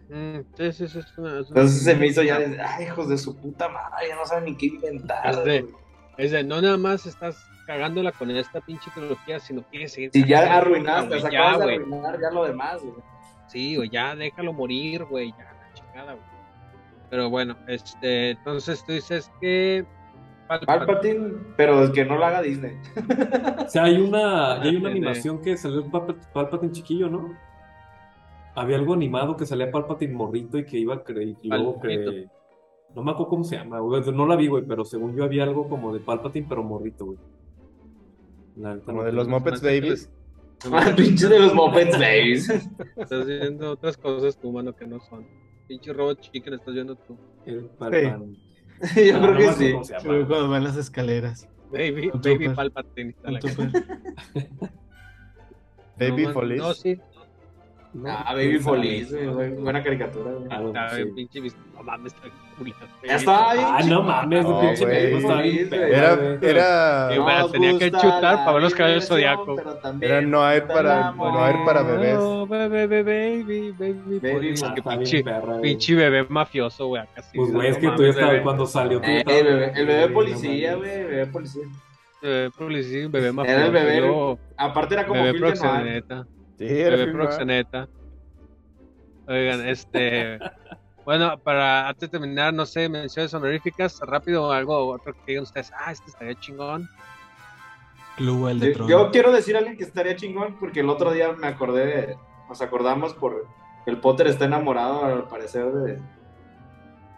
[0.09, 3.69] Mm, sí, sí, sí, Entonces se me hizo ya, de, ay, hijos de su puta
[3.69, 5.47] madre, ya no saben ni qué inventar.
[6.17, 7.37] Es de, no nada más estás
[7.67, 10.11] cagándola con esta pinche trilogía, sino quieres seguir.
[10.13, 12.95] Si ya arruinaste, o sea, ya, de arruinar ya lo demás, güey.
[13.47, 16.25] Sí, güey, ya déjalo morir, güey, ya la chingada, güey.
[17.11, 19.85] Pero bueno, este, entonces tú dices que
[20.49, 22.77] Palpatine, pero que no lo haga Disney.
[23.65, 25.85] o sea, hay una, hay una animación que salió
[26.33, 27.37] Palpatine chiquillo, ¿no?
[28.55, 32.29] Había algo animado que salía Palpatine morrito y que iba a creer, y luego que...
[32.95, 35.69] No me acuerdo cómo se llama, No la vi, güey, pero según yo había algo
[35.69, 37.19] como de Palpatine, pero morrito, güey.
[38.85, 40.11] Como de los Muppets Babies.
[40.73, 42.49] Ah, pinche de los Muppets Babies.
[42.97, 45.27] Estás viendo otras cosas tú, mano, que no son.
[45.67, 47.17] Pinche robot chicken estás viendo tú.
[47.47, 48.37] El Palpan.
[48.83, 49.07] Sí.
[49.13, 49.73] Yo creo que sí.
[50.05, 51.49] Cuando van las escaleras.
[51.73, 53.15] Baby, baby Palpatine.
[55.99, 56.63] Baby Police.
[56.63, 57.01] No, sí.
[58.07, 59.27] Ah, Baby Police,
[59.59, 60.33] buena caricatura.
[60.51, 62.29] Ah, pinche no mames, está
[63.07, 63.59] Ya está ahí.
[63.63, 65.65] Ah, no mames, no, pinche güey.
[65.69, 65.73] Bien.
[65.73, 67.17] Era, era.
[67.17, 69.61] No, tenía que chutar para ver los caballos zodiacos.
[70.01, 72.15] Era no hay para, no hay para bebés.
[72.15, 74.55] No, bebé, baby, baby, baby.
[74.83, 75.25] Pinche,
[75.63, 77.03] pinche bebé mafioso, güey.
[77.35, 79.01] Pues, güey, es que tú ya estabas cuando salió.
[79.03, 81.63] Eh, el bebé policía, güey, bebé policía.
[82.23, 83.59] Bebé policía, bebé mafioso.
[83.59, 84.39] Era el bebé.
[84.57, 86.27] Aparte era como bebé proxeneta.
[86.59, 87.89] Sí, bebé proxeneta.
[89.27, 90.39] Oigan, este.
[91.05, 95.71] Bueno, para antes de terminar, no sé, menciones honoríficas, rápido, algo otro que digan ustedes,
[95.77, 96.89] ah, este estaría chingón.
[98.17, 101.13] Club el de yo, yo, quiero decir a alguien que estaría chingón porque el otro
[101.13, 102.17] día me acordé,
[102.49, 103.47] nos acordamos por
[103.85, 105.99] el Potter está enamorado al parecer de,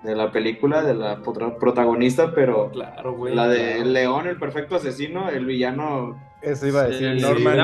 [0.07, 5.45] de la película, de la protagonista, pero claro, la de León, el perfecto asesino, el
[5.45, 7.61] villano eso iba a decir, Norman,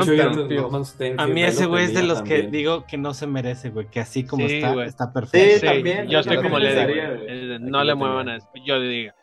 [1.18, 4.00] A mí ese güey es de los que digo que no se merece, güey, que
[4.00, 5.60] así como está, está perfecto.
[5.60, 6.08] Sí, también.
[6.08, 9.14] Yo estoy como le digo, no le muevan a eso, yo le diga.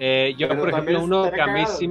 [0.00, 1.88] Eh, yo, por ejemplo, uno que a mí sí,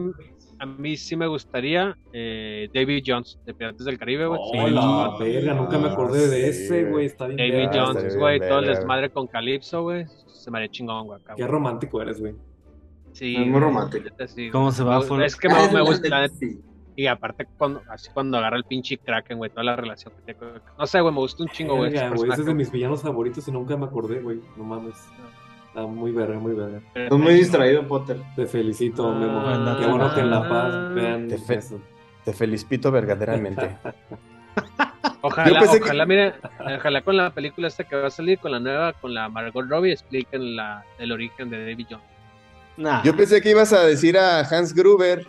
[0.60, 4.40] a mí sí me gustaría, eh, David Jones, de Piratas del Caribe, güey.
[4.42, 7.10] Oh, la verga, nunca me acordé de ese, güey.
[7.18, 10.06] David Jones, güey, todo el desmadre con Calypso, güey,
[10.48, 11.20] se me haría chingón, güey.
[11.36, 12.34] Qué romántico eres, güey.
[13.12, 13.36] Sí.
[13.36, 14.08] Es muy romántico.
[14.54, 16.26] ¿Cómo se va a Es que me, me gusta.
[16.96, 20.62] Y aparte, cuando, así cuando agarra el pinche Kraken, güey, toda la relación que tiene.
[20.80, 21.94] No sé, güey, me gusta un chingo, güey.
[21.94, 24.40] Ese, es de mis villanos favoritos y nunca me acordé, güey.
[24.56, 24.96] No mames.
[25.68, 26.82] Está muy verga, muy verga.
[26.96, 28.22] Estás muy distraído, Potter.
[28.38, 29.44] Te felicito, Memo.
[29.78, 31.60] Qué bueno que en La Paz vean te, fe
[32.24, 33.78] te felicito verdaderamente.
[35.22, 38.94] ojalá, ojalá, mire, ojalá con la película esta que va a salir, con la nueva,
[38.94, 42.18] con la Margot Robbie, expliquen la, el origen de David Jones.
[43.04, 45.26] Yo pensé que ibas a decir a Hans Gruber.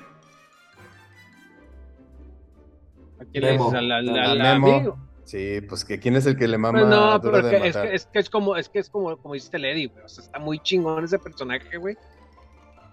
[3.32, 3.74] quién le dices?
[3.74, 4.98] ¿Al, amigo?
[5.24, 6.78] Sí, pues que quién es el que le mama.
[6.78, 9.16] Pues no, pero es que, es, que, es que, es, como, es que es como,
[9.18, 10.04] como dice Lady, güey.
[10.04, 11.96] O sea, está muy chingón ese personaje, güey.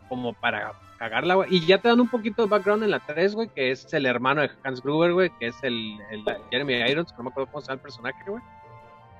[0.10, 1.56] Como para cagarla, güey.
[1.56, 4.06] Y ya te dan un poquito de background en la 3, güey, que es el
[4.06, 7.52] hermano de Hans Gruber, güey, que es el, el, Jeremy Irons, que no me acuerdo
[7.52, 8.41] cómo se llama el personaje, güey.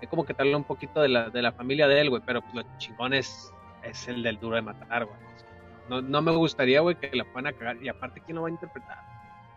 [0.02, 2.22] Es como que te habla un poquito de la, de la familia de él, güey,
[2.26, 3.52] pero pues lo chingón es,
[3.84, 5.18] es el del duro de matar, güey.
[5.90, 7.78] No, no me gustaría, güey, que la puedan a cagar.
[7.82, 8.98] Y aparte, ¿quién lo va a interpretar?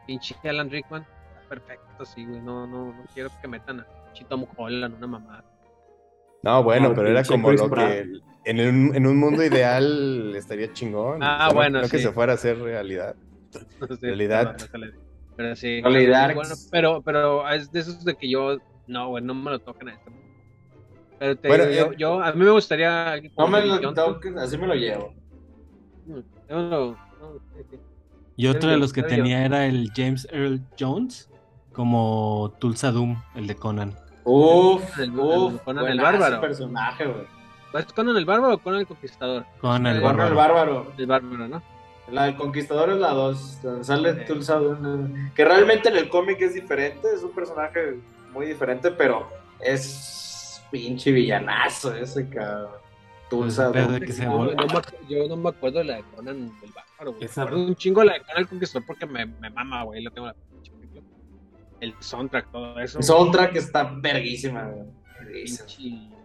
[0.06, 1.06] Pinche Alan Rickman
[1.48, 2.40] perfecto, sí, güey.
[2.40, 5.44] No, no, no quiero que metan a Chito en una mamá.
[6.42, 8.06] No, bueno, pero era como lo que
[8.48, 11.22] en, en, un mundo ideal estaría chingón.
[11.22, 11.82] Ah, bueno.
[11.82, 13.14] No que se fuera a hacer realidad.
[14.00, 14.56] realidad.
[15.36, 15.82] pero sí.
[15.82, 16.34] Realidad.
[16.34, 19.88] Bueno, pero, pero es de esos de que yo, no, güey, no me lo tocan
[19.88, 20.10] a este
[21.18, 23.20] Pero te bueno, yo, eh, yo, a mí me gustaría.
[23.36, 25.12] No me lo toques, así me lo llevo.
[26.06, 26.94] Mm,
[28.36, 31.28] y otro de los que tenía era el James Earl Jones
[31.72, 33.94] como Tulsa Doom, el de Conan.
[34.24, 36.40] Uf, el, uf, Conan el bárbaro.
[36.40, 37.37] personaje, güey.
[37.74, 39.44] ¿Es Conan el bárbaro o Conan el conquistador?
[39.60, 40.28] Conan el, bárbaro.
[40.28, 40.92] el bárbaro.
[40.96, 41.62] El bárbaro, ¿no?
[42.10, 45.30] La del conquistador es la 2, sale Tulsa Doom.
[45.34, 47.98] Que realmente en el cómic es diferente, es un personaje
[48.32, 49.28] muy diferente, pero
[49.60, 52.70] es pinche villanazo ese cabrón.
[53.28, 54.00] Tulsa Doom.
[55.06, 57.28] yo no me acuerdo de la de Conan el bárbaro, güey.
[57.36, 60.10] Me un chingo de la de Conan el conquistador porque me, me mama, güey, lo
[60.10, 60.34] tengo la
[61.80, 62.98] el soundtrack, todo eso.
[62.98, 64.70] El soundtrack está verguísima,
[65.32, 66.17] Pinche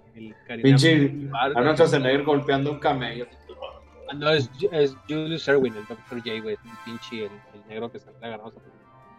[1.34, 3.26] Arnold Schwarzenegger golpeando un camello.
[4.10, 6.20] Ah, no, es, es Julius Erwin, el Dr.
[6.20, 7.32] J, güey, el pinche, el,
[7.68, 8.54] negro que sale agarrado.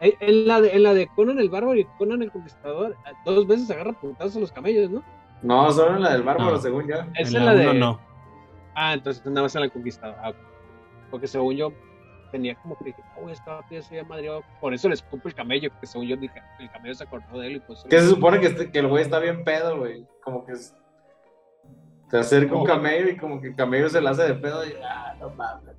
[0.01, 3.71] En la, de, en la de Conan el Bárbaro y Conan el Conquistador, dos veces
[3.71, 5.03] agarra puntazos a los camellos, ¿no?
[5.43, 6.97] No, solo en la del Bárbaro, según yo.
[7.15, 7.75] Es en la, de.
[7.75, 8.01] No.
[8.75, 10.17] Ah, entonces nada más en la Conquistador.
[10.21, 10.33] Ah,
[11.11, 11.73] porque según yo,
[12.31, 14.43] tenía como que dije, oh, esta se había madreado.
[14.61, 17.47] Por eso le escupo el camello, que según yo dije, el camello se acordó de
[17.47, 17.85] él y pues.
[17.89, 20.07] Que se supone que, este, que el güey está bien pedo, güey.
[20.23, 20.75] Como que es,
[22.11, 24.73] se acerca un camello y como que el camello se le hace de pedo y
[24.83, 25.75] ah, no mames.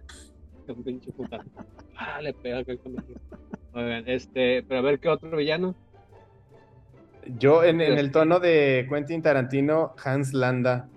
[0.68, 1.44] Un pinche puta.
[1.96, 3.20] Ah, le pega el camello.
[3.74, 5.76] Oigan, este, pero a ver qué otro villano.
[7.38, 10.90] Yo en, en el tono de Quentin Tarantino, Hans Landa.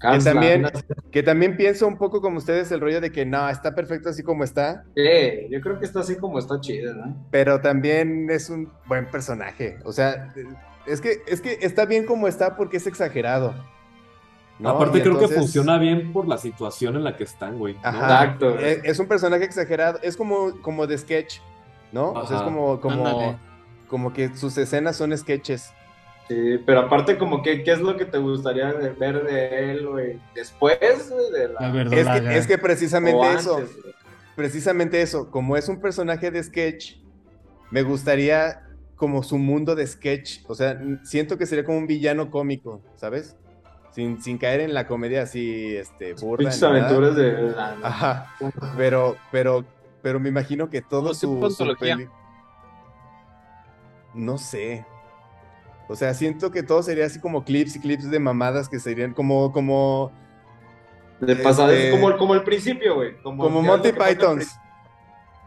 [0.00, 0.66] Que también,
[1.10, 4.22] que también pienso un poco como ustedes el rollo de que no, está perfecto así
[4.22, 4.84] como está.
[4.94, 7.26] Sí, yo creo que está así como está chido, ¿no?
[7.30, 9.78] Pero también es un buen personaje.
[9.84, 10.34] O sea,
[10.86, 13.54] es que, es que está bien como está porque es exagerado.
[14.64, 17.74] Aparte creo que funciona bien por la situación en la que están, güey.
[17.74, 18.58] Exacto.
[18.58, 19.98] Es, un personaje exagerado.
[20.02, 21.40] Es como, como de sketch,
[21.92, 22.12] ¿no?
[22.12, 23.38] O sea, es como, como,
[23.88, 25.72] como que sus escenas son sketches.
[26.28, 30.20] Sí, pero aparte como que, ¿qué es lo que te gustaría ver de él, güey?
[30.34, 32.34] Después de la...
[32.34, 33.60] es, que, precisamente eso,
[34.34, 36.96] precisamente eso, como es un personaje de sketch,
[37.70, 38.62] me gustaría
[38.96, 43.36] como su mundo de sketch, o sea, siento que sería como un villano cómico, ¿sabes?
[43.96, 46.50] Sin, sin caer en la comedia así, este, burda.
[46.68, 47.52] aventuras de...
[47.82, 48.32] Ajá,
[48.76, 49.64] pero, pero,
[50.02, 51.50] pero me imagino que todo su...
[51.50, 51.64] su
[54.14, 54.84] No sé,
[55.88, 59.12] o sea, siento que todo sería así como clips y clips de mamadas que serían
[59.12, 60.10] como, como.
[61.20, 63.16] De pasada, este, como, como el principio, güey.
[63.22, 64.40] Como, Monty Python.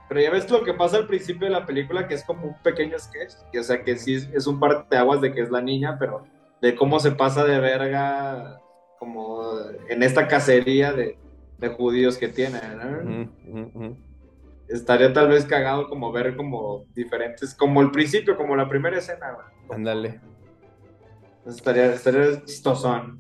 [0.08, 2.56] Pero ya ves lo que pasa al principio de la película, que es como un
[2.64, 3.34] pequeño sketch.
[3.60, 6.26] o sea, que sí es un par de aguas de que es la niña, pero
[6.62, 8.60] de cómo se pasa de verga
[9.00, 9.42] como
[9.88, 11.18] en esta cacería de,
[11.78, 13.32] judíos que tienen.
[14.68, 19.38] Estaría tal vez cagado como ver como diferentes, como el principio, como la primera escena.
[19.70, 20.22] Ándale.
[21.46, 23.20] Estaría, estaría chistosón.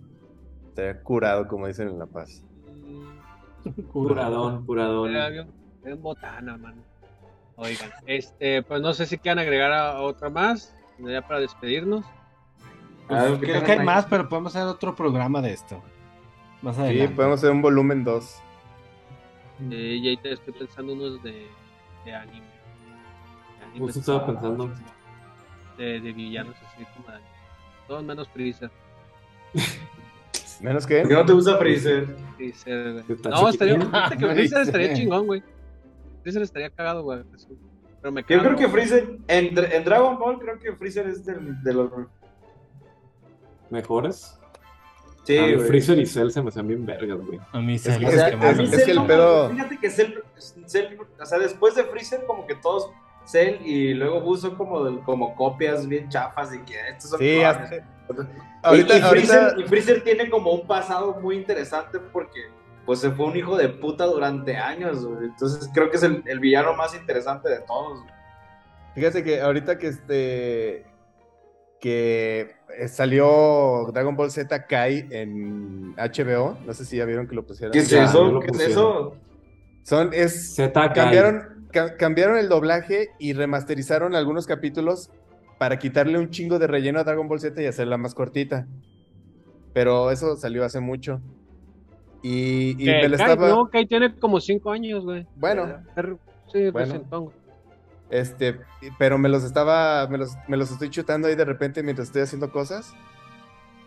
[0.69, 2.43] Estaría curado, como dicen en La Paz.
[3.91, 5.15] Curadón, curadón.
[5.83, 6.83] Es botana, man.
[7.55, 12.05] Oigan, este, pues no sé si quieren agregar a otra más, ya para despedirnos.
[13.10, 15.81] Pues, creo que hay más, pero podemos hacer otro programa de esto.
[16.61, 17.07] Más adelante.
[17.07, 18.41] Sí, podemos hacer un volumen 2.
[19.72, 21.48] Eh, y ahí te estoy pensando unos de,
[22.06, 22.48] de anime.
[23.77, 24.72] Justo estaba pensando.
[25.77, 27.23] De, de villanos así como de
[27.88, 28.69] Todos menos prisa.
[30.61, 30.99] ¿Menos que?
[30.99, 32.15] ¿Por qué no te gusta Freezer?
[32.36, 35.41] Freezer, No, estaría, que Freezer estaría chingón, güey.
[36.22, 37.22] Freezer estaría cagado, güey.
[38.02, 41.73] Pero me Yo creo que Freezer, en, en, Dragon Ball, creo que Freezer es de
[41.73, 41.90] los
[43.71, 44.39] mejores.
[45.23, 45.37] Sí,
[45.67, 47.39] Freezer y Cell se me hacen bien vergas, güey.
[47.51, 49.49] A mí Cell es, es, que el pedo.
[49.49, 50.13] Fíjate que Cell,
[50.65, 52.89] Cell, o sea, después de Freezer, como que todos
[53.25, 57.19] Cell y luego Buu son como, como copias bien chafas y que estos son.
[57.19, 57.41] Sí,
[58.63, 62.49] ahorita, y, Freezer, y Freezer tiene como un pasado muy interesante porque
[62.87, 65.25] pues se fue un hijo de puta durante años, güey.
[65.25, 67.99] Entonces creo que es el, el villano más interesante de todos.
[68.95, 70.87] Fíjate que ahorita que este
[71.80, 76.57] que eh, salió Dragon Ball Z Kai en HBO.
[76.65, 77.72] No sé si ya vieron que lo pusieron.
[77.72, 78.39] ¿Qué es eso?
[78.39, 79.15] ¿Qué es eso?
[79.84, 85.10] Son, es, Z cambiaron, cambiaron el doblaje y remasterizaron algunos capítulos
[85.57, 88.68] para quitarle un chingo de relleno a Dragon Ball Z y hacerla más cortita.
[89.73, 91.22] Pero eso salió hace mucho.
[92.22, 93.47] Y, y me lo estaba...
[93.47, 95.26] No, Kai tiene como cinco años, güey.
[95.35, 95.81] Bueno.
[96.51, 97.31] Sí, pues bueno.
[98.10, 98.60] Este,
[98.98, 102.23] pero me los estaba, me los, me los estoy chutando ahí de repente mientras estoy
[102.23, 102.94] haciendo cosas.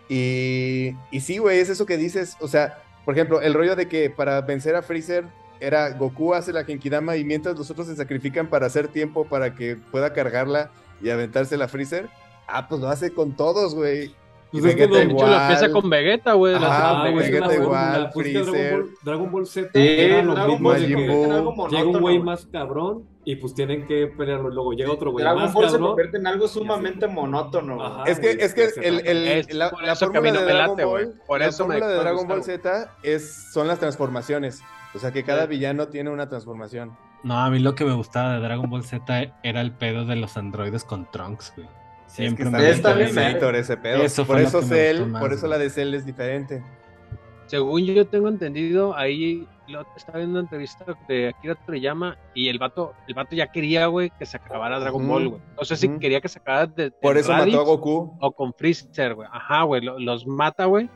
[0.08, 2.36] Y, y sí, güey, es eso que dices.
[2.40, 5.24] O sea, por ejemplo, el rollo de que para vencer a Freezer
[5.60, 9.54] era Goku hace la Genkidama y mientras los otros se sacrifican para hacer tiempo para
[9.54, 10.70] que pueda cargarla
[11.00, 12.08] y aventarse la Freezer.
[12.46, 14.14] Ah, pues lo hace con todos, güey.
[14.54, 15.30] Y pues Vegeta igual.
[15.30, 16.54] la empieza con Vegeta, güey.
[16.58, 18.84] Ah, Vegeta igual, Freezer.
[19.02, 20.74] Dragon Ball, Z era lo mismo.
[20.74, 24.50] Llega un güey más cabrón y pues tienen que pelearlo.
[24.50, 28.04] Luego llega otro güey Dragon Ball se convierte en algo sumamente monótono.
[28.04, 31.88] es que, es que el, el, la, la fórmula de Dragon Ball, por la fórmula
[31.88, 34.62] de Dragon Ball Z es, son las transformaciones.
[34.94, 36.94] O sea que cada villano tiene una transformación.
[37.22, 40.16] No, a mí lo que me gustaba de Dragon Ball Z era el pedo de
[40.16, 41.68] los androides con Trunks, güey.
[42.12, 43.08] Siempre me está bien
[43.54, 44.26] ese pedo.
[44.26, 46.62] por eso Cell, por eso la de Cell es diferente.
[47.46, 52.58] Según yo tengo entendido, ahí lo, estaba viendo una entrevista de Akira Toriyama y el
[52.58, 55.40] vato, el vato ya quería, güey, que se acabara Dragon Ball, güey.
[55.58, 58.16] No sé si quería que se acabara de, Por eso mató a Goku.
[58.20, 59.28] O con Freezer, güey.
[59.32, 60.88] Ajá, güey, los mata, güey.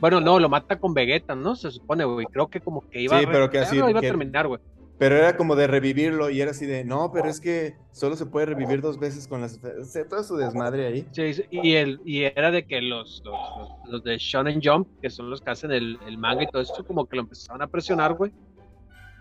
[0.00, 1.56] Bueno, no, lo mata con Vegeta, ¿no?
[1.56, 2.26] Se supone, güey.
[2.26, 4.60] Creo que como que iba, sí, pero que así, iba a terminar, güey.
[4.96, 8.26] Pero era como de revivirlo y era así de, no, pero es que solo se
[8.26, 9.60] puede revivir dos veces con las...
[10.08, 11.06] Todo su desmadre ahí.
[11.10, 15.30] Sí, y, el, y era de que los, los, los, de Shonen Jump, que son
[15.30, 18.14] los que hacen el, el manga y todo esto, como que lo empezaron a presionar,
[18.14, 18.32] güey.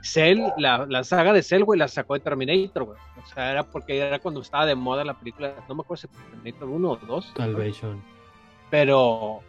[0.04, 2.98] Cell, la, la saga de Cell, güey, la sacó de Terminator, güey.
[3.24, 6.08] O sea, era porque era cuando estaba de moda la película, no me acuerdo si
[6.08, 7.34] Terminator 1 o 2.
[7.36, 8.04] Salvation.
[8.70, 9.40] Pero...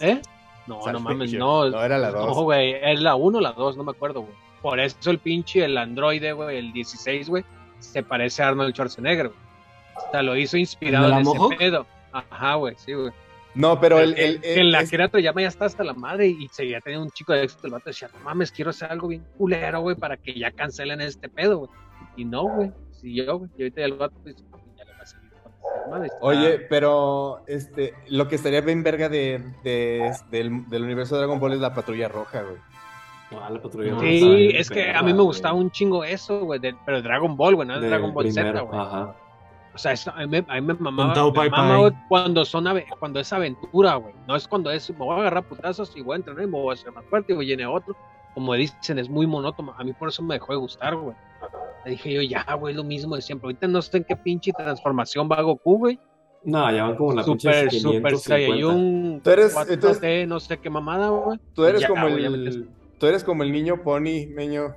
[0.00, 0.20] ¿Eh?
[0.66, 1.68] No, no mames, no.
[1.70, 2.26] No, era la 2.
[2.26, 4.49] No, güey, es la 1 o la 2, no me acuerdo, güey.
[4.62, 7.44] Por eso el pinche, el androide, güey, el 16, güey,
[7.78, 9.40] se parece a Arnold Schwarzenegger, güey.
[9.96, 11.86] O sea, lo hizo inspirado en ese pedo.
[12.12, 13.12] Ajá, güey, sí, güey.
[13.54, 14.16] No, pero el...
[14.16, 17.32] el, el, la Akira Toriyama ya está hasta la madre y seguía teniendo un chico
[17.32, 17.66] de éxito.
[17.66, 21.00] El vato decía, no mames, quiero hacer algo bien culero, güey, para que ya cancelen
[21.00, 21.70] este pedo, güey.
[22.16, 23.50] Y no, güey, siguió, güey.
[23.56, 24.36] Y ahorita ya el vato pues,
[24.76, 26.10] ya le va a seguir con madre.
[26.20, 31.40] Oye, pero este, lo que estaría bien verga de, de, del, del universo de Dragon
[31.40, 32.58] Ball es la patrulla roja, güey.
[34.00, 37.68] Sí, es que a mí me gustaba un chingo eso, güey, pero Dragon Ball, güey,
[37.68, 38.80] no es Dragon Ball Z, güey.
[39.72, 41.14] O sea, a, mí, a, mí, me mamaba,
[42.08, 42.64] cuando, son
[42.98, 44.12] cuando es aventura, güey.
[44.26, 46.58] No es cuando es, me voy a agarrar putazos y voy a entrenar y me
[46.58, 47.94] voy a hacer más fuerte y voy a otro.
[48.34, 49.72] Como dicen, es muy monótono.
[49.78, 51.14] A mí por eso me dejó de gustar, güey.
[51.84, 53.46] Le dije yo, ya, güey, lo mismo de siempre.
[53.46, 55.98] Ahorita no sé en qué pinche transformación va Goku, güey.
[56.42, 59.20] No, ya van como la super, pinche Super Saiyajin.
[59.22, 61.38] Tú eres, entonces, no sé qué mamada, güey.
[61.54, 62.68] Tú eres como el,
[63.00, 64.76] Tú eres como el niño Pony, meño.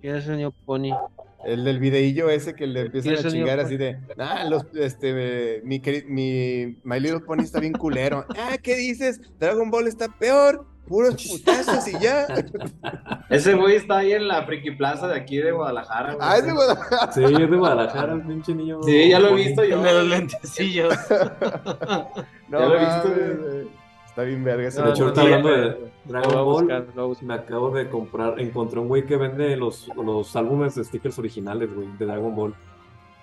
[0.00, 0.96] ¿Quién es el niño Pony?
[1.44, 5.82] El del videillo ese que le empiezan a chingar así de, ah, los, este, mi,
[6.06, 8.24] mi, My Little Pony está bien culero.
[8.38, 9.20] ah, ¿qué dices?
[9.40, 12.28] Dragon Ball está peor, puros putazos y ya.
[13.28, 16.16] Ese güey está ahí en la Friki Plaza de aquí de Guadalajara.
[16.20, 17.12] Ah, es de Guadalajara.
[17.12, 18.80] Sí, es de Guadalajara, el pinche niño.
[18.84, 19.82] Sí, ya lo he visto yo.
[19.82, 20.94] De los lentecillos.
[22.48, 23.85] no, ya lo he visto.
[24.16, 24.80] Está bien verga ese.
[24.80, 25.76] De hecho, ahorita hablando de
[26.06, 30.84] Dragon Ball, me acabo de comprar, encontré un güey que vende los, los álbumes de
[30.84, 32.54] stickers originales, güey, de Dragon Ball.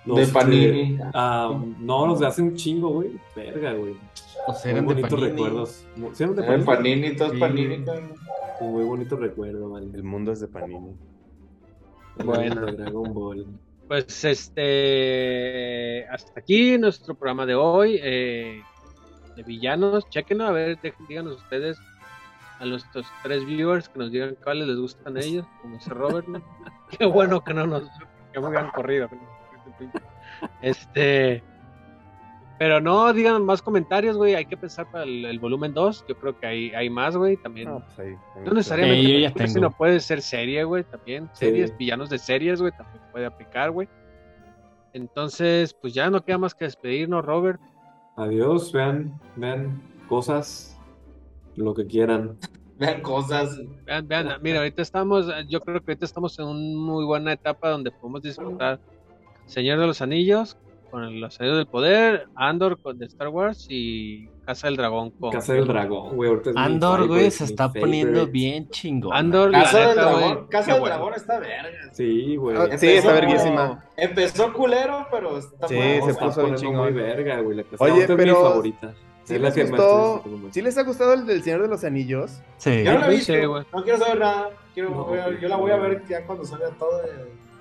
[0.06, 1.00] de Panini.
[1.16, 3.20] ah, no, los de hace un chingo, güey.
[3.36, 3.96] Verga, güey.
[4.46, 5.84] O sea, muy bonitos recuerdos.
[6.14, 6.64] ¿Sí eran de Panini?
[6.64, 7.86] Panini, todos Panini.
[8.62, 9.90] muy bonito recuerdo, man.
[9.96, 10.96] El mundo es de Panini.
[12.24, 13.48] Bueno, Dragon Ball.
[13.88, 18.00] Pues este, hasta aquí nuestro programa de hoy.
[18.00, 18.62] Eh,
[19.36, 20.08] de villanos.
[20.10, 21.78] Chequenlo, a ver, díganos ustedes
[22.60, 26.28] a nuestros tres viewers que nos digan cuáles les gustan a ellos, como dice Robert.
[26.98, 27.84] Qué bueno que no nos
[28.32, 29.10] que me habían corrido.
[30.62, 31.44] Este
[32.58, 34.36] Pero no digan más comentarios, güey.
[34.36, 36.06] Hay que pensar para el, volumen 2.
[36.08, 37.38] Yo creo que hay, hay más, güey.
[37.38, 37.70] También.
[37.70, 39.48] No, pues ahí, no necesariamente.
[39.48, 40.84] sino puede ser serie, güey.
[40.84, 41.30] También.
[41.34, 42.72] Series, villanos de series, güey.
[42.72, 43.88] También puede aplicar, güey.
[44.94, 47.60] Entonces, pues ya no queda más que despedirnos, Robert.
[48.16, 48.72] Adiós.
[48.72, 50.78] Vean, vean cosas.
[51.56, 52.38] Lo que quieran.
[52.80, 53.62] Vean cosas.
[53.86, 54.42] Vean, vean.
[54.42, 55.28] Mira, ahorita estamos.
[55.48, 58.80] Yo creo que ahorita estamos en una muy buena etapa donde podemos disfrutar
[59.46, 60.58] Señor de los Anillos
[60.94, 65.32] con los Anillos del Poder, Andor con de Star Wars y Casa del Dragón con.
[65.32, 66.32] Casa del Dragón, güey.
[66.56, 69.12] Andor, güey, se está poniendo bien chingón.
[69.12, 71.92] Andor, Casa del Dragón, Casa del Dragón está verga.
[71.94, 72.58] Sí, güey.
[72.58, 73.84] Ah, sí, está verguísima.
[73.98, 75.76] Empezó culero, pero está Sí,
[76.06, 76.84] se puso bien chingón.
[76.84, 77.66] Muy verga, güey.
[77.80, 78.22] Oye, pero.
[78.22, 78.94] Es mi favorita.
[79.24, 82.40] ¿Sí, les gustó, ¿Sí les ha gustado el del Señor de los Anillos?
[82.58, 82.84] Sí.
[82.84, 83.18] Yo no la vi.
[83.18, 84.50] No quiero saber nada.
[84.76, 87.02] Quiero, yo la voy a ver ya cuando salga todo.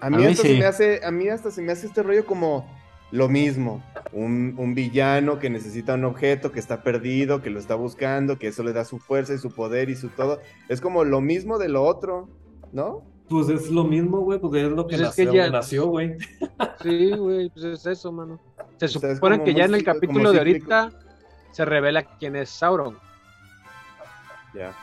[0.00, 2.81] A mí, hasta se me hace, a mí hasta se me hace este rollo como
[3.12, 3.82] lo mismo,
[4.12, 8.62] un, villano que necesita un objeto, que está perdido, que lo está buscando, que eso
[8.62, 10.40] le da su fuerza y su poder y su todo.
[10.68, 12.28] Es como lo mismo de lo otro,
[12.72, 13.02] ¿no?
[13.28, 16.16] Pues es lo mismo, güey, porque es lo que, pues nació, güey.
[16.82, 18.40] Sí, güey, pues es eso, mano.
[18.78, 20.90] Se supone que ya en el capítulo de ahorita
[21.50, 22.98] se revela quién es Sauron.
[24.54, 24.74] Ya.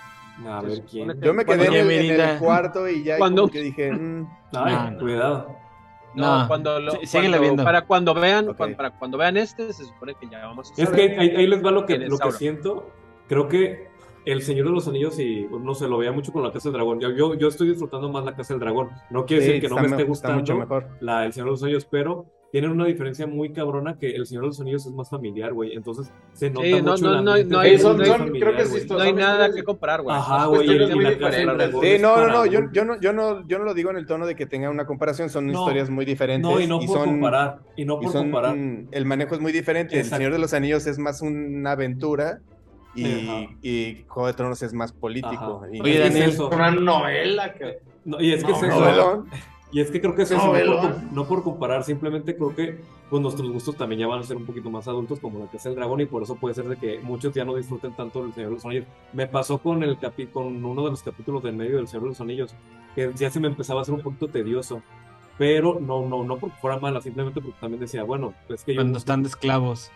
[0.48, 1.20] A ver quién.
[1.20, 5.69] Yo me quedé en el, cuarto y ya como que dije, mm, Ay, cuidado.
[6.16, 6.94] No, cuando lo,
[7.64, 10.96] para cuando vean, para cuando vean este, se supone que ya vamos a saber Es
[10.96, 12.90] que ahí, les va lo que, lo que siento.
[13.28, 13.90] Creo que
[14.26, 16.74] el Señor de los Anillos, y no se lo veía mucho con la Casa del
[16.74, 17.00] Dragón.
[17.00, 18.90] Yo, yo, estoy disfrutando más la Casa del Dragón.
[19.10, 20.90] No quiere decir que no me esté gustando mucho mejor.
[21.00, 24.44] La, el Señor de los Anillos, pero tienen una diferencia muy cabrona que El Señor
[24.44, 25.74] de los Anillos es más familiar, güey.
[25.74, 27.96] Entonces se nota mucho no, no, no, no, hay, creo
[28.56, 30.16] que no hay nada que comparar, güey.
[30.16, 30.68] Ajá, güey.
[30.68, 34.08] Sí, no, no, no, yo, yo no, yo no, yo no lo digo en el
[34.08, 36.50] tono de que tenga una comparación, son historias muy diferentes.
[36.50, 38.58] No, y no por comparar, y no por comparar.
[38.92, 40.00] El manejo es muy diferente.
[40.00, 42.40] El Señor de los Anillos es más una aventura.
[42.96, 45.62] Y, y Juego de Tronos es más político.
[45.72, 47.54] Y, Oye, Daniel, es una novela.
[47.54, 47.80] Que...
[48.04, 49.26] No, y es que es eso.
[49.72, 50.52] Y es que creo que es eso,
[51.12, 52.80] no, por, comparar, simplemente creo que
[53.10, 55.58] pues, nuestros gustos también ya van a ser un poquito más adultos, como lo que
[55.58, 58.24] es el dragón, y por eso puede ser de que muchos ya no disfruten tanto
[58.24, 58.86] del Señor de los Anillos.
[59.14, 62.10] Me pasó con, el capi con uno de los capítulos del medio del Señor de
[62.10, 62.56] los Anillos,
[62.96, 64.82] que ya se me empezaba a hacer un poquito tedioso.
[65.38, 68.82] Pero no, no, no porque fuera mala, simplemente porque también decía, bueno, es que yo.
[68.82, 69.92] Cuando están de esclavos.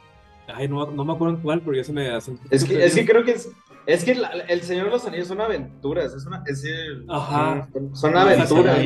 [0.48, 2.34] Ay, no, no me acuerdo en cuál, pero ya se me hace.
[2.52, 3.50] Es que, es que creo que es.
[3.86, 4.18] Es que
[4.48, 6.64] el Señor de los Anillos son aventuras, es una, es
[7.10, 7.68] Ajá.
[7.94, 8.78] Son, aventuras.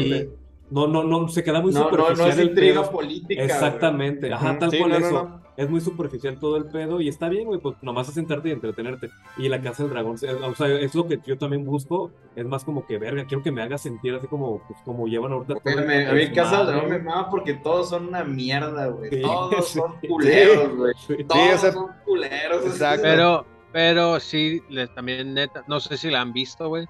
[0.70, 2.18] No, no, no, se queda muy no, superficial.
[2.18, 3.42] No, no es intriga política.
[3.42, 5.42] Exactamente, ajá, tal cual eso.
[5.56, 8.52] Es muy superficial todo el pedo y está bien, güey, pues nomás es sentarte y
[8.52, 9.10] entretenerte.
[9.38, 12.64] Y la Casa del Dragón, o sea, es lo que yo también busco, es más
[12.64, 15.56] como que, verga, quiero que me haga sentir así como, pues, como llevan ahorita.
[15.56, 19.22] todo a mí Casa del Dragón me mama porque todos son una mierda, güey.
[19.22, 20.94] todos son culeros, güey.
[21.24, 22.66] todos son culeros.
[22.66, 23.02] Exacto.
[23.08, 26.88] Pero, pero sí, les, también neta, no sé si la han visto, güey.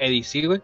[0.00, 0.62] Eddie, güey.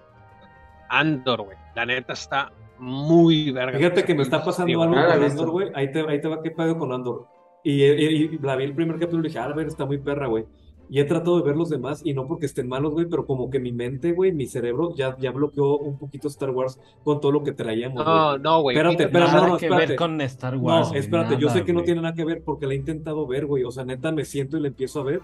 [0.88, 1.65] Andor, güey.
[1.76, 3.76] La neta está muy verga.
[3.76, 5.68] Fíjate que me está pasando algo con Andor, güey.
[5.74, 7.26] Ahí te, ahí te va qué pedo con Andor.
[7.62, 10.26] Y, y, la vi el primer capítulo y dije, ah, a ver, está muy perra,
[10.26, 10.46] güey.
[10.88, 13.50] Y he tratado de ver los demás, y no porque estén malos, güey, pero como
[13.50, 17.32] que mi mente, güey, mi cerebro ya, ya bloqueó un poquito Star Wars con todo
[17.32, 18.06] lo que traíamos.
[18.06, 18.76] No, no, güey.
[18.76, 20.92] Espérate, espérate, nada no, no, que ver con Star Wars.
[20.92, 23.44] No, espérate, yo sé que no tiene nada que ver porque la he intentado ver,
[23.44, 23.64] güey.
[23.64, 25.20] O sea, neta, me siento y la empiezo a ver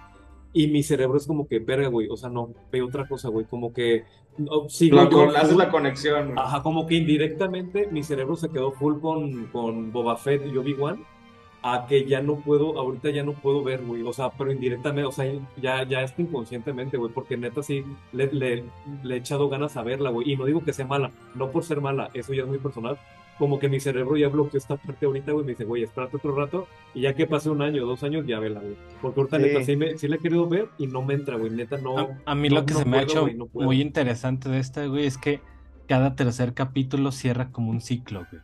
[0.53, 3.47] y mi cerebro es como que, verga, güey, o sea, no, veo otra cosa, güey,
[3.47, 4.05] como que...
[4.39, 6.39] No, sigo yo, haces la conexión.
[6.39, 11.05] Ajá, como que indirectamente mi cerebro se quedó full con, con Boba Fett y Obi-Wan,
[11.63, 15.07] a que ya no puedo, ahorita ya no puedo ver, güey, o sea, pero indirectamente,
[15.07, 18.65] o sea, ya, ya es inconscientemente, güey, porque neta sí le, le,
[19.05, 21.63] le he echado ganas a verla, güey, y no digo que sea mala, no por
[21.63, 22.99] ser mala, eso ya es muy personal,
[23.43, 26.33] como que mi cerebro ya bloqueó esta parte ahorita, güey, me dice, güey, espérate otro
[26.33, 28.77] rato, y ya que pase un año, dos años, ya vela, güey.
[29.01, 31.51] Porque ahorita neta sí, me, sí la he querido ver y no me entra, güey,
[31.51, 32.21] neta no.
[32.25, 35.41] A, mí lo que se me ha hecho muy interesante de esta, güey, es que
[35.89, 38.41] cada tercer capítulo cierra como un ciclo, güey.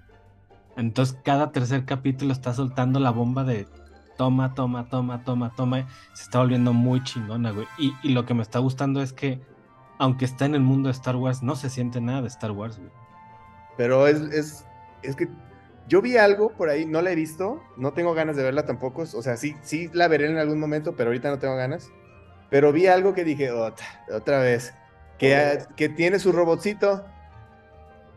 [0.76, 3.68] Entonces cada tercer capítulo está soltando la bomba de
[4.16, 5.86] toma, toma, toma, toma, toma.
[6.12, 7.68] Se está volviendo muy chingona, güey.
[7.78, 9.40] Y, y lo que me está gustando es que,
[9.98, 12.78] aunque está en el mundo de Star Wars, no se siente nada de Star Wars,
[12.78, 12.90] güey.
[13.76, 14.67] Pero es, es
[15.02, 15.28] es que
[15.88, 19.02] yo vi algo por ahí, no la he visto, no tengo ganas de verla tampoco,
[19.02, 21.90] o sea, sí, sí la veré en algún momento, pero ahorita no tengo ganas.
[22.50, 24.74] Pero vi algo que dije, otra, otra vez,
[25.18, 27.04] que, que tiene su robotcito.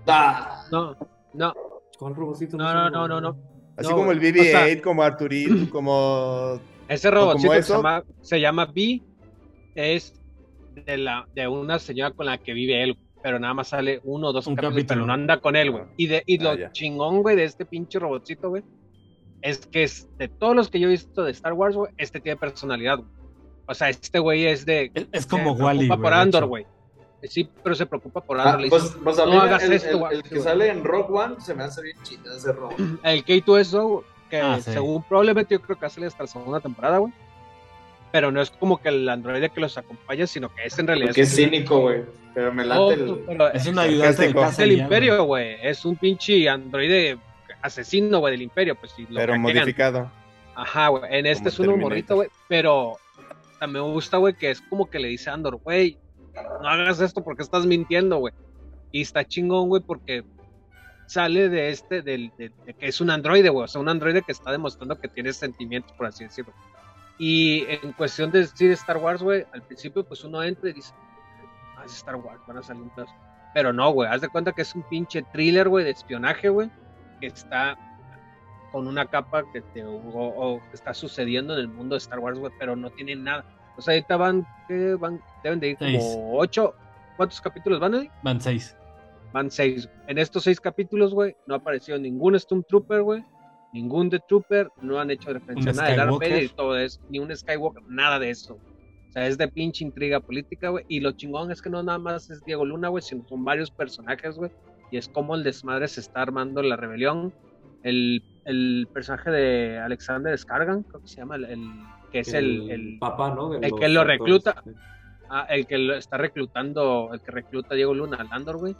[0.07, 0.65] Ah.
[0.71, 0.97] No,
[1.33, 1.53] no.
[1.97, 2.57] ¿Cuál robotcito?
[2.57, 3.37] No, no, no, no, no.
[3.77, 6.59] Así como el BB-8, como Arturito, como...
[6.87, 9.01] Ese robotcito se llama, se llama B,
[9.75, 10.13] es
[10.85, 14.29] de, la, de una señora con la que vive él pero nada más sale uno
[14.29, 15.83] o dos capítulos, pero no anda con él, güey.
[15.97, 18.63] Y, de, y ah, lo chingón, güey, de este pinche robotcito, güey,
[19.41, 22.19] es que es, de todos los que yo he visto de Star Wars, güey, este
[22.19, 23.09] tiene personalidad, güey.
[23.67, 24.91] O sea, este güey es de.
[25.11, 25.81] Es, como Wally.
[25.81, 26.65] Se preocupa por Andor, güey.
[27.23, 28.65] Sí, pero se preocupa por Andor.
[28.65, 31.35] Ah, pues, pues mí no hagas el, esto, el, el que sale en Rock One
[31.39, 32.73] se me hace bien chido ese Rock.
[33.03, 37.13] El K2SO, que ah, según probablemente yo creo que salir hasta la segunda temporada, güey.
[38.11, 41.13] Pero no es como que el androide que los acompaña, sino que es en realidad.
[41.13, 42.03] Que es cínico, güey.
[42.33, 43.25] Pero me late el.
[43.53, 44.49] es un ayudante de casa.
[44.51, 45.57] Es el Imperio, güey.
[45.61, 47.17] Es un pinche androide
[47.61, 48.75] asesino, güey, del Imperio.
[48.75, 50.09] Pues, si pero modificado.
[50.55, 51.03] Ajá, güey.
[51.09, 52.29] En este es un humorito, güey.
[52.47, 52.97] Pero
[53.59, 55.97] también me gusta, güey, que es como que le dice a Andor, güey,
[56.33, 58.33] no hagas esto porque estás mintiendo, güey.
[58.91, 60.23] Y está chingón, güey, porque
[61.05, 63.65] sale de este, del, de, que es un androide, güey.
[63.65, 66.53] O sea, un androide que está demostrando que tiene sentimientos, por así decirlo.
[67.17, 70.93] Y en cuestión de decir Star Wars, güey, al principio, pues uno entra y dice,
[71.81, 72.91] ah, es Star Wars, van a salir un
[73.53, 76.69] Pero no, güey, haz de cuenta que es un pinche thriller, güey, de espionaje, güey,
[77.19, 77.77] que está
[78.71, 82.51] con una capa que te o, está sucediendo en el mundo de Star Wars, güey,
[82.57, 83.45] pero no tiene nada.
[83.77, 84.95] O sea, ahorita van, ¿qué?
[84.95, 86.73] van deben de ir como ocho.
[87.17, 88.09] ¿Cuántos capítulos van ahí?
[88.23, 88.75] Van seis.
[89.33, 89.89] Van seis.
[90.07, 93.23] En estos seis capítulos, güey, no ha aparecido ningún Stormtrooper, güey.
[93.73, 96.99] Ningún The Trooper, no han hecho referencia a nada de Darth Vader y todo eso,
[97.09, 98.59] ni un Skywalker, nada de eso.
[99.11, 100.85] O sea, es de pinche intriga política, güey.
[100.87, 103.69] Y lo chingón es que no nada más es Diego Luna, güey, sino son varios
[103.69, 104.51] personajes, güey.
[104.89, 107.33] Y es como el desmadre se está armando la rebelión.
[107.83, 111.71] El el personaje de Alexander Skargan, creo que se llama, el,
[112.11, 113.53] que es el, el, papá, ¿no?
[113.53, 114.63] el que lo recluta,
[115.29, 118.75] ah, el que lo está reclutando, el que recluta a Diego Luna al Andor, güey.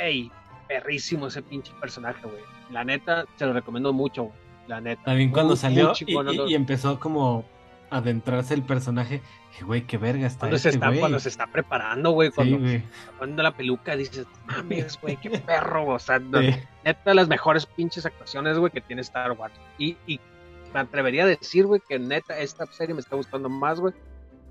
[0.00, 0.30] Ey,
[0.68, 2.42] perrísimo ese pinche personaje, güey.
[2.70, 4.36] La neta, se lo recomiendo mucho, güey.
[4.68, 5.02] La neta.
[5.04, 7.44] También cuando salió y, empezó como
[7.90, 9.22] adentrarse el personaje,
[9.62, 12.58] güey, qué verga está cuando este se está Cuando se está preparando, güey, cuando,
[13.18, 18.58] cuando la peluca dices, mames, güey, qué perro, o sea, neta, las mejores pinches actuaciones,
[18.58, 19.54] güey, que tiene Star Wars.
[19.78, 20.20] Y, y
[20.72, 23.94] me atrevería a decir, güey, que neta, esta serie me está gustando más, güey,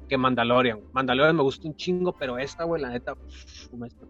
[0.07, 0.80] que Mandalorian.
[0.93, 3.14] Mandalorian me gusta un chingo, pero esta, güey, la neta.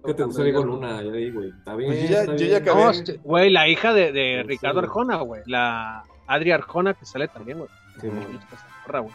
[0.06, 1.02] ¿Qué te gusta Diego Luna?
[1.02, 1.50] Ya ahí, güey.
[1.50, 1.92] Está bien.
[1.92, 3.20] Pues yo ya, yo ya acabé.
[3.24, 5.42] güey, la hija de, de Ricardo Arjona, güey.
[5.48, 7.70] La Adri Arjona, que sale también, güey.
[8.00, 8.10] Sí,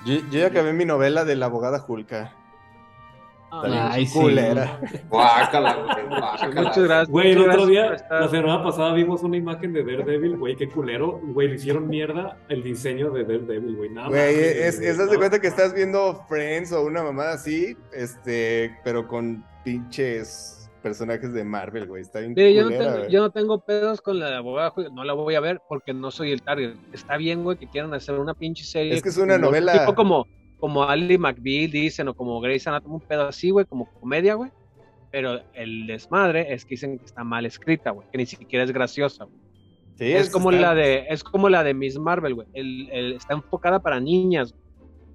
[0.05, 2.33] yo, yo, ya acabé mi novela de la abogada Julka.
[3.53, 4.19] Ay, sí.
[4.19, 4.81] Culera.
[5.11, 6.07] Guácala, güey.
[6.65, 7.09] Muchas gracias.
[7.11, 11.21] Güey, el otro día, la semana pasada vimos una imagen de Daredevil, güey, qué culero.
[11.23, 13.91] Güey, le hicieron mierda el diseño de Daredevil, güey.
[13.91, 18.79] Nada Güey, es, es, de cuenta que estás viendo Friends o una mamada así, este,
[18.85, 22.03] pero con pinches personajes de Marvel, güey.
[22.03, 22.35] Está bien.
[22.35, 25.61] yo, no tengo, yo, no tengo, pedos con la abogada, no la voy a ver
[25.69, 26.75] porque no soy el target.
[26.93, 28.95] Está bien, güey, que quieran hacer una pinche serie.
[28.95, 29.73] Es que es una novela.
[29.73, 30.27] Tipo como,
[30.59, 34.51] como Ali McBeal dicen, o como Grey's Anatomy, un pedo así, güey, como comedia, güey.
[35.11, 38.73] Pero el desmadre es que dicen que está mal escrita, güey, que ni siquiera es
[38.73, 39.39] graciosa, güey.
[39.95, 42.49] Sí, es, como la de es como la de Miss Marvel, güey.
[42.55, 44.55] El, el, está enfocada para niñas.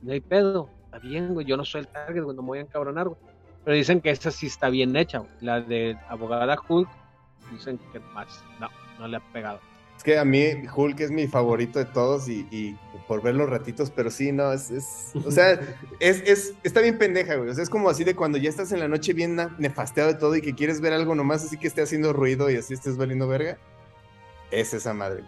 [0.03, 0.69] No hay pedo.
[0.85, 1.45] Está bien, güey.
[1.45, 2.35] Yo no soy el target, güey.
[2.35, 3.19] No me voy a encabronar, güey.
[3.67, 6.87] Pero dicen que esta sí está bien hecha, La de abogada Hulk,
[7.51, 8.41] dicen que más.
[8.61, 9.59] No, no le ha pegado.
[9.97, 10.41] Es que a mí
[10.73, 12.77] Hulk es mi favorito de todos y,
[13.09, 15.59] por ver los ratitos, pero sí, no, es, es o sea,
[15.99, 17.49] es, es, está bien pendeja, güey.
[17.49, 20.17] O sea, es como así de cuando ya estás en la noche bien nefasteado de
[20.17, 22.95] todo y que quieres ver algo nomás así que esté haciendo ruido y así estés
[22.95, 23.57] valiendo verga.
[24.49, 25.25] Es esa madre.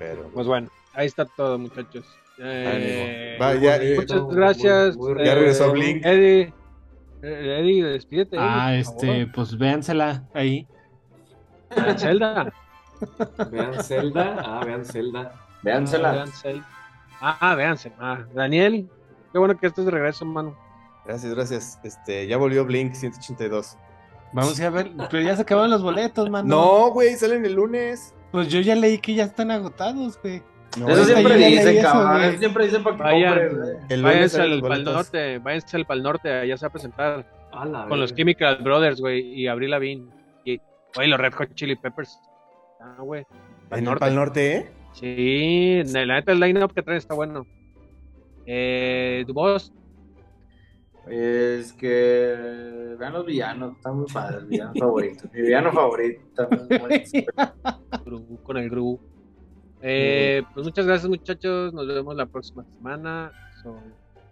[0.00, 0.28] Pero...
[0.34, 2.04] Pues bueno, ahí está todo, muchachos.
[2.38, 3.38] Eh,
[3.96, 4.96] muchas gracias.
[5.24, 6.04] ya regresó Blink.
[6.04, 6.52] Eddie.
[7.24, 8.36] Eh, Eddie, despídete.
[8.38, 10.66] Ah, este, pues véansela ahí.
[11.74, 12.52] Vean Zelda.
[13.50, 14.36] vean Zelda.
[14.44, 15.32] Ah, vean Zelda.
[15.62, 16.10] Véansela.
[16.10, 16.66] Ah, vean Zelda.
[17.20, 17.94] Ah, véansela.
[17.98, 18.90] Ah, Daniel,
[19.32, 20.54] qué bueno que estés de regreso, mano.
[21.06, 21.80] Gracias, gracias.
[21.82, 23.78] Este, ya volvió Blink 182.
[24.34, 26.46] Vamos a ver, pero ya se acabaron los boletos, mano.
[26.46, 28.14] No, güey, salen el lunes.
[28.32, 30.42] Pues yo ya leí que ya están agotados, güey.
[30.76, 32.38] Eso siempre dicen, cabrón.
[32.38, 36.64] siempre dicen para que Vayan, váyanse al Pal Norte, váyanse al Pal Norte, allá se
[36.64, 37.26] va a presentar
[37.88, 40.10] con los Chemical Brothers, güey, y Abril Lavigne.
[40.44, 40.60] Y,
[40.94, 42.18] güey, los Red Hot Chili Peppers.
[42.80, 43.24] Ah, güey.
[43.70, 44.70] ¿En el Pal Norte, eh?
[44.92, 47.46] Sí, la neta el line-up que traen está bueno.
[48.46, 49.72] Eh, ¿Tu voz?
[51.08, 55.28] Es que vean los villanos, están muy padres, el villano favorito.
[55.32, 56.48] Mi villano favorito.
[58.42, 59.00] con el Gru.
[59.86, 63.30] Eh, pues muchas gracias muchachos, nos vemos la próxima semana.
[63.62, 63.74] Soy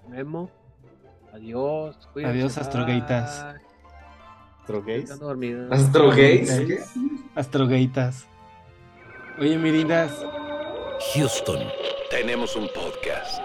[0.09, 0.51] Memo.
[1.31, 2.09] Adiós.
[2.25, 3.45] Adiós, astrogaitas.
[4.63, 5.11] ¿Astrogays?
[5.71, 6.95] ¿Astrogays?
[7.35, 8.27] Astrogaitas.
[9.39, 10.25] Oye, Mirindas.
[11.15, 11.61] Houston,
[12.11, 13.43] tenemos un podcast.